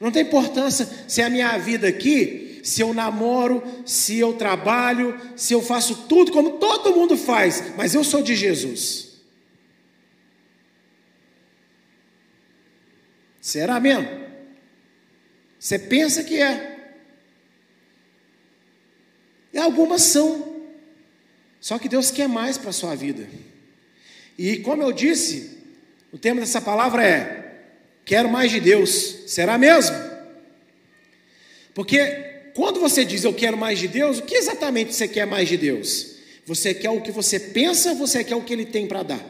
Não 0.03 0.11
tem 0.11 0.23
importância 0.23 0.85
se 1.07 1.21
é 1.21 1.27
a 1.27 1.31
minha 1.31 1.57
vida 1.59 1.87
aqui, 1.87 2.61
se 2.65 2.81
eu 2.81 2.93
namoro, 2.93 3.63
se 3.87 4.19
eu 4.19 4.33
trabalho, 4.33 5.17
se 5.37 5.55
eu 5.55 5.63
faço 5.63 6.09
tudo 6.09 6.33
como 6.33 6.59
todo 6.59 6.93
mundo 6.93 7.17
faz, 7.17 7.73
mas 7.77 7.95
eu 7.95 8.03
sou 8.03 8.21
de 8.21 8.35
Jesus. 8.35 9.13
Será 13.41 13.79
mesmo? 13.79 14.09
Você 15.57 15.79
pensa 15.79 16.25
que 16.25 16.43
é? 16.43 16.97
E 19.53 19.59
algumas 19.59 20.03
são. 20.03 20.65
Só 21.61 21.79
que 21.79 21.89
Deus 21.89 22.11
quer 22.11 22.29
mais 22.29 22.59
para 22.59 22.71
a 22.71 22.73
sua 22.73 22.97
vida. 22.97 23.29
E 24.37 24.57
como 24.57 24.83
eu 24.83 24.91
disse, 24.91 25.59
o 26.13 26.19
tema 26.19 26.41
dessa 26.41 26.61
palavra 26.61 27.07
é: 27.07 27.42
quero 28.05 28.29
mais 28.29 28.51
de 28.51 28.61
Deus. 28.61 28.91
Será 29.27 29.59
mesmo? 29.59 29.97
Porque 31.75 31.99
quando 32.55 32.81
você 32.81 33.05
diz 33.05 33.25
eu 33.25 33.35
quero 33.35 33.57
mais 33.57 33.79
de 33.79 33.89
Deus, 33.89 34.19
o 34.19 34.23
que 34.23 34.35
exatamente 34.35 34.95
você 34.95 35.09
quer 35.09 35.27
mais 35.27 35.49
de 35.49 35.57
Deus? 35.57 36.13
Você 36.47 36.75
quer 36.75 36.91
o 36.91 37.01
que 37.01 37.13
você 37.13 37.39
pensa 37.39 37.95
você 37.95 38.23
quer 38.25 38.37
o 38.37 38.43
que 38.43 38.53
Ele 38.53 38.67
tem 38.67 38.87
para 38.87 39.03
dar? 39.03 39.25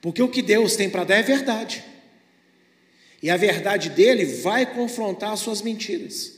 Porque 0.00 0.22
o 0.22 0.28
que 0.28 0.42
Deus 0.42 0.76
tem 0.76 0.90
para 0.90 1.04
dar 1.04 1.16
é 1.16 1.22
verdade. 1.22 1.82
E 3.22 3.30
a 3.30 3.36
verdade 3.36 3.88
dele 3.88 4.24
vai 4.24 4.66
confrontar 4.66 5.32
as 5.32 5.40
suas 5.40 5.62
mentiras 5.62 6.34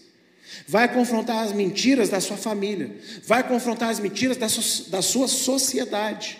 vai 0.66 0.93
confrontar 0.93 1.45
as 1.45 1.53
mentiras 1.53 2.09
da 2.09 2.20
sua 2.20 2.37
família, 2.37 2.91
vai 3.24 3.47
confrontar 3.47 3.91
as 3.91 3.99
mentiras 3.99 4.37
da 4.37 4.49
sua, 4.49 4.91
da 4.91 5.03
sua 5.03 5.28
sociedade. 5.28 6.39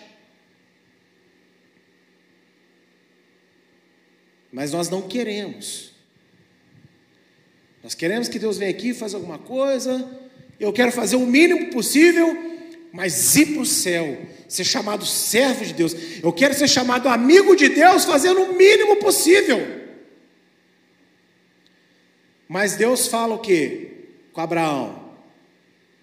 Mas 4.57 4.71
nós 4.71 4.89
não 4.89 5.03
queremos. 5.03 5.91
Nós 7.83 7.93
queremos 7.93 8.27
que 8.27 8.39
Deus 8.39 8.57
venha 8.57 8.71
aqui 8.71 8.89
e 8.89 8.93
faça 8.95 9.15
alguma 9.15 9.37
coisa. 9.37 10.19
Eu 10.59 10.73
quero 10.73 10.91
fazer 10.91 11.15
o 11.15 11.27
mínimo 11.27 11.69
possível, 11.69 12.35
mas 12.91 13.35
ir 13.35 13.53
para 13.53 13.61
o 13.61 13.65
céu, 13.67 14.19
ser 14.47 14.63
chamado 14.63 15.05
servo 15.05 15.63
de 15.63 15.75
Deus. 15.75 15.95
Eu 16.23 16.33
quero 16.33 16.55
ser 16.55 16.67
chamado 16.67 17.07
amigo 17.07 17.55
de 17.55 17.69
Deus, 17.69 18.03
fazendo 18.03 18.41
o 18.41 18.57
mínimo 18.57 18.95
possível. 18.95 19.59
Mas 22.49 22.75
Deus 22.75 23.05
fala 23.05 23.35
o 23.35 23.39
quê? 23.39 23.91
com 24.33 24.41
Abraão. 24.41 25.13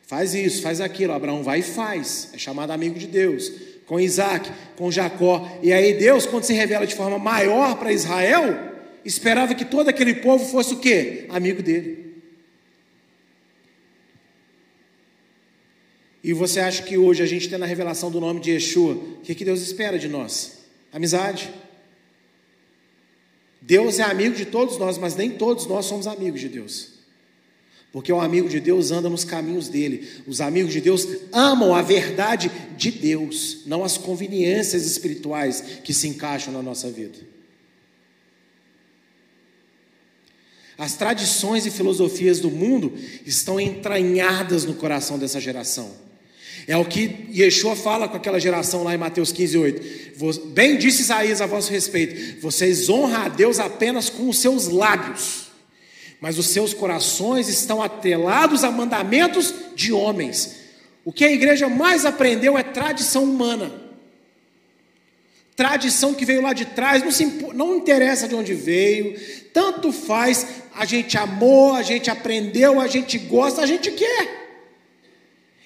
Faz 0.07 0.33
isso, 0.33 0.63
faz 0.63 0.81
aquilo. 0.81 1.13
Abraão 1.13 1.43
vai 1.43 1.59
e 1.59 1.63
faz. 1.63 2.31
É 2.33 2.39
chamado 2.39 2.71
amigo 2.71 3.01
de 3.01 3.09
Deus. 3.09 3.51
Com 3.87 4.01
Isaac, 4.01 4.51
com 4.77 4.91
Jacó. 4.91 5.59
E 5.63 5.73
aí 5.73 5.95
Deus, 5.95 6.27
quando 6.27 6.45
se 6.45 6.53
revela 6.53 6.87
de 6.87 6.95
forma 6.95 7.19
maior 7.19 7.77
para 7.77 7.93
Israel, 7.93 8.73
esperava 9.05 9.55
que 9.55 9.65
todo 9.65 9.89
aquele 9.89 10.15
povo 10.15 10.45
fosse 10.45 10.75
o 10.75 10.79
quê? 10.79 11.27
Amigo 11.29 11.63
dele. 11.63 12.05
E 16.23 16.33
você 16.33 16.59
acha 16.61 16.83
que 16.83 16.97
hoje 16.97 17.23
a 17.23 17.27
gente 17.27 17.51
tem 17.51 17.59
na 17.59 17.67
revelação 17.67 18.11
do 18.11 18.19
nome 18.19 18.41
de 18.41 18.53
Yeshua, 18.53 18.95
o 18.95 19.21
que, 19.23 19.35
que 19.35 19.45
Deus 19.45 19.61
espera 19.61 19.99
de 19.99 20.09
nós? 20.09 20.65
Amizade. 20.91 21.53
Deus 23.61 23.99
é 23.99 24.05
amigo 24.05 24.35
de 24.35 24.47
todos 24.47 24.79
nós, 24.79 24.97
mas 24.97 25.15
nem 25.17 25.31
todos 25.31 25.67
nós 25.67 25.85
somos 25.85 26.07
amigos 26.07 26.41
de 26.41 26.49
Deus. 26.49 26.94
Porque 27.95 28.13
o 28.13 28.21
amigo 28.21 28.49
de 28.49 28.59
Deus 28.59 28.91
anda 28.91 29.09
nos 29.09 29.23
caminhos 29.23 29.69
dele. 29.69 30.09
Os 30.27 30.41
amigos 30.41 30.73
de 30.73 30.81
Deus 30.81 31.07
amam 31.33 31.73
a 31.73 31.81
verdade 31.81 32.51
de 32.77 32.91
Deus, 32.91 33.59
não 33.67 33.85
as 33.85 33.97
conveniências 33.97 34.85
espirituais 34.85 35.63
que 35.85 35.95
se 35.95 36.09
encaixam 36.09 36.53
na 36.53 36.61
nossa 36.61 36.91
vida. 36.91 37.17
As 40.77 40.95
tradições 40.95 41.67
e 41.67 41.71
filosofias 41.71 42.41
do 42.41 42.51
mundo 42.51 42.93
estão 43.25 43.61
entranhadas 43.61 44.65
no 44.65 44.75
coração 44.75 45.17
dessa 45.17 45.41
geração. 45.41 45.93
É 46.67 46.77
o 46.77 46.85
que 46.85 47.29
Yeshua 47.33 47.77
fala 47.77 48.09
com 48.09 48.17
aquela 48.17 48.41
geração 48.41 48.83
lá 48.83 48.93
em 48.93 48.99
Mateus 48.99 49.31
15, 49.31 49.57
8. 49.57 49.83
Bem 50.47 50.79
disse 50.79 51.03
Isaías 51.03 51.41
a 51.41 51.47
vosso 51.47 51.71
respeito: 51.71 52.41
vocês 52.41 52.89
honram 52.89 53.23
a 53.23 53.29
Deus 53.29 53.61
apenas 53.61 54.11
com 54.11 54.29
os 54.29 54.39
seus 54.39 54.67
lábios, 54.67 55.44
mas 56.25 56.39
os 56.39 56.47
seus 56.47 56.73
corações 56.73 57.51
estão 57.51 57.83
atrelados 57.83 58.65
a 58.65 58.71
mandamentos 58.71 59.53
de 59.77 59.93
homens. 59.93 60.57
O 61.05 61.13
que 61.13 61.23
a 61.23 61.31
igreja 61.31 61.69
mais 61.69 62.07
aprendeu 62.07 62.57
é 62.57 62.63
tradição 62.63 63.25
humana. 63.25 63.71
Tradição 65.55 66.15
que 66.15 66.25
veio 66.25 66.41
lá 66.41 66.55
de 66.55 66.65
trás, 66.65 67.03
não, 67.03 67.11
se, 67.11 67.27
não 67.53 67.77
interessa 67.77 68.27
de 68.27 68.35
onde 68.35 68.55
veio, 68.55 69.21
tanto 69.53 69.93
faz, 69.93 70.47
a 70.75 70.87
gente 70.87 71.19
amou, 71.19 71.75
a 71.75 71.83
gente 71.83 72.11
aprendeu, 72.11 72.81
a 72.81 72.87
gente 72.87 73.19
gosta, 73.19 73.61
a 73.61 73.67
gente 73.67 73.91
quer. 73.91 74.63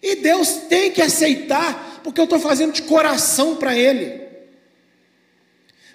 E 0.02 0.16
Deus 0.16 0.62
tem 0.68 0.90
que 0.90 1.00
aceitar, 1.00 2.00
porque 2.02 2.20
eu 2.20 2.24
estou 2.24 2.40
fazendo 2.40 2.72
de 2.72 2.82
coração 2.82 3.54
para 3.54 3.78
Ele. 3.78 4.22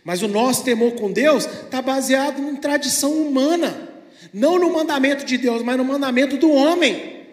Mas 0.06 0.22
o 0.22 0.28
nosso 0.30 0.64
temor 0.64 0.94
com 0.94 1.12
Deus 1.12 1.44
está 1.44 1.82
baseado 1.82 2.42
em 2.42 2.56
tradição 2.56 3.12
humana, 3.12 3.92
não 4.34 4.60
no 4.60 4.72
mandamento 4.72 5.26
de 5.26 5.38
Deus, 5.38 5.64
mas 5.64 5.78
no 5.78 5.84
mandamento 5.84 6.38
do 6.38 6.52
homem. 6.52 7.24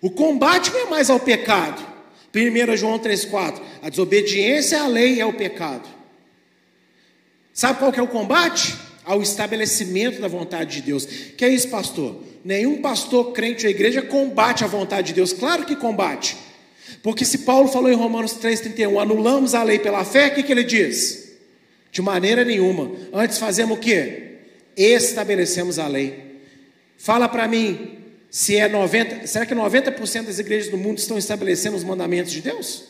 O 0.00 0.10
combate 0.10 0.72
não 0.72 0.80
é 0.80 0.84
mais 0.86 1.10
ao 1.10 1.18
pecado. 1.18 1.84
1 2.34 2.76
João 2.76 2.98
3,4: 2.98 3.60
a 3.82 3.88
desobediência 3.88 4.80
à 4.80 4.86
lei 4.86 5.20
é 5.20 5.26
o 5.26 5.32
pecado. 5.32 5.88
Sabe 7.52 7.78
qual 7.78 7.92
que 7.92 8.00
é 8.00 8.02
o 8.02 8.08
combate? 8.08 8.74
Ao 9.04 9.20
estabelecimento 9.20 10.20
da 10.20 10.28
vontade 10.28 10.76
de 10.76 10.82
Deus. 10.82 11.04
Que 11.04 11.44
é 11.44 11.48
isso, 11.48 11.68
pastor? 11.68 12.22
nenhum 12.44 12.80
pastor 12.80 13.32
crente 13.32 13.66
ou 13.66 13.70
igreja 13.70 14.02
combate 14.02 14.64
a 14.64 14.66
vontade 14.66 15.08
de 15.08 15.14
Deus. 15.14 15.32
Claro 15.32 15.64
que 15.64 15.76
combate. 15.76 16.36
Porque 17.02 17.24
se 17.24 17.38
Paulo 17.38 17.68
falou 17.68 17.90
em 17.90 17.94
Romanos 17.94 18.34
3,31, 18.34 19.00
anulamos 19.00 19.54
a 19.54 19.62
lei 19.62 19.78
pela 19.78 20.04
fé, 20.04 20.28
o 20.28 20.34
que, 20.34 20.42
que 20.42 20.52
ele 20.52 20.64
diz? 20.64 21.32
De 21.90 22.02
maneira 22.02 22.44
nenhuma. 22.44 22.90
Antes 23.12 23.38
fazemos 23.38 23.76
o 23.76 23.80
quê? 23.80 24.31
Estabelecemos 24.76 25.78
a 25.78 25.86
lei. 25.86 26.40
Fala 26.96 27.28
para 27.28 27.48
mim, 27.48 27.98
se 28.30 28.56
é 28.56 28.68
90, 28.68 29.26
será 29.26 29.44
que 29.44 29.54
90% 29.54 30.26
das 30.26 30.38
igrejas 30.38 30.70
do 30.70 30.78
mundo 30.78 30.98
estão 30.98 31.18
estabelecendo 31.18 31.76
os 31.76 31.84
mandamentos 31.84 32.32
de 32.32 32.40
Deus? 32.40 32.84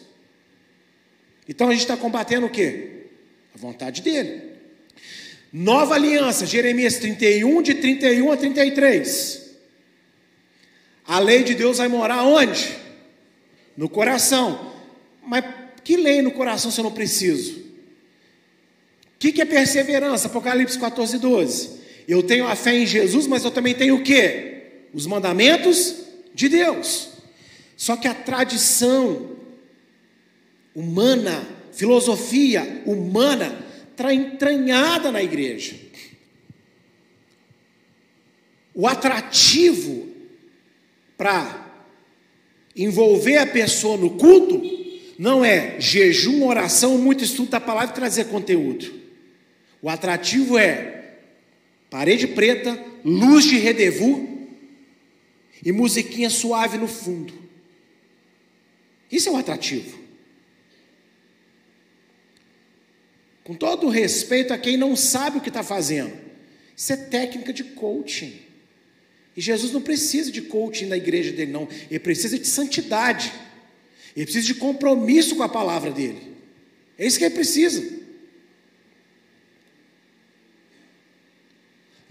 Então 1.48 1.68
a 1.68 1.72
gente 1.72 1.80
está 1.80 1.96
combatendo 1.96 2.46
o 2.46 2.50
quê? 2.50 3.06
A 3.54 3.58
vontade 3.58 4.02
dele. 4.02 4.52
Nova 5.52 5.94
aliança, 5.94 6.46
Jeremias 6.46 6.96
31, 6.96 7.60
de 7.60 7.74
31 7.74 8.32
a 8.32 8.36
33. 8.36 9.42
A 11.06 11.18
lei 11.18 11.42
de 11.42 11.54
Deus 11.54 11.78
vai 11.78 11.88
morar 11.88 12.22
onde? 12.22 12.76
No 13.76 13.88
coração. 13.88 14.72
Mas 15.22 15.44
que 15.84 15.96
lei 15.96 16.22
no 16.22 16.30
coração 16.30 16.70
se 16.70 16.80
eu 16.80 16.84
não 16.84 16.92
preciso? 16.92 17.61
Que, 19.22 19.30
que 19.30 19.40
é 19.40 19.44
perseverança? 19.44 20.26
Apocalipse 20.26 20.76
14, 20.76 21.16
12. 21.16 21.70
Eu 22.08 22.24
tenho 22.24 22.44
a 22.44 22.56
fé 22.56 22.76
em 22.76 22.84
Jesus, 22.84 23.28
mas 23.28 23.44
eu 23.44 23.52
também 23.52 23.72
tenho 23.72 23.94
o 23.94 24.02
quê? 24.02 24.88
Os 24.92 25.06
mandamentos 25.06 25.94
de 26.34 26.48
Deus. 26.48 27.10
Só 27.76 27.94
que 27.94 28.08
a 28.08 28.14
tradição 28.14 29.36
humana, 30.74 31.46
filosofia 31.72 32.82
humana, 32.84 33.64
está 33.92 34.12
entranhada 34.12 35.12
na 35.12 35.22
igreja. 35.22 35.76
O 38.74 38.88
atrativo 38.88 40.08
para 41.16 41.84
envolver 42.74 43.36
a 43.36 43.46
pessoa 43.46 43.96
no 43.96 44.16
culto 44.16 44.60
não 45.16 45.44
é 45.44 45.80
jejum, 45.80 46.44
oração, 46.44 46.98
muito 46.98 47.22
estudo 47.22 47.50
da 47.50 47.60
palavra 47.60 47.92
e 47.92 47.94
trazer 47.94 48.24
conteúdo. 48.24 49.01
O 49.82 49.90
atrativo 49.90 50.56
é 50.56 51.16
parede 51.90 52.28
preta, 52.28 52.82
luz 53.04 53.44
de 53.44 53.58
redevu 53.58 54.48
e 55.64 55.72
musiquinha 55.72 56.30
suave 56.30 56.78
no 56.78 56.86
fundo. 56.86 57.34
Isso 59.10 59.28
é 59.28 59.32
o 59.32 59.36
atrativo. 59.36 60.00
Com 63.44 63.54
todo 63.54 63.88
respeito 63.88 64.54
a 64.54 64.58
quem 64.58 64.76
não 64.76 64.94
sabe 64.94 65.38
o 65.38 65.40
que 65.40 65.48
está 65.48 65.64
fazendo. 65.64 66.16
Isso 66.76 66.92
é 66.92 66.96
técnica 66.96 67.52
de 67.52 67.64
coaching. 67.64 68.40
E 69.36 69.40
Jesus 69.40 69.72
não 69.72 69.82
precisa 69.82 70.30
de 70.30 70.42
coaching 70.42 70.86
na 70.86 70.96
igreja 70.96 71.32
dele, 71.32 71.50
não. 71.50 71.68
Ele 71.90 71.98
precisa 71.98 72.38
de 72.38 72.46
santidade. 72.46 73.32
Ele 74.16 74.26
precisa 74.26 74.46
de 74.46 74.54
compromisso 74.54 75.34
com 75.34 75.42
a 75.42 75.48
palavra 75.48 75.90
dele. 75.90 76.34
É 76.96 77.04
isso 77.04 77.18
que 77.18 77.24
ele 77.24 77.34
precisa. 77.34 78.01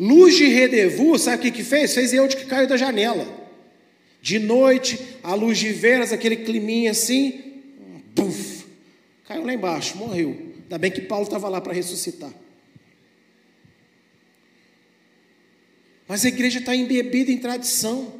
Luz 0.01 0.35
de 0.35 0.47
Redevu, 0.47 1.15
sabe 1.19 1.37
o 1.37 1.39
que, 1.41 1.51
que 1.51 1.63
fez? 1.63 1.93
Fez 1.93 2.11
eu 2.11 2.27
de 2.27 2.35
que 2.35 2.45
caiu 2.45 2.67
da 2.67 2.75
janela. 2.75 3.23
De 4.19 4.39
noite, 4.39 4.99
a 5.21 5.35
luz 5.35 5.59
de 5.59 5.71
veras, 5.71 6.11
aquele 6.11 6.37
climinha 6.37 6.89
assim, 6.89 7.61
buf, 8.15 8.65
caiu 9.27 9.45
lá 9.45 9.53
embaixo, 9.53 9.95
morreu. 9.97 10.53
Ainda 10.63 10.79
bem 10.79 10.89
que 10.89 11.01
Paulo 11.01 11.25
estava 11.25 11.47
lá 11.47 11.61
para 11.61 11.71
ressuscitar. 11.71 12.33
Mas 16.07 16.25
a 16.25 16.29
igreja 16.29 16.57
está 16.57 16.75
embebida 16.75 17.31
em 17.31 17.37
tradição. 17.37 18.11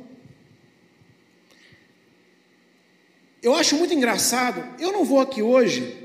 Eu 3.41 3.55
acho 3.55 3.75
muito 3.75 3.91
engraçado. 3.91 4.63
Eu 4.79 4.91
não 4.91 5.03
vou 5.03 5.19
aqui 5.19 5.41
hoje. 5.41 5.97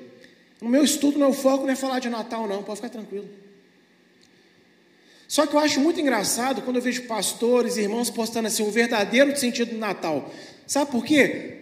No 0.59 0.70
meu 0.70 0.83
estudo, 0.83 1.18
meu 1.18 1.35
foco 1.35 1.64
não 1.64 1.72
é 1.74 1.77
falar 1.77 1.99
de 1.99 2.09
Natal, 2.09 2.49
não. 2.49 2.62
Pode 2.62 2.79
ficar 2.79 2.89
tranquilo. 2.89 3.29
Só 5.29 5.47
que 5.47 5.55
eu 5.55 5.59
acho 5.59 5.81
muito 5.81 6.01
engraçado 6.01 6.62
quando 6.62 6.77
eu 6.77 6.83
vejo 6.83 7.03
pastores 7.03 7.77
e 7.77 7.83
irmãos 7.83 8.11
postando 8.11 8.49
assim 8.49 8.62
o 8.62 8.70
verdadeiro 8.70 9.37
sentido 9.37 9.72
do 9.72 9.79
Natal. 9.79 10.33
Sabe 10.66 10.91
por 10.91 11.05
quê? 11.05 11.55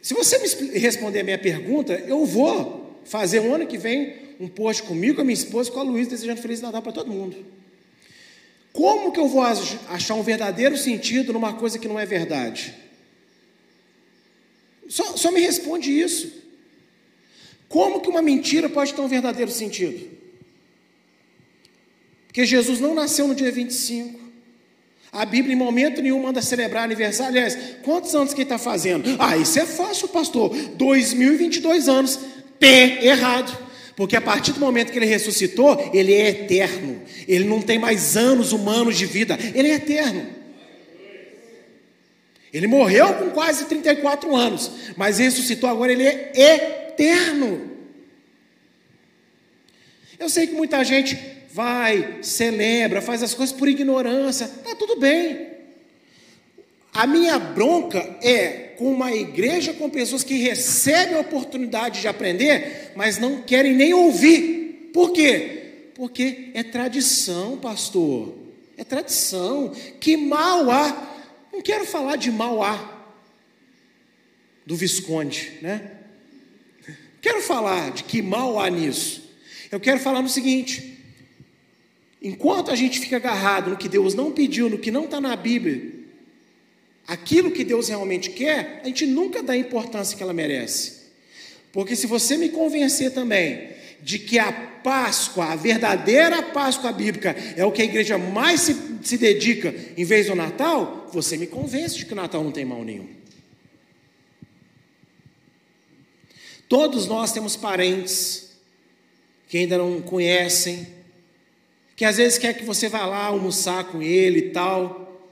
Se 0.00 0.14
você 0.14 0.38
me 0.38 0.78
responder 0.78 1.20
a 1.20 1.24
minha 1.24 1.38
pergunta, 1.38 1.94
eu 2.06 2.24
vou 2.24 3.00
fazer 3.04 3.40
um 3.40 3.54
ano 3.54 3.66
que 3.66 3.78
vem 3.78 4.24
um 4.40 4.48
post 4.48 4.82
comigo, 4.82 5.16
com 5.16 5.20
a 5.20 5.24
minha 5.24 5.34
esposa, 5.34 5.70
com 5.70 5.80
a 5.80 5.82
Luísa, 5.82 6.10
desejando 6.10 6.40
Feliz 6.40 6.60
Natal 6.60 6.82
para 6.82 6.92
todo 6.92 7.10
mundo. 7.10 7.36
Como 8.72 9.12
que 9.12 9.20
eu 9.20 9.28
vou 9.28 9.42
achar 9.42 10.14
um 10.14 10.22
verdadeiro 10.22 10.76
sentido 10.76 11.32
numa 11.32 11.54
coisa 11.54 11.78
que 11.78 11.86
não 11.86 11.98
é 11.98 12.04
verdade? 12.04 12.74
Só, 14.88 15.16
só 15.16 15.30
me 15.30 15.40
responde 15.40 15.90
isso. 15.90 16.32
Como 17.68 18.00
que 18.00 18.08
uma 18.08 18.20
mentira 18.20 18.68
pode 18.68 18.92
ter 18.92 19.00
um 19.00 19.08
verdadeiro 19.08 19.50
sentido? 19.50 20.10
Porque 22.34 22.46
Jesus 22.46 22.80
não 22.80 22.96
nasceu 22.96 23.28
no 23.28 23.34
dia 23.34 23.52
25. 23.52 24.18
A 25.12 25.24
Bíblia 25.24 25.54
em 25.54 25.56
momento 25.56 26.02
nenhum 26.02 26.20
manda 26.20 26.42
celebrar 26.42 26.82
aniversário. 26.82 27.36
Aliás, 27.36 27.56
quantos 27.84 28.12
anos 28.12 28.34
que 28.34 28.40
ele 28.40 28.46
está 28.46 28.58
fazendo? 28.58 29.08
Ah, 29.20 29.36
isso 29.36 29.56
é 29.60 29.64
fácil, 29.64 30.08
pastor. 30.08 30.52
2022 30.74 31.88
anos. 31.88 32.18
P, 32.58 32.98
errado. 33.02 33.56
Porque 33.94 34.16
a 34.16 34.20
partir 34.20 34.50
do 34.50 34.58
momento 34.58 34.90
que 34.90 34.98
ele 34.98 35.06
ressuscitou, 35.06 35.92
ele 35.94 36.12
é 36.12 36.30
eterno. 36.30 37.02
Ele 37.28 37.44
não 37.44 37.62
tem 37.62 37.78
mais 37.78 38.16
anos 38.16 38.50
humanos 38.50 38.98
de 38.98 39.06
vida, 39.06 39.38
ele 39.54 39.68
é 39.68 39.74
eterno. 39.74 40.26
Ele 42.52 42.66
morreu 42.66 43.14
com 43.14 43.30
quase 43.30 43.66
34 43.66 44.34
anos, 44.34 44.72
mas 44.96 45.18
ressuscitou 45.18 45.70
agora, 45.70 45.92
ele 45.92 46.02
é 46.02 46.32
eterno. 46.34 47.70
Eu 50.18 50.28
sei 50.28 50.48
que 50.48 50.54
muita 50.54 50.82
gente 50.82 51.33
vai, 51.54 52.18
celebra, 52.20 53.00
faz 53.00 53.22
as 53.22 53.32
coisas 53.32 53.54
por 53.54 53.68
ignorância, 53.68 54.46
está 54.46 54.74
tudo 54.74 54.96
bem. 54.96 55.50
A 56.92 57.06
minha 57.06 57.38
bronca 57.38 58.00
é 58.20 58.74
com 58.76 58.92
uma 58.92 59.12
igreja 59.12 59.72
com 59.72 59.88
pessoas 59.88 60.24
que 60.24 60.34
recebem 60.38 61.14
a 61.14 61.20
oportunidade 61.20 62.00
de 62.00 62.08
aprender, 62.08 62.90
mas 62.96 63.18
não 63.18 63.40
querem 63.42 63.72
nem 63.72 63.94
ouvir. 63.94 64.90
Por 64.92 65.12
quê? 65.12 65.92
Porque 65.94 66.50
é 66.54 66.64
tradição, 66.64 67.56
pastor. 67.56 68.34
É 68.76 68.82
tradição. 68.82 69.72
Que 70.00 70.16
mal 70.16 70.68
há. 70.72 71.14
Não 71.52 71.62
quero 71.62 71.86
falar 71.86 72.16
de 72.16 72.32
mal 72.32 72.64
há 72.64 73.06
do 74.66 74.74
Visconde, 74.74 75.52
né? 75.62 75.92
Quero 77.22 77.40
falar 77.40 77.92
de 77.92 78.02
que 78.02 78.20
mal 78.20 78.58
há 78.58 78.68
nisso. 78.68 79.22
Eu 79.70 79.78
quero 79.78 80.00
falar 80.00 80.20
no 80.20 80.28
seguinte: 80.28 80.93
enquanto 82.24 82.70
a 82.70 82.74
gente 82.74 82.98
fica 82.98 83.16
agarrado 83.16 83.70
no 83.70 83.76
que 83.76 83.88
Deus 83.88 84.14
não 84.14 84.32
pediu, 84.32 84.70
no 84.70 84.78
que 84.78 84.90
não 84.90 85.04
está 85.04 85.20
na 85.20 85.36
Bíblia, 85.36 85.92
aquilo 87.06 87.50
que 87.50 87.62
Deus 87.62 87.88
realmente 87.88 88.30
quer, 88.30 88.80
a 88.82 88.86
gente 88.86 89.04
nunca 89.04 89.42
dá 89.42 89.52
a 89.52 89.58
importância 89.58 90.16
que 90.16 90.22
ela 90.22 90.32
merece. 90.32 91.04
Porque 91.70 91.94
se 91.94 92.06
você 92.06 92.38
me 92.38 92.48
convencer 92.48 93.12
também 93.12 93.68
de 94.00 94.18
que 94.18 94.38
a 94.38 94.50
Páscoa, 94.52 95.52
a 95.52 95.56
verdadeira 95.56 96.42
Páscoa 96.42 96.92
bíblica, 96.92 97.36
é 97.56 97.64
o 97.64 97.72
que 97.72 97.82
a 97.82 97.84
igreja 97.84 98.16
mais 98.16 98.62
se, 98.62 98.76
se 99.02 99.18
dedica 99.18 99.74
em 99.96 100.04
vez 100.04 100.26
do 100.26 100.34
Natal, 100.34 101.08
você 101.12 101.36
me 101.36 101.46
convence 101.46 101.96
de 101.96 102.06
que 102.06 102.12
o 102.14 102.16
Natal 102.16 102.42
não 102.42 102.52
tem 102.52 102.64
mal 102.64 102.82
nenhum. 102.82 103.08
Todos 106.68 107.06
nós 107.06 107.32
temos 107.32 107.54
parentes 107.54 108.50
que 109.46 109.58
ainda 109.58 109.76
não 109.76 110.00
conhecem, 110.00 110.86
que 111.96 112.04
às 112.04 112.16
vezes 112.16 112.38
quer 112.38 112.54
que 112.54 112.64
você 112.64 112.88
vá 112.88 113.06
lá 113.06 113.26
almoçar 113.26 113.84
com 113.84 114.02
ele 114.02 114.38
e 114.38 114.50
tal. 114.50 115.22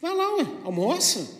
Vai 0.00 0.14
lá, 0.14 0.36
ué, 0.36 0.46
almoça. 0.64 1.38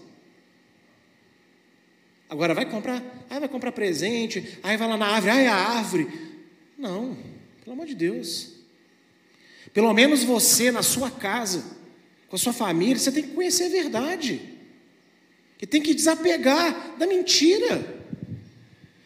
Agora 2.29 2.55
vai 2.55 2.65
comprar, 2.65 3.03
aí 3.29 3.41
vai 3.41 3.49
comprar 3.49 3.73
presente, 3.73 4.59
aí 4.63 4.77
vai 4.77 4.87
lá 4.87 4.97
na 4.97 5.07
árvore, 5.07 5.33
ai 5.33 5.47
a 5.47 5.55
árvore. 5.55 6.09
Não, 6.79 7.17
pelo 7.65 7.73
amor 7.73 7.87
de 7.87 7.95
Deus. 7.95 8.53
Pelo 9.73 9.93
menos 9.93 10.23
você 10.23 10.71
na 10.71 10.83
sua 10.83 11.11
casa, 11.11 11.65
com 12.29 12.37
a 12.37 12.39
sua 12.39 12.53
família, 12.53 12.99
você 12.99 13.11
tem 13.11 13.25
que 13.25 13.35
conhecer 13.35 13.65
a 13.65 13.69
verdade. 13.69 14.41
E 15.61 15.67
tem 15.67 15.83
que 15.83 15.93
desapegar 15.93 16.97
da 16.97 17.07
mentira. 17.07 18.01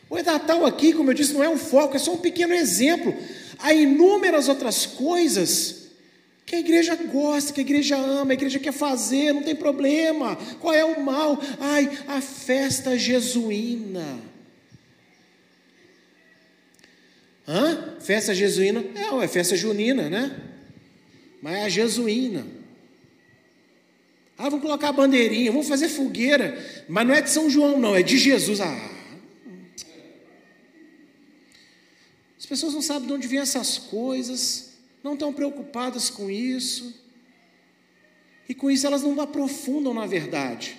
O 0.09 0.23
Natal 0.23 0.65
aqui, 0.65 0.93
como 0.93 1.11
eu 1.11 1.15
disse, 1.15 1.33
não 1.33 1.43
é 1.43 1.49
um 1.49 1.59
foco, 1.59 1.97
é 1.97 1.99
só 1.99 2.13
um 2.13 2.19
pequeno 2.19 2.53
exemplo. 2.53 3.15
Há 3.59 3.73
inúmeras 3.73 4.49
outras 4.49 4.87
coisas 4.87 5.85
que 6.47 6.57
a 6.57 6.59
igreja 6.59 6.95
gosta, 6.95 7.53
que 7.53 7.61
a 7.61 7.63
igreja 7.63 7.97
ama, 7.97 8.33
a 8.33 8.35
igreja 8.35 8.59
quer 8.59 8.73
fazer, 8.73 9.33
não 9.33 9.43
tem 9.43 9.57
problema. 9.57 10.37
Qual 10.61 10.75
é 10.75 10.85
o 10.85 11.01
mal? 11.01 11.39
Ai, 11.59 11.91
a 12.07 12.21
festa 12.21 12.99
jesuína. 12.99 14.19
Hã? 17.47 17.97
Festa 18.01 18.35
jesuína? 18.35 18.85
É, 18.95 19.25
é 19.25 19.29
festa 19.29 19.57
junina, 19.57 20.09
né? 20.09 20.35
Mas 21.43 21.55
é 21.55 21.63
a 21.65 21.69
jesuína. 21.69 22.47
Ah, 24.37 24.45
vamos 24.45 24.63
colocar 24.63 24.89
a 24.89 24.93
bandeirinha, 24.93 25.53
vamos 25.53 25.69
fazer 25.69 25.89
fogueira. 25.89 26.59
Mas 26.89 27.07
não 27.07 27.15
é 27.15 27.23
de 27.23 27.31
São 27.31 27.49
João, 27.49 27.79
não, 27.79 27.95
é 27.95 28.03
de 28.03 28.19
Jesus. 28.19 28.61
Ah, 28.61 28.94
As 32.45 32.47
pessoas 32.47 32.75
não 32.75 32.83
sabem 32.83 33.09
de 33.09 33.15
onde 33.15 33.27
vêm 33.27 33.39
essas 33.39 33.79
coisas, 33.79 34.75
não 35.03 35.15
estão 35.15 35.33
preocupadas 35.33 36.11
com 36.11 36.31
isso, 36.31 36.95
e 38.47 38.55
com 38.55 38.71
isso 38.71 38.87
elas 38.87 39.01
não 39.01 39.19
aprofundam 39.19 39.95
na 39.95 40.05
verdade. 40.05 40.77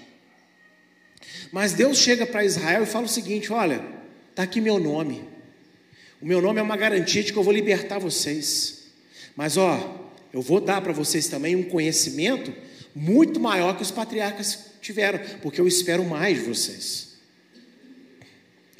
Mas 1.51 1.73
Deus 1.73 1.97
chega 1.97 2.23
para 2.23 2.45
Israel 2.45 2.83
e 2.83 2.85
fala 2.85 3.07
o 3.07 3.09
seguinte: 3.09 3.51
olha, 3.51 3.83
está 4.29 4.43
aqui 4.43 4.61
meu 4.61 4.77
nome, 4.77 5.27
o 6.21 6.27
meu 6.27 6.39
nome 6.39 6.59
é 6.59 6.61
uma 6.61 6.77
garantia 6.77 7.23
de 7.23 7.33
que 7.33 7.39
eu 7.39 7.43
vou 7.43 7.51
libertar 7.51 7.97
vocês, 7.97 8.83
mas 9.35 9.57
ó, 9.57 10.07
eu 10.31 10.43
vou 10.43 10.61
dar 10.61 10.81
para 10.81 10.93
vocês 10.93 11.27
também 11.27 11.55
um 11.55 11.63
conhecimento 11.63 12.53
muito 12.93 13.39
maior 13.39 13.75
que 13.75 13.81
os 13.81 13.89
patriarcas 13.89 14.65
tiveram, 14.83 15.19
porque 15.41 15.59
eu 15.59 15.67
espero 15.67 16.05
mais 16.05 16.37
de 16.37 16.43
vocês. 16.43 17.15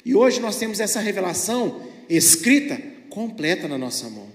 E 0.04 0.14
hoje 0.14 0.38
nós 0.38 0.56
temos 0.56 0.78
essa 0.78 1.00
revelação 1.00 1.95
escrita, 2.08 2.80
completa 3.10 3.66
na 3.68 3.78
nossa 3.78 4.08
mão. 4.08 4.28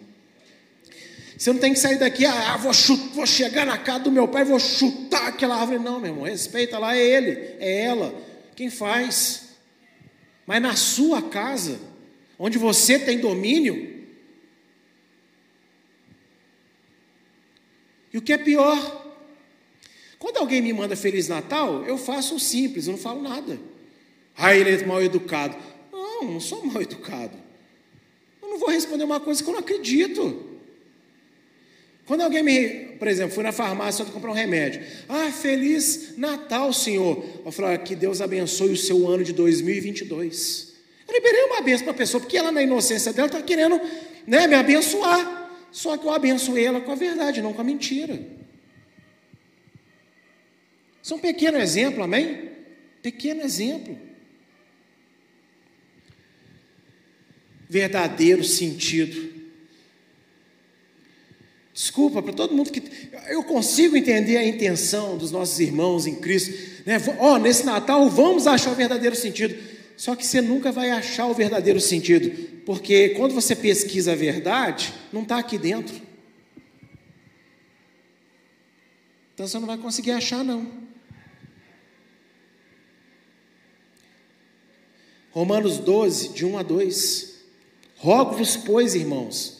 Você 1.37 1.51
não 1.51 1.59
tem 1.59 1.73
que 1.73 1.79
sair 1.79 1.97
daqui, 1.97 2.25
ah, 2.25 2.55
vou, 2.57 2.73
chutar, 2.73 3.15
vou 3.15 3.25
chegar 3.25 3.65
na 3.65 3.77
casa 3.77 4.03
do 4.03 4.11
meu 4.11 4.27
pai, 4.27 4.43
vou 4.43 4.59
chutar 4.59 5.27
aquela 5.27 5.55
árvore. 5.55 5.79
Não, 5.79 5.99
meu 5.99 6.11
irmão, 6.11 6.25
respeita 6.25 6.77
lá, 6.77 6.95
é 6.95 6.99
ele, 6.99 7.31
é 7.59 7.81
ela, 7.81 8.13
quem 8.55 8.69
faz. 8.69 9.55
Mas 10.45 10.61
na 10.61 10.75
sua 10.75 11.21
casa, 11.21 11.79
onde 12.37 12.59
você 12.59 12.99
tem 12.99 13.17
domínio, 13.17 14.05
e 18.13 18.17
o 18.17 18.21
que 18.21 18.33
é 18.33 18.37
pior, 18.37 19.15
quando 20.19 20.37
alguém 20.37 20.61
me 20.61 20.71
manda 20.73 20.95
Feliz 20.95 21.27
Natal, 21.27 21.83
eu 21.85 21.97
faço 21.97 22.35
o 22.35 22.39
simples, 22.39 22.85
eu 22.85 22.91
não 22.91 22.99
falo 22.99 23.21
nada. 23.21 23.59
Ah, 24.37 24.55
ele 24.55 24.69
é 24.69 24.85
mal 24.85 25.01
educado. 25.01 25.57
Não, 25.91 26.23
não 26.33 26.39
sou 26.39 26.63
mal 26.63 26.81
educado 26.81 27.50
vou 28.61 28.69
responder 28.69 29.03
uma 29.03 29.19
coisa 29.19 29.43
que 29.43 29.49
eu 29.49 29.53
não 29.53 29.59
acredito. 29.59 30.51
Quando 32.05 32.21
alguém 32.21 32.43
me, 32.43 32.69
por 32.97 33.07
exemplo, 33.07 33.33
fui 33.33 33.43
na 33.43 33.51
farmácia 33.51 34.05
para 34.05 34.13
comprar 34.13 34.31
um 34.31 34.35
remédio. 34.35 34.81
Ah, 35.09 35.31
feliz 35.31 36.17
Natal, 36.17 36.71
Senhor. 36.71 37.23
Eu 37.45 37.51
falei, 37.51 37.75
ah, 37.75 37.77
que 37.77 37.95
Deus 37.95 38.21
abençoe 38.21 38.71
o 38.71 38.77
seu 38.77 39.07
ano 39.07 39.23
de 39.23 39.33
2022. 39.33 40.73
Eu 41.07 41.13
liberei 41.13 41.43
uma 41.43 41.61
benção 41.61 41.85
para 41.85 41.93
a 41.93 41.97
pessoa, 41.97 42.21
porque 42.21 42.37
ela, 42.37 42.51
na 42.51 42.61
inocência 42.61 43.11
dela, 43.11 43.27
está 43.27 43.41
querendo 43.41 43.79
né, 44.27 44.47
me 44.47 44.55
abençoar. 44.55 45.49
Só 45.71 45.97
que 45.97 46.05
eu 46.05 46.11
abençoei 46.11 46.65
ela 46.65 46.81
com 46.81 46.91
a 46.91 46.95
verdade, 46.95 47.41
não 47.41 47.53
com 47.53 47.61
a 47.61 47.63
mentira. 47.63 48.19
Isso 51.01 51.13
é 51.13 51.17
um 51.17 51.19
pequeno 51.19 51.57
exemplo, 51.57 52.03
amém? 52.03 52.51
Pequeno 53.01 53.41
exemplo. 53.41 53.97
Verdadeiro 57.71 58.43
sentido. 58.43 59.31
Desculpa 61.73 62.21
para 62.21 62.33
todo 62.33 62.53
mundo 62.53 62.69
que. 62.69 62.83
Eu 63.29 63.45
consigo 63.45 63.95
entender 63.95 64.35
a 64.35 64.45
intenção 64.45 65.17
dos 65.17 65.31
nossos 65.31 65.57
irmãos 65.61 66.05
em 66.05 66.15
Cristo. 66.15 66.51
Né? 66.85 66.97
Oh, 67.17 67.37
nesse 67.37 67.65
Natal 67.65 68.09
vamos 68.09 68.45
achar 68.45 68.73
o 68.73 68.75
verdadeiro 68.75 69.15
sentido. 69.15 69.55
Só 69.95 70.17
que 70.17 70.27
você 70.27 70.41
nunca 70.41 70.69
vai 70.69 70.91
achar 70.91 71.27
o 71.27 71.33
verdadeiro 71.33 71.79
sentido. 71.79 72.61
Porque 72.65 73.09
quando 73.11 73.33
você 73.33 73.55
pesquisa 73.55 74.11
a 74.11 74.15
verdade, 74.15 74.93
não 75.13 75.23
está 75.23 75.37
aqui 75.37 75.57
dentro. 75.57 75.95
Então 79.33 79.47
você 79.47 79.57
não 79.57 79.67
vai 79.67 79.77
conseguir 79.77 80.11
achar, 80.11 80.43
não. 80.43 80.69
Romanos 85.29 85.77
12, 85.77 86.33
de 86.33 86.45
1 86.45 86.57
a 86.57 86.63
2. 86.63 87.30
Rogo-vos, 88.01 88.57
pois, 88.57 88.95
irmãos, 88.95 89.59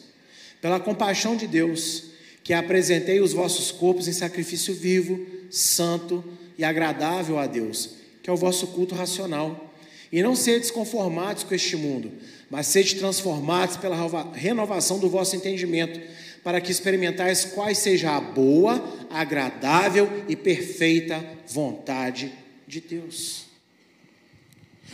pela 0.60 0.80
compaixão 0.80 1.36
de 1.36 1.46
Deus, 1.46 2.06
que 2.42 2.52
apresentei 2.52 3.20
os 3.20 3.32
vossos 3.32 3.70
corpos 3.70 4.08
em 4.08 4.12
sacrifício 4.12 4.74
vivo, 4.74 5.24
santo 5.48 6.24
e 6.58 6.64
agradável 6.64 7.38
a 7.38 7.46
Deus, 7.46 7.90
que 8.20 8.28
é 8.28 8.32
o 8.32 8.36
vosso 8.36 8.66
culto 8.68 8.96
racional. 8.96 9.72
E 10.10 10.24
não 10.24 10.34
sedes 10.34 10.72
conformados 10.72 11.44
com 11.44 11.54
este 11.54 11.76
mundo, 11.76 12.10
mas 12.50 12.66
sede 12.66 12.96
transformados 12.96 13.76
pela 13.76 13.96
renovação 14.32 14.98
do 14.98 15.08
vosso 15.08 15.36
entendimento, 15.36 16.00
para 16.42 16.60
que 16.60 16.72
experimentais 16.72 17.44
quais 17.44 17.78
seja 17.78 18.10
a 18.10 18.20
boa, 18.20 18.82
agradável 19.08 20.24
e 20.28 20.34
perfeita 20.34 21.24
vontade 21.46 22.32
de 22.66 22.80
Deus. 22.80 23.44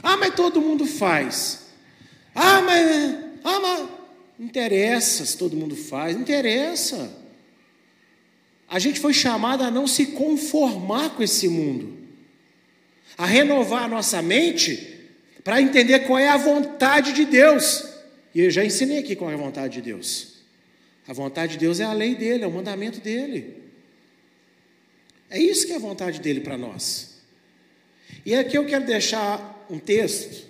Ah, 0.03 0.19
mas 0.19 0.35
todo 0.35 0.61
mundo 0.61 0.85
faz. 0.85 1.69
Ah, 2.35 2.61
mas 2.61 3.28
ah, 3.45 3.61
mas 3.61 3.89
não 4.39 4.47
interessa 4.47 5.25
se 5.25 5.37
todo 5.37 5.57
mundo 5.57 5.77
faz, 5.77 6.15
não 6.15 6.23
interessa. 6.23 7.11
A 8.69 8.79
gente 8.79 9.01
foi 9.01 9.15
chamado 9.15 9.63
a 9.63 9.71
não 9.71 9.87
se 9.87 10.07
conformar 10.07 11.11
com 11.11 11.23
esse 11.23 11.49
mundo, 11.49 11.97
a 13.17 13.25
renovar 13.25 13.85
a 13.85 13.89
nossa 13.89 14.21
mente 14.21 14.97
para 15.43 15.63
entender 15.63 16.01
qual 16.01 16.19
é 16.19 16.29
a 16.29 16.37
vontade 16.37 17.13
de 17.13 17.25
Deus. 17.25 17.85
E 18.35 18.41
eu 18.41 18.51
já 18.51 18.65
ensinei 18.65 18.99
aqui 18.99 19.17
qual 19.17 19.31
é 19.31 19.35
a 19.35 19.39
vontade 19.39 19.75
de 19.75 19.83
Deus. 19.83 20.35
A 21.07 21.13
vontade 21.15 21.53
de 21.53 21.59
Deus 21.59 21.81
é 21.81 21.85
a 21.85 21.93
lei 21.95 22.15
dele, 22.15 22.45
é 22.45 22.47
o 22.47 22.53
mandamento 22.53 23.01
dele. 23.01 23.57
É 25.31 25.41
isso 25.41 25.67
que 25.67 25.73
é 25.73 25.77
a 25.77 25.81
vontade 25.81 26.21
dele 26.21 26.41
para 26.41 26.59
nós. 26.59 27.17
E 28.25 28.35
aqui 28.35 28.59
eu 28.59 28.67
quero 28.67 28.85
deixar 28.85 29.67
um 29.71 29.79
texto 29.79 30.47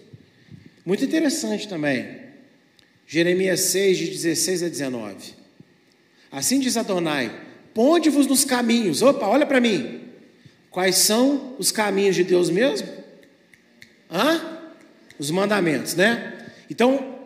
muito 0.84 1.05
interessante 1.05 1.68
também. 1.68 2.17
Jeremias 3.09 3.61
6, 3.61 3.98
de 3.98 4.06
16 4.11 4.62
a 4.62 4.68
19. 4.68 5.16
Assim 6.30 6.61
diz 6.61 6.76
Adonai: 6.76 7.34
Ponde-vos 7.74 8.28
nos 8.28 8.44
caminhos, 8.44 9.02
opa, 9.02 9.26
olha 9.26 9.46
para 9.46 9.61
mim, 9.61 10.09
Quais 10.70 10.96
são 10.96 11.56
os 11.59 11.72
caminhos 11.72 12.14
de 12.14 12.24
Deus 12.24 12.50
mesmo? 12.50 12.88
Hã? 14.11 14.61
Os 15.18 15.30
mandamentos, 15.30 15.94
né? 15.94 16.34
Então, 16.70 17.16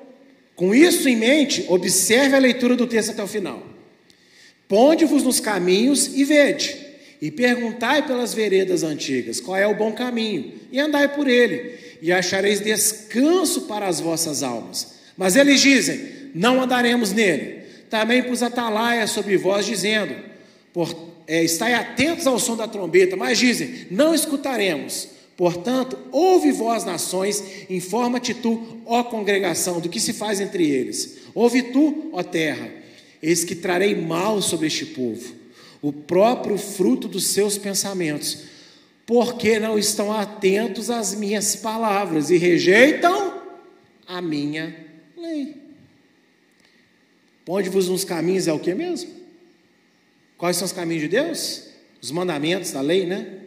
com 0.54 0.74
isso 0.74 1.08
em 1.08 1.16
mente, 1.16 1.66
observe 1.68 2.36
a 2.36 2.38
leitura 2.38 2.76
do 2.76 2.86
texto 2.86 3.10
até 3.10 3.22
o 3.22 3.26
final. 3.26 3.62
Ponde-vos 4.68 5.22
nos 5.22 5.40
caminhos 5.40 6.06
e 6.16 6.24
vede, 6.24 6.74
e 7.20 7.30
perguntai 7.30 8.06
pelas 8.06 8.32
veredas 8.32 8.82
antigas 8.82 9.40
qual 9.40 9.56
é 9.56 9.66
o 9.66 9.76
bom 9.76 9.92
caminho, 9.92 10.54
e 10.70 10.80
andai 10.80 11.14
por 11.14 11.28
ele, 11.28 11.78
e 12.00 12.10
achareis 12.10 12.60
descanso 12.60 13.62
para 13.62 13.86
as 13.86 14.00
vossas 14.00 14.42
almas. 14.42 15.01
Mas 15.22 15.36
eles 15.36 15.60
dizem: 15.60 16.00
Não 16.34 16.60
andaremos 16.60 17.12
nele. 17.12 17.62
Também 17.88 18.22
pus 18.22 18.42
atalaia 18.42 19.06
sobre 19.06 19.36
vós, 19.36 19.64
dizendo: 19.64 20.14
por, 20.72 20.94
é, 21.26 21.44
Estai 21.44 21.74
atentos 21.74 22.26
ao 22.26 22.38
som 22.38 22.56
da 22.56 22.66
trombeta. 22.66 23.16
Mas 23.16 23.38
dizem: 23.38 23.86
Não 23.90 24.14
escutaremos. 24.14 25.08
Portanto, 25.36 25.98
ouve 26.10 26.52
vós, 26.52 26.84
nações, 26.84 27.42
informa-te 27.70 28.34
tu, 28.34 28.80
ó 28.84 29.02
congregação, 29.02 29.80
do 29.80 29.88
que 29.88 29.98
se 29.98 30.12
faz 30.12 30.40
entre 30.40 30.68
eles. 30.68 31.18
Ouve 31.34 31.62
tu, 31.62 32.10
ó 32.12 32.22
terra, 32.22 32.68
eis 33.22 33.42
que 33.42 33.54
trarei 33.54 33.94
mal 33.94 34.42
sobre 34.42 34.66
este 34.66 34.84
povo, 34.86 35.34
o 35.80 35.92
próprio 35.92 36.58
fruto 36.58 37.08
dos 37.08 37.28
seus 37.28 37.56
pensamentos 37.56 38.52
porque 39.06 39.58
não 39.58 39.78
estão 39.78 40.12
atentos 40.12 40.90
às 40.90 41.14
minhas 41.14 41.56
palavras 41.56 42.30
e 42.30 42.36
rejeitam 42.36 43.42
a 44.06 44.20
minha 44.20 44.81
lei. 45.22 45.56
Ponde-vos 47.44 47.88
nos 47.88 48.04
caminhos 48.04 48.48
é 48.48 48.52
o 48.52 48.58
que 48.58 48.74
mesmo? 48.74 49.10
Quais 50.36 50.56
são 50.56 50.66
os 50.66 50.72
caminhos 50.72 51.02
de 51.02 51.08
Deus? 51.08 51.68
Os 52.00 52.10
mandamentos 52.10 52.72
da 52.72 52.80
lei, 52.80 53.06
né? 53.06 53.40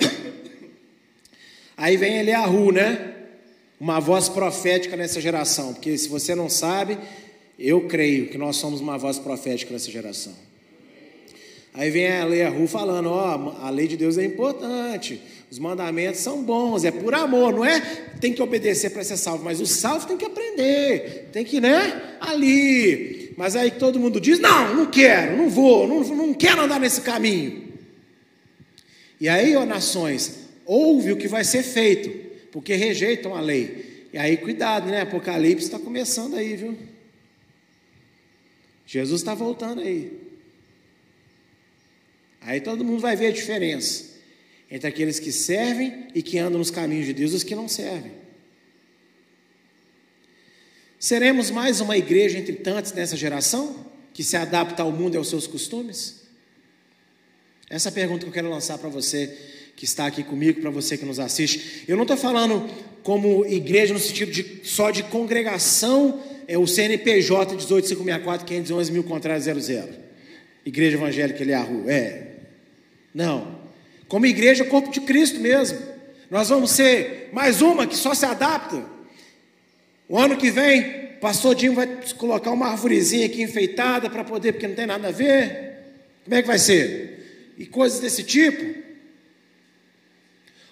Aí 1.76 1.96
vem 1.96 2.18
Eliahu, 2.18 2.72
né? 2.72 3.14
Uma 3.78 4.00
voz 4.00 4.28
profética 4.28 4.96
nessa 4.96 5.20
geração, 5.20 5.74
porque 5.74 5.96
se 5.96 6.08
você 6.08 6.34
não 6.34 6.48
sabe, 6.48 6.98
eu 7.58 7.86
creio 7.86 8.28
que 8.28 8.38
nós 8.38 8.56
somos 8.56 8.80
uma 8.80 8.96
voz 8.98 9.18
profética 9.18 9.72
nessa 9.72 9.90
geração. 9.90 10.34
Aí 11.72 11.88
vem 11.90 12.10
a 12.10 12.24
lei 12.24 12.40
falando, 12.66 13.10
ó, 13.10 13.56
a 13.60 13.70
lei 13.70 13.86
de 13.86 13.96
Deus 13.96 14.18
é 14.18 14.24
importante, 14.24 15.22
os 15.50 15.58
mandamentos 15.58 16.20
são 16.20 16.44
bons, 16.44 16.84
é 16.84 16.92
por 16.92 17.12
amor, 17.12 17.52
não 17.52 17.64
é 17.64 17.80
tem 18.20 18.32
que 18.32 18.40
obedecer 18.40 18.90
para 18.90 19.02
ser 19.02 19.16
salvo, 19.16 19.42
mas 19.42 19.60
o 19.60 19.66
salvo 19.66 20.06
tem 20.06 20.16
que 20.16 20.24
aprender, 20.24 21.28
tem 21.32 21.44
que, 21.44 21.60
né, 21.60 22.16
ali. 22.20 23.34
Mas 23.36 23.56
aí 23.56 23.72
todo 23.72 23.98
mundo 23.98 24.20
diz, 24.20 24.38
não, 24.38 24.76
não 24.76 24.86
quero, 24.86 25.36
não 25.36 25.50
vou, 25.50 25.88
não, 25.88 26.04
não 26.14 26.34
quero 26.34 26.62
andar 26.62 26.78
nesse 26.78 27.00
caminho. 27.00 27.68
E 29.20 29.28
aí, 29.28 29.56
ó 29.56 29.66
nações, 29.66 30.48
ouve 30.64 31.12
o 31.12 31.16
que 31.16 31.26
vai 31.26 31.42
ser 31.42 31.64
feito, 31.64 32.10
porque 32.52 32.74
rejeitam 32.74 33.34
a 33.34 33.40
lei. 33.40 34.06
E 34.12 34.18
aí, 34.18 34.36
cuidado, 34.36 34.88
né, 34.88 35.00
Apocalipse 35.00 35.66
está 35.66 35.78
começando 35.78 36.36
aí, 36.36 36.54
viu? 36.54 36.78
Jesus 38.86 39.20
está 39.20 39.34
voltando 39.34 39.80
aí. 39.80 40.12
Aí 42.40 42.60
todo 42.60 42.84
mundo 42.84 43.00
vai 43.00 43.16
ver 43.16 43.28
a 43.28 43.32
diferença 43.32 44.09
entre 44.70 44.88
aqueles 44.88 45.18
que 45.18 45.32
servem 45.32 46.06
e 46.14 46.22
que 46.22 46.38
andam 46.38 46.58
nos 46.58 46.70
caminhos 46.70 47.06
de 47.06 47.12
Deus 47.12 47.32
e 47.32 47.36
os 47.36 47.42
que 47.42 47.54
não 47.54 47.66
servem. 47.66 48.12
Seremos 50.98 51.50
mais 51.50 51.80
uma 51.80 51.96
igreja 51.96 52.38
entre 52.38 52.52
tantas 52.52 52.92
nessa 52.92 53.16
geração 53.16 53.86
que 54.12 54.22
se 54.22 54.36
adapta 54.36 54.82
ao 54.82 54.92
mundo 54.92 55.14
e 55.14 55.16
aos 55.16 55.28
seus 55.28 55.46
costumes? 55.46 56.20
Essa 57.68 57.88
é 57.88 57.90
a 57.90 57.92
pergunta 57.92 58.20
que 58.20 58.28
eu 58.28 58.32
quero 58.32 58.50
lançar 58.50 58.78
para 58.78 58.88
você 58.88 59.34
que 59.74 59.84
está 59.84 60.06
aqui 60.06 60.22
comigo, 60.22 60.60
para 60.60 60.70
você 60.70 60.98
que 60.98 61.06
nos 61.06 61.18
assiste. 61.18 61.84
Eu 61.88 61.96
não 61.96 62.02
estou 62.02 62.16
falando 62.16 62.68
como 63.02 63.46
igreja 63.46 63.94
no 63.94 63.98
sentido 63.98 64.30
de 64.30 64.60
só 64.62 64.90
de 64.90 65.02
congregação, 65.04 66.22
é 66.46 66.58
o 66.58 66.66
CNPJ 66.66 67.54
18564 67.54 68.46
511 68.46 68.92
mil 68.92 69.04
contrário 69.04 69.42
00. 69.42 69.88
Igreja 70.66 70.96
Evangélica 70.96 71.42
Eliahu, 71.42 71.88
é, 71.88 72.34
não. 73.14 73.59
Como 74.10 74.26
igreja, 74.26 74.64
corpo 74.64 74.90
de 74.90 75.00
Cristo 75.02 75.38
mesmo. 75.38 75.78
Nós 76.28 76.48
vamos 76.48 76.72
ser 76.72 77.30
mais 77.32 77.62
uma 77.62 77.86
que 77.86 77.96
só 77.96 78.12
se 78.12 78.26
adapta. 78.26 78.84
O 80.08 80.18
ano 80.18 80.36
que 80.36 80.50
vem, 80.50 81.12
pastor 81.20 81.54
Dinho 81.54 81.74
vai 81.74 81.86
colocar 82.18 82.50
uma 82.50 82.66
arvorezinha 82.66 83.26
aqui 83.26 83.40
enfeitada 83.40 84.10
para 84.10 84.24
poder, 84.24 84.52
porque 84.52 84.66
não 84.66 84.74
tem 84.74 84.84
nada 84.84 85.06
a 85.06 85.12
ver. 85.12 85.76
Como 86.24 86.34
é 86.34 86.42
que 86.42 86.48
vai 86.48 86.58
ser? 86.58 87.54
E 87.56 87.64
coisas 87.64 88.00
desse 88.00 88.24
tipo. 88.24 88.80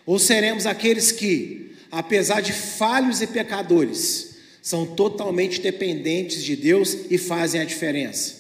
Ou 0.05 0.19
seremos 0.19 0.67
aqueles 0.67 1.13
que, 1.13 1.77
apesar 1.93 2.41
de 2.41 2.53
falhos 2.53 3.23
e 3.23 3.29
pecadores, 3.29 4.37
são 4.61 4.85
totalmente 4.85 5.61
dependentes 5.61 6.43
de 6.43 6.57
Deus 6.57 7.07
e 7.09 7.17
fazem 7.17 7.61
a 7.61 7.65
diferença 7.65 8.38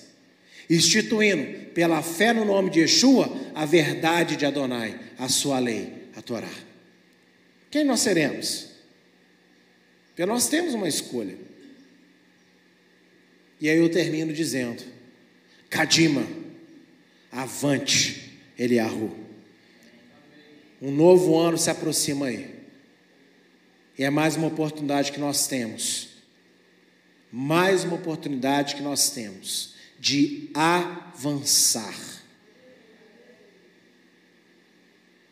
instituindo 0.68 1.70
pela 1.70 2.02
fé 2.02 2.32
no 2.32 2.44
nome 2.44 2.70
de 2.70 2.80
Yeshua 2.80 3.30
a 3.54 3.64
verdade 3.64 4.36
de 4.36 4.44
Adonai, 4.44 4.98
a 5.18 5.28
sua 5.28 5.58
lei, 5.58 6.08
a 6.14 6.20
Torá. 6.20 6.50
Quem 7.70 7.84
nós 7.84 8.00
seremos? 8.00 8.68
Porque 10.08 10.26
nós 10.26 10.48
temos 10.48 10.74
uma 10.74 10.88
escolha. 10.88 11.36
E 13.60 13.68
aí 13.68 13.78
eu 13.78 13.90
termino 13.90 14.32
dizendo: 14.32 14.82
Kadima, 15.70 16.26
avante, 17.30 18.40
Eliahu. 18.58 19.16
Um 20.80 20.90
novo 20.90 21.38
ano 21.38 21.58
se 21.58 21.70
aproxima 21.70 22.26
aí. 22.26 22.54
E 23.98 24.04
é 24.04 24.10
mais 24.10 24.36
uma 24.36 24.46
oportunidade 24.46 25.10
que 25.10 25.18
nós 25.18 25.46
temos. 25.48 26.08
Mais 27.32 27.84
uma 27.84 27.96
oportunidade 27.96 28.76
que 28.76 28.82
nós 28.82 29.10
temos 29.10 29.77
de 29.98 30.50
avançar, 30.54 31.94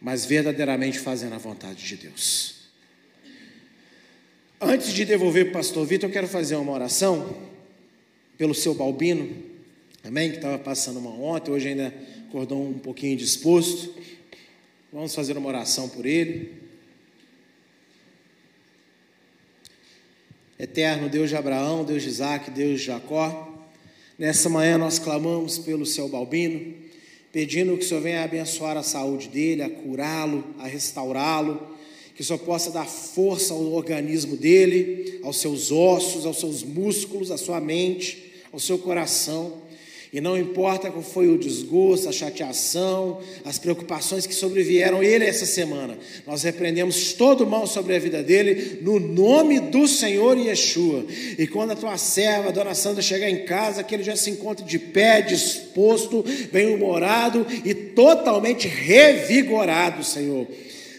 mas 0.01 0.25
verdadeiramente 0.25 0.99
fazendo 0.99 1.35
a 1.35 1.39
vontade 1.39 1.87
de 1.87 1.97
Deus. 1.97 2.57
Antes 4.61 4.93
de 4.93 5.05
devolver 5.05 5.45
para 5.45 5.51
o 5.51 5.55
pastor 5.55 5.87
Vitor, 5.87 6.09
eu 6.09 6.13
quero 6.13 6.27
fazer 6.27 6.57
uma 6.57 6.73
oração 6.73 7.43
pelo 8.39 8.55
seu 8.55 8.75
Balbino, 8.75 9.43
amém? 10.03 10.31
Que 10.31 10.37
estava 10.37 10.59
passando 10.59 10.99
uma 10.99 11.11
ontem, 11.11 11.51
hoje 11.51 11.69
ainda 11.69 11.95
acordou 12.29 12.67
um 12.67 12.79
pouquinho 12.79 13.17
disposto. 13.17 13.95
Vamos 14.93 15.15
fazer 15.15 15.37
uma 15.37 15.49
oração 15.49 15.89
por 15.89 16.07
ele. 16.07 16.67
Eterno 20.59 21.09
Deus 21.09 21.29
de 21.29 21.37
Abraão, 21.37 21.85
Deus 21.85 22.03
de 22.03 22.09
Isaac, 22.09 22.51
Deus 22.51 22.81
de 22.81 22.87
Jacó, 22.87 23.46
Nessa 24.19 24.49
manhã 24.49 24.79
nós 24.79 24.99
clamamos 24.99 25.59
pelo 25.59 25.85
seu 25.85 26.09
Balbino, 26.09 26.75
pedindo 27.31 27.77
que 27.77 27.85
o 27.85 27.87
Senhor 27.87 28.01
venha 28.01 28.25
abençoar 28.25 28.75
a 28.75 28.83
saúde 28.83 29.29
dele, 29.29 29.63
a 29.63 29.69
curá-lo, 29.69 30.43
a 30.59 30.67
restaurá-lo, 30.67 31.61
que 32.15 32.23
o 32.23 32.25
Senhor 32.25 32.39
possa 32.39 32.71
dar 32.71 32.87
força 32.87 33.53
ao 33.53 33.61
organismo 33.73 34.35
dele, 34.35 35.21
aos 35.23 35.39
seus 35.39 35.71
ossos, 35.71 36.25
aos 36.25 36.41
seus 36.41 36.63
músculos, 36.63 37.31
à 37.31 37.37
sua 37.37 37.61
mente, 37.61 38.33
ao 38.51 38.59
seu 38.59 38.79
coração. 38.79 39.61
E 40.13 40.21
não 40.21 40.39
importa 40.39 40.91
qual 40.91 41.03
foi 41.03 41.29
o 41.29 41.39
desgosto, 41.39 42.09
a 42.09 42.13
chateação, 42.13 43.21
as 43.45 43.59
preocupações 43.59 44.27
que 44.27 44.35
sobrevieram 44.35 45.03
ele 45.03 45.25
essa 45.25 45.45
semana, 45.45 45.99
nós 46.27 46.43
repreendemos 46.43 47.13
todo 47.13 47.45
o 47.45 47.47
mal 47.47 47.67
sobre 47.67 47.97
a 47.97 47.99
vida 47.99 48.23
dele, 48.23 48.79
no 48.83 49.01
nome 49.01 49.59
do 49.59 49.89
Senhor 49.89 50.39
Yeshua. 50.39 51.05
E 51.39 51.47
quando 51.47 51.73
a 51.73 51.77
tua 51.77 51.97
serva, 51.99 52.49
a 52.49 52.53
dona 52.53 52.75
Sandra, 52.75 53.03
chegar 53.03 53.29
em 53.29 53.45
casa, 53.45 53.83
que 53.83 53.95
ele 53.95 54.05
já 54.05 54.17
se 54.17 54.31
encontre 54.31 54.65
de 54.65 54.79
pé, 54.79 55.21
disposto, 55.21 56.25
bem-humorado 56.53 57.47
e 57.65 57.75
totalmente 57.75 58.69
revigorado, 58.69 60.05
Senhor. 60.05 60.47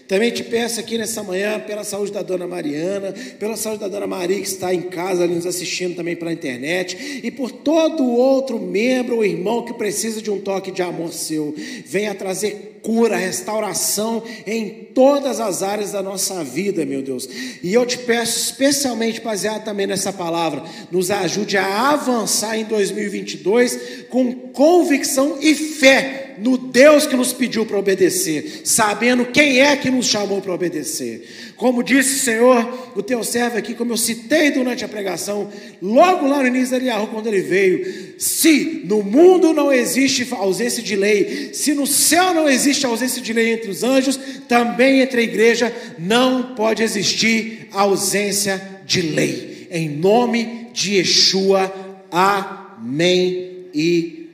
Também 0.08 0.32
te 0.32 0.44
peço 0.44 0.80
aqui 0.80 0.98
nessa 0.98 1.22
manhã 1.22 1.60
pela 1.60 1.84
saúde 1.84 2.14
da 2.14 2.22
dona 2.22 2.48
Mariana, 2.48 3.14
pela 3.38 3.58
saúde 3.58 3.82
da 3.82 3.90
dona 3.90 4.08
Maria 4.08 4.40
que 4.40 4.48
está 4.48 4.74
em 4.74 4.84
casa 4.84 5.24
ali 5.24 5.36
nos 5.36 5.46
assistindo 5.46 5.96
também 5.96 6.16
pela 6.16 6.32
internet, 6.32 7.20
e 7.24 7.30
por 7.30 7.52
todo 7.52 8.06
outro 8.06 8.58
membro 8.58 9.18
ou 9.18 9.26
irmão 9.26 9.66
que 9.66 9.74
precisa 9.74 10.22
de 10.22 10.32
um 10.32 10.40
toque 10.40 10.72
de 10.72 10.82
amor 10.82 11.12
seu. 11.12 11.54
Venha 11.86 12.16
trazer 12.16 12.80
cura, 12.82 13.18
restauração 13.18 14.24
em 14.46 14.70
todas 14.94 15.42
as 15.42 15.62
áreas 15.62 15.92
da 15.92 16.02
nossa 16.02 16.42
vida, 16.42 16.86
meu 16.86 17.02
Deus. 17.02 17.28
E 17.62 17.74
eu 17.74 17.86
te 17.86 17.98
peço, 17.98 18.40
especialmente 18.40 19.20
baseado 19.20 19.66
também 19.66 19.86
nessa 19.86 20.14
palavra, 20.14 20.64
nos 20.90 21.12
ajude 21.12 21.58
a 21.58 21.92
avançar 21.92 22.58
em 22.58 22.64
2022 22.64 24.06
com 24.10 24.34
convicção 24.54 25.38
e 25.42 25.54
fé 25.54 26.27
no 26.40 26.58
Deus 26.58 27.06
que 27.06 27.16
nos 27.16 27.34
pediu 27.34 27.66
para 27.66 27.78
obedecer, 27.78 28.62
sabendo 28.64 29.26
quem 29.26 29.62
é 29.62 29.76
que 29.76 29.90
nos 29.90 30.08
chamou 30.08 30.42
para 30.42 30.54
obedecer. 30.54 31.54
Como 31.56 31.84
disse 31.84 32.16
o 32.16 32.24
Senhor, 32.24 32.92
o 32.96 33.02
teu 33.02 33.24
servo 33.24 33.58
aqui, 33.58 33.74
como 33.74 33.94
eu 33.94 33.98
citei 33.98 34.52
durante 34.52 34.86
a 34.86 34.88
pregação, 34.88 35.50
logo 35.82 36.28
lá 36.28 36.42
no 36.42 36.48
início 36.48 36.72
da 36.72 36.78
Eliahu, 36.78 37.08
quando 37.08 37.28
ele 37.28 37.42
veio, 37.42 38.16
se 38.18 38.82
no 38.86 39.02
mundo 39.02 39.54
não 39.54 39.72
existe 39.72 40.28
ausência 40.32 40.84
de 40.84 40.96
lei, 40.96 41.50
se 41.54 41.74
no 41.74 41.88
céu 41.88 42.34
não 42.34 42.50
existe 42.50 42.86
ausência 42.86 43.22
de 43.22 43.34
lei 43.34 43.54
entre 43.54 43.70
os 43.70 43.84
anjos, 43.84 44.20
também 44.48 45.02
entre 45.02 45.22
a 45.22 45.24
igreja 45.24 45.74
não 45.98 46.56
pode 46.56 46.84
existir 46.84 47.68
ausência 47.72 48.82
de 48.86 49.02
lei. 49.02 49.68
Em 49.70 49.90
nome 49.90 50.68
de 50.74 50.96
Yeshua, 50.96 51.74
amém 52.12 53.68
e 53.74 54.30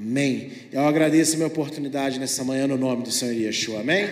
amém. 0.00 0.50
Eu 0.72 0.80
agradeço 0.86 1.34
a 1.34 1.36
minha 1.36 1.46
oportunidade 1.46 2.18
nessa 2.18 2.42
manhã 2.42 2.66
no 2.66 2.78
nome 2.78 3.02
do 3.02 3.10
Senhor 3.10 3.34
Yeshua, 3.34 3.80
amém? 3.80 4.08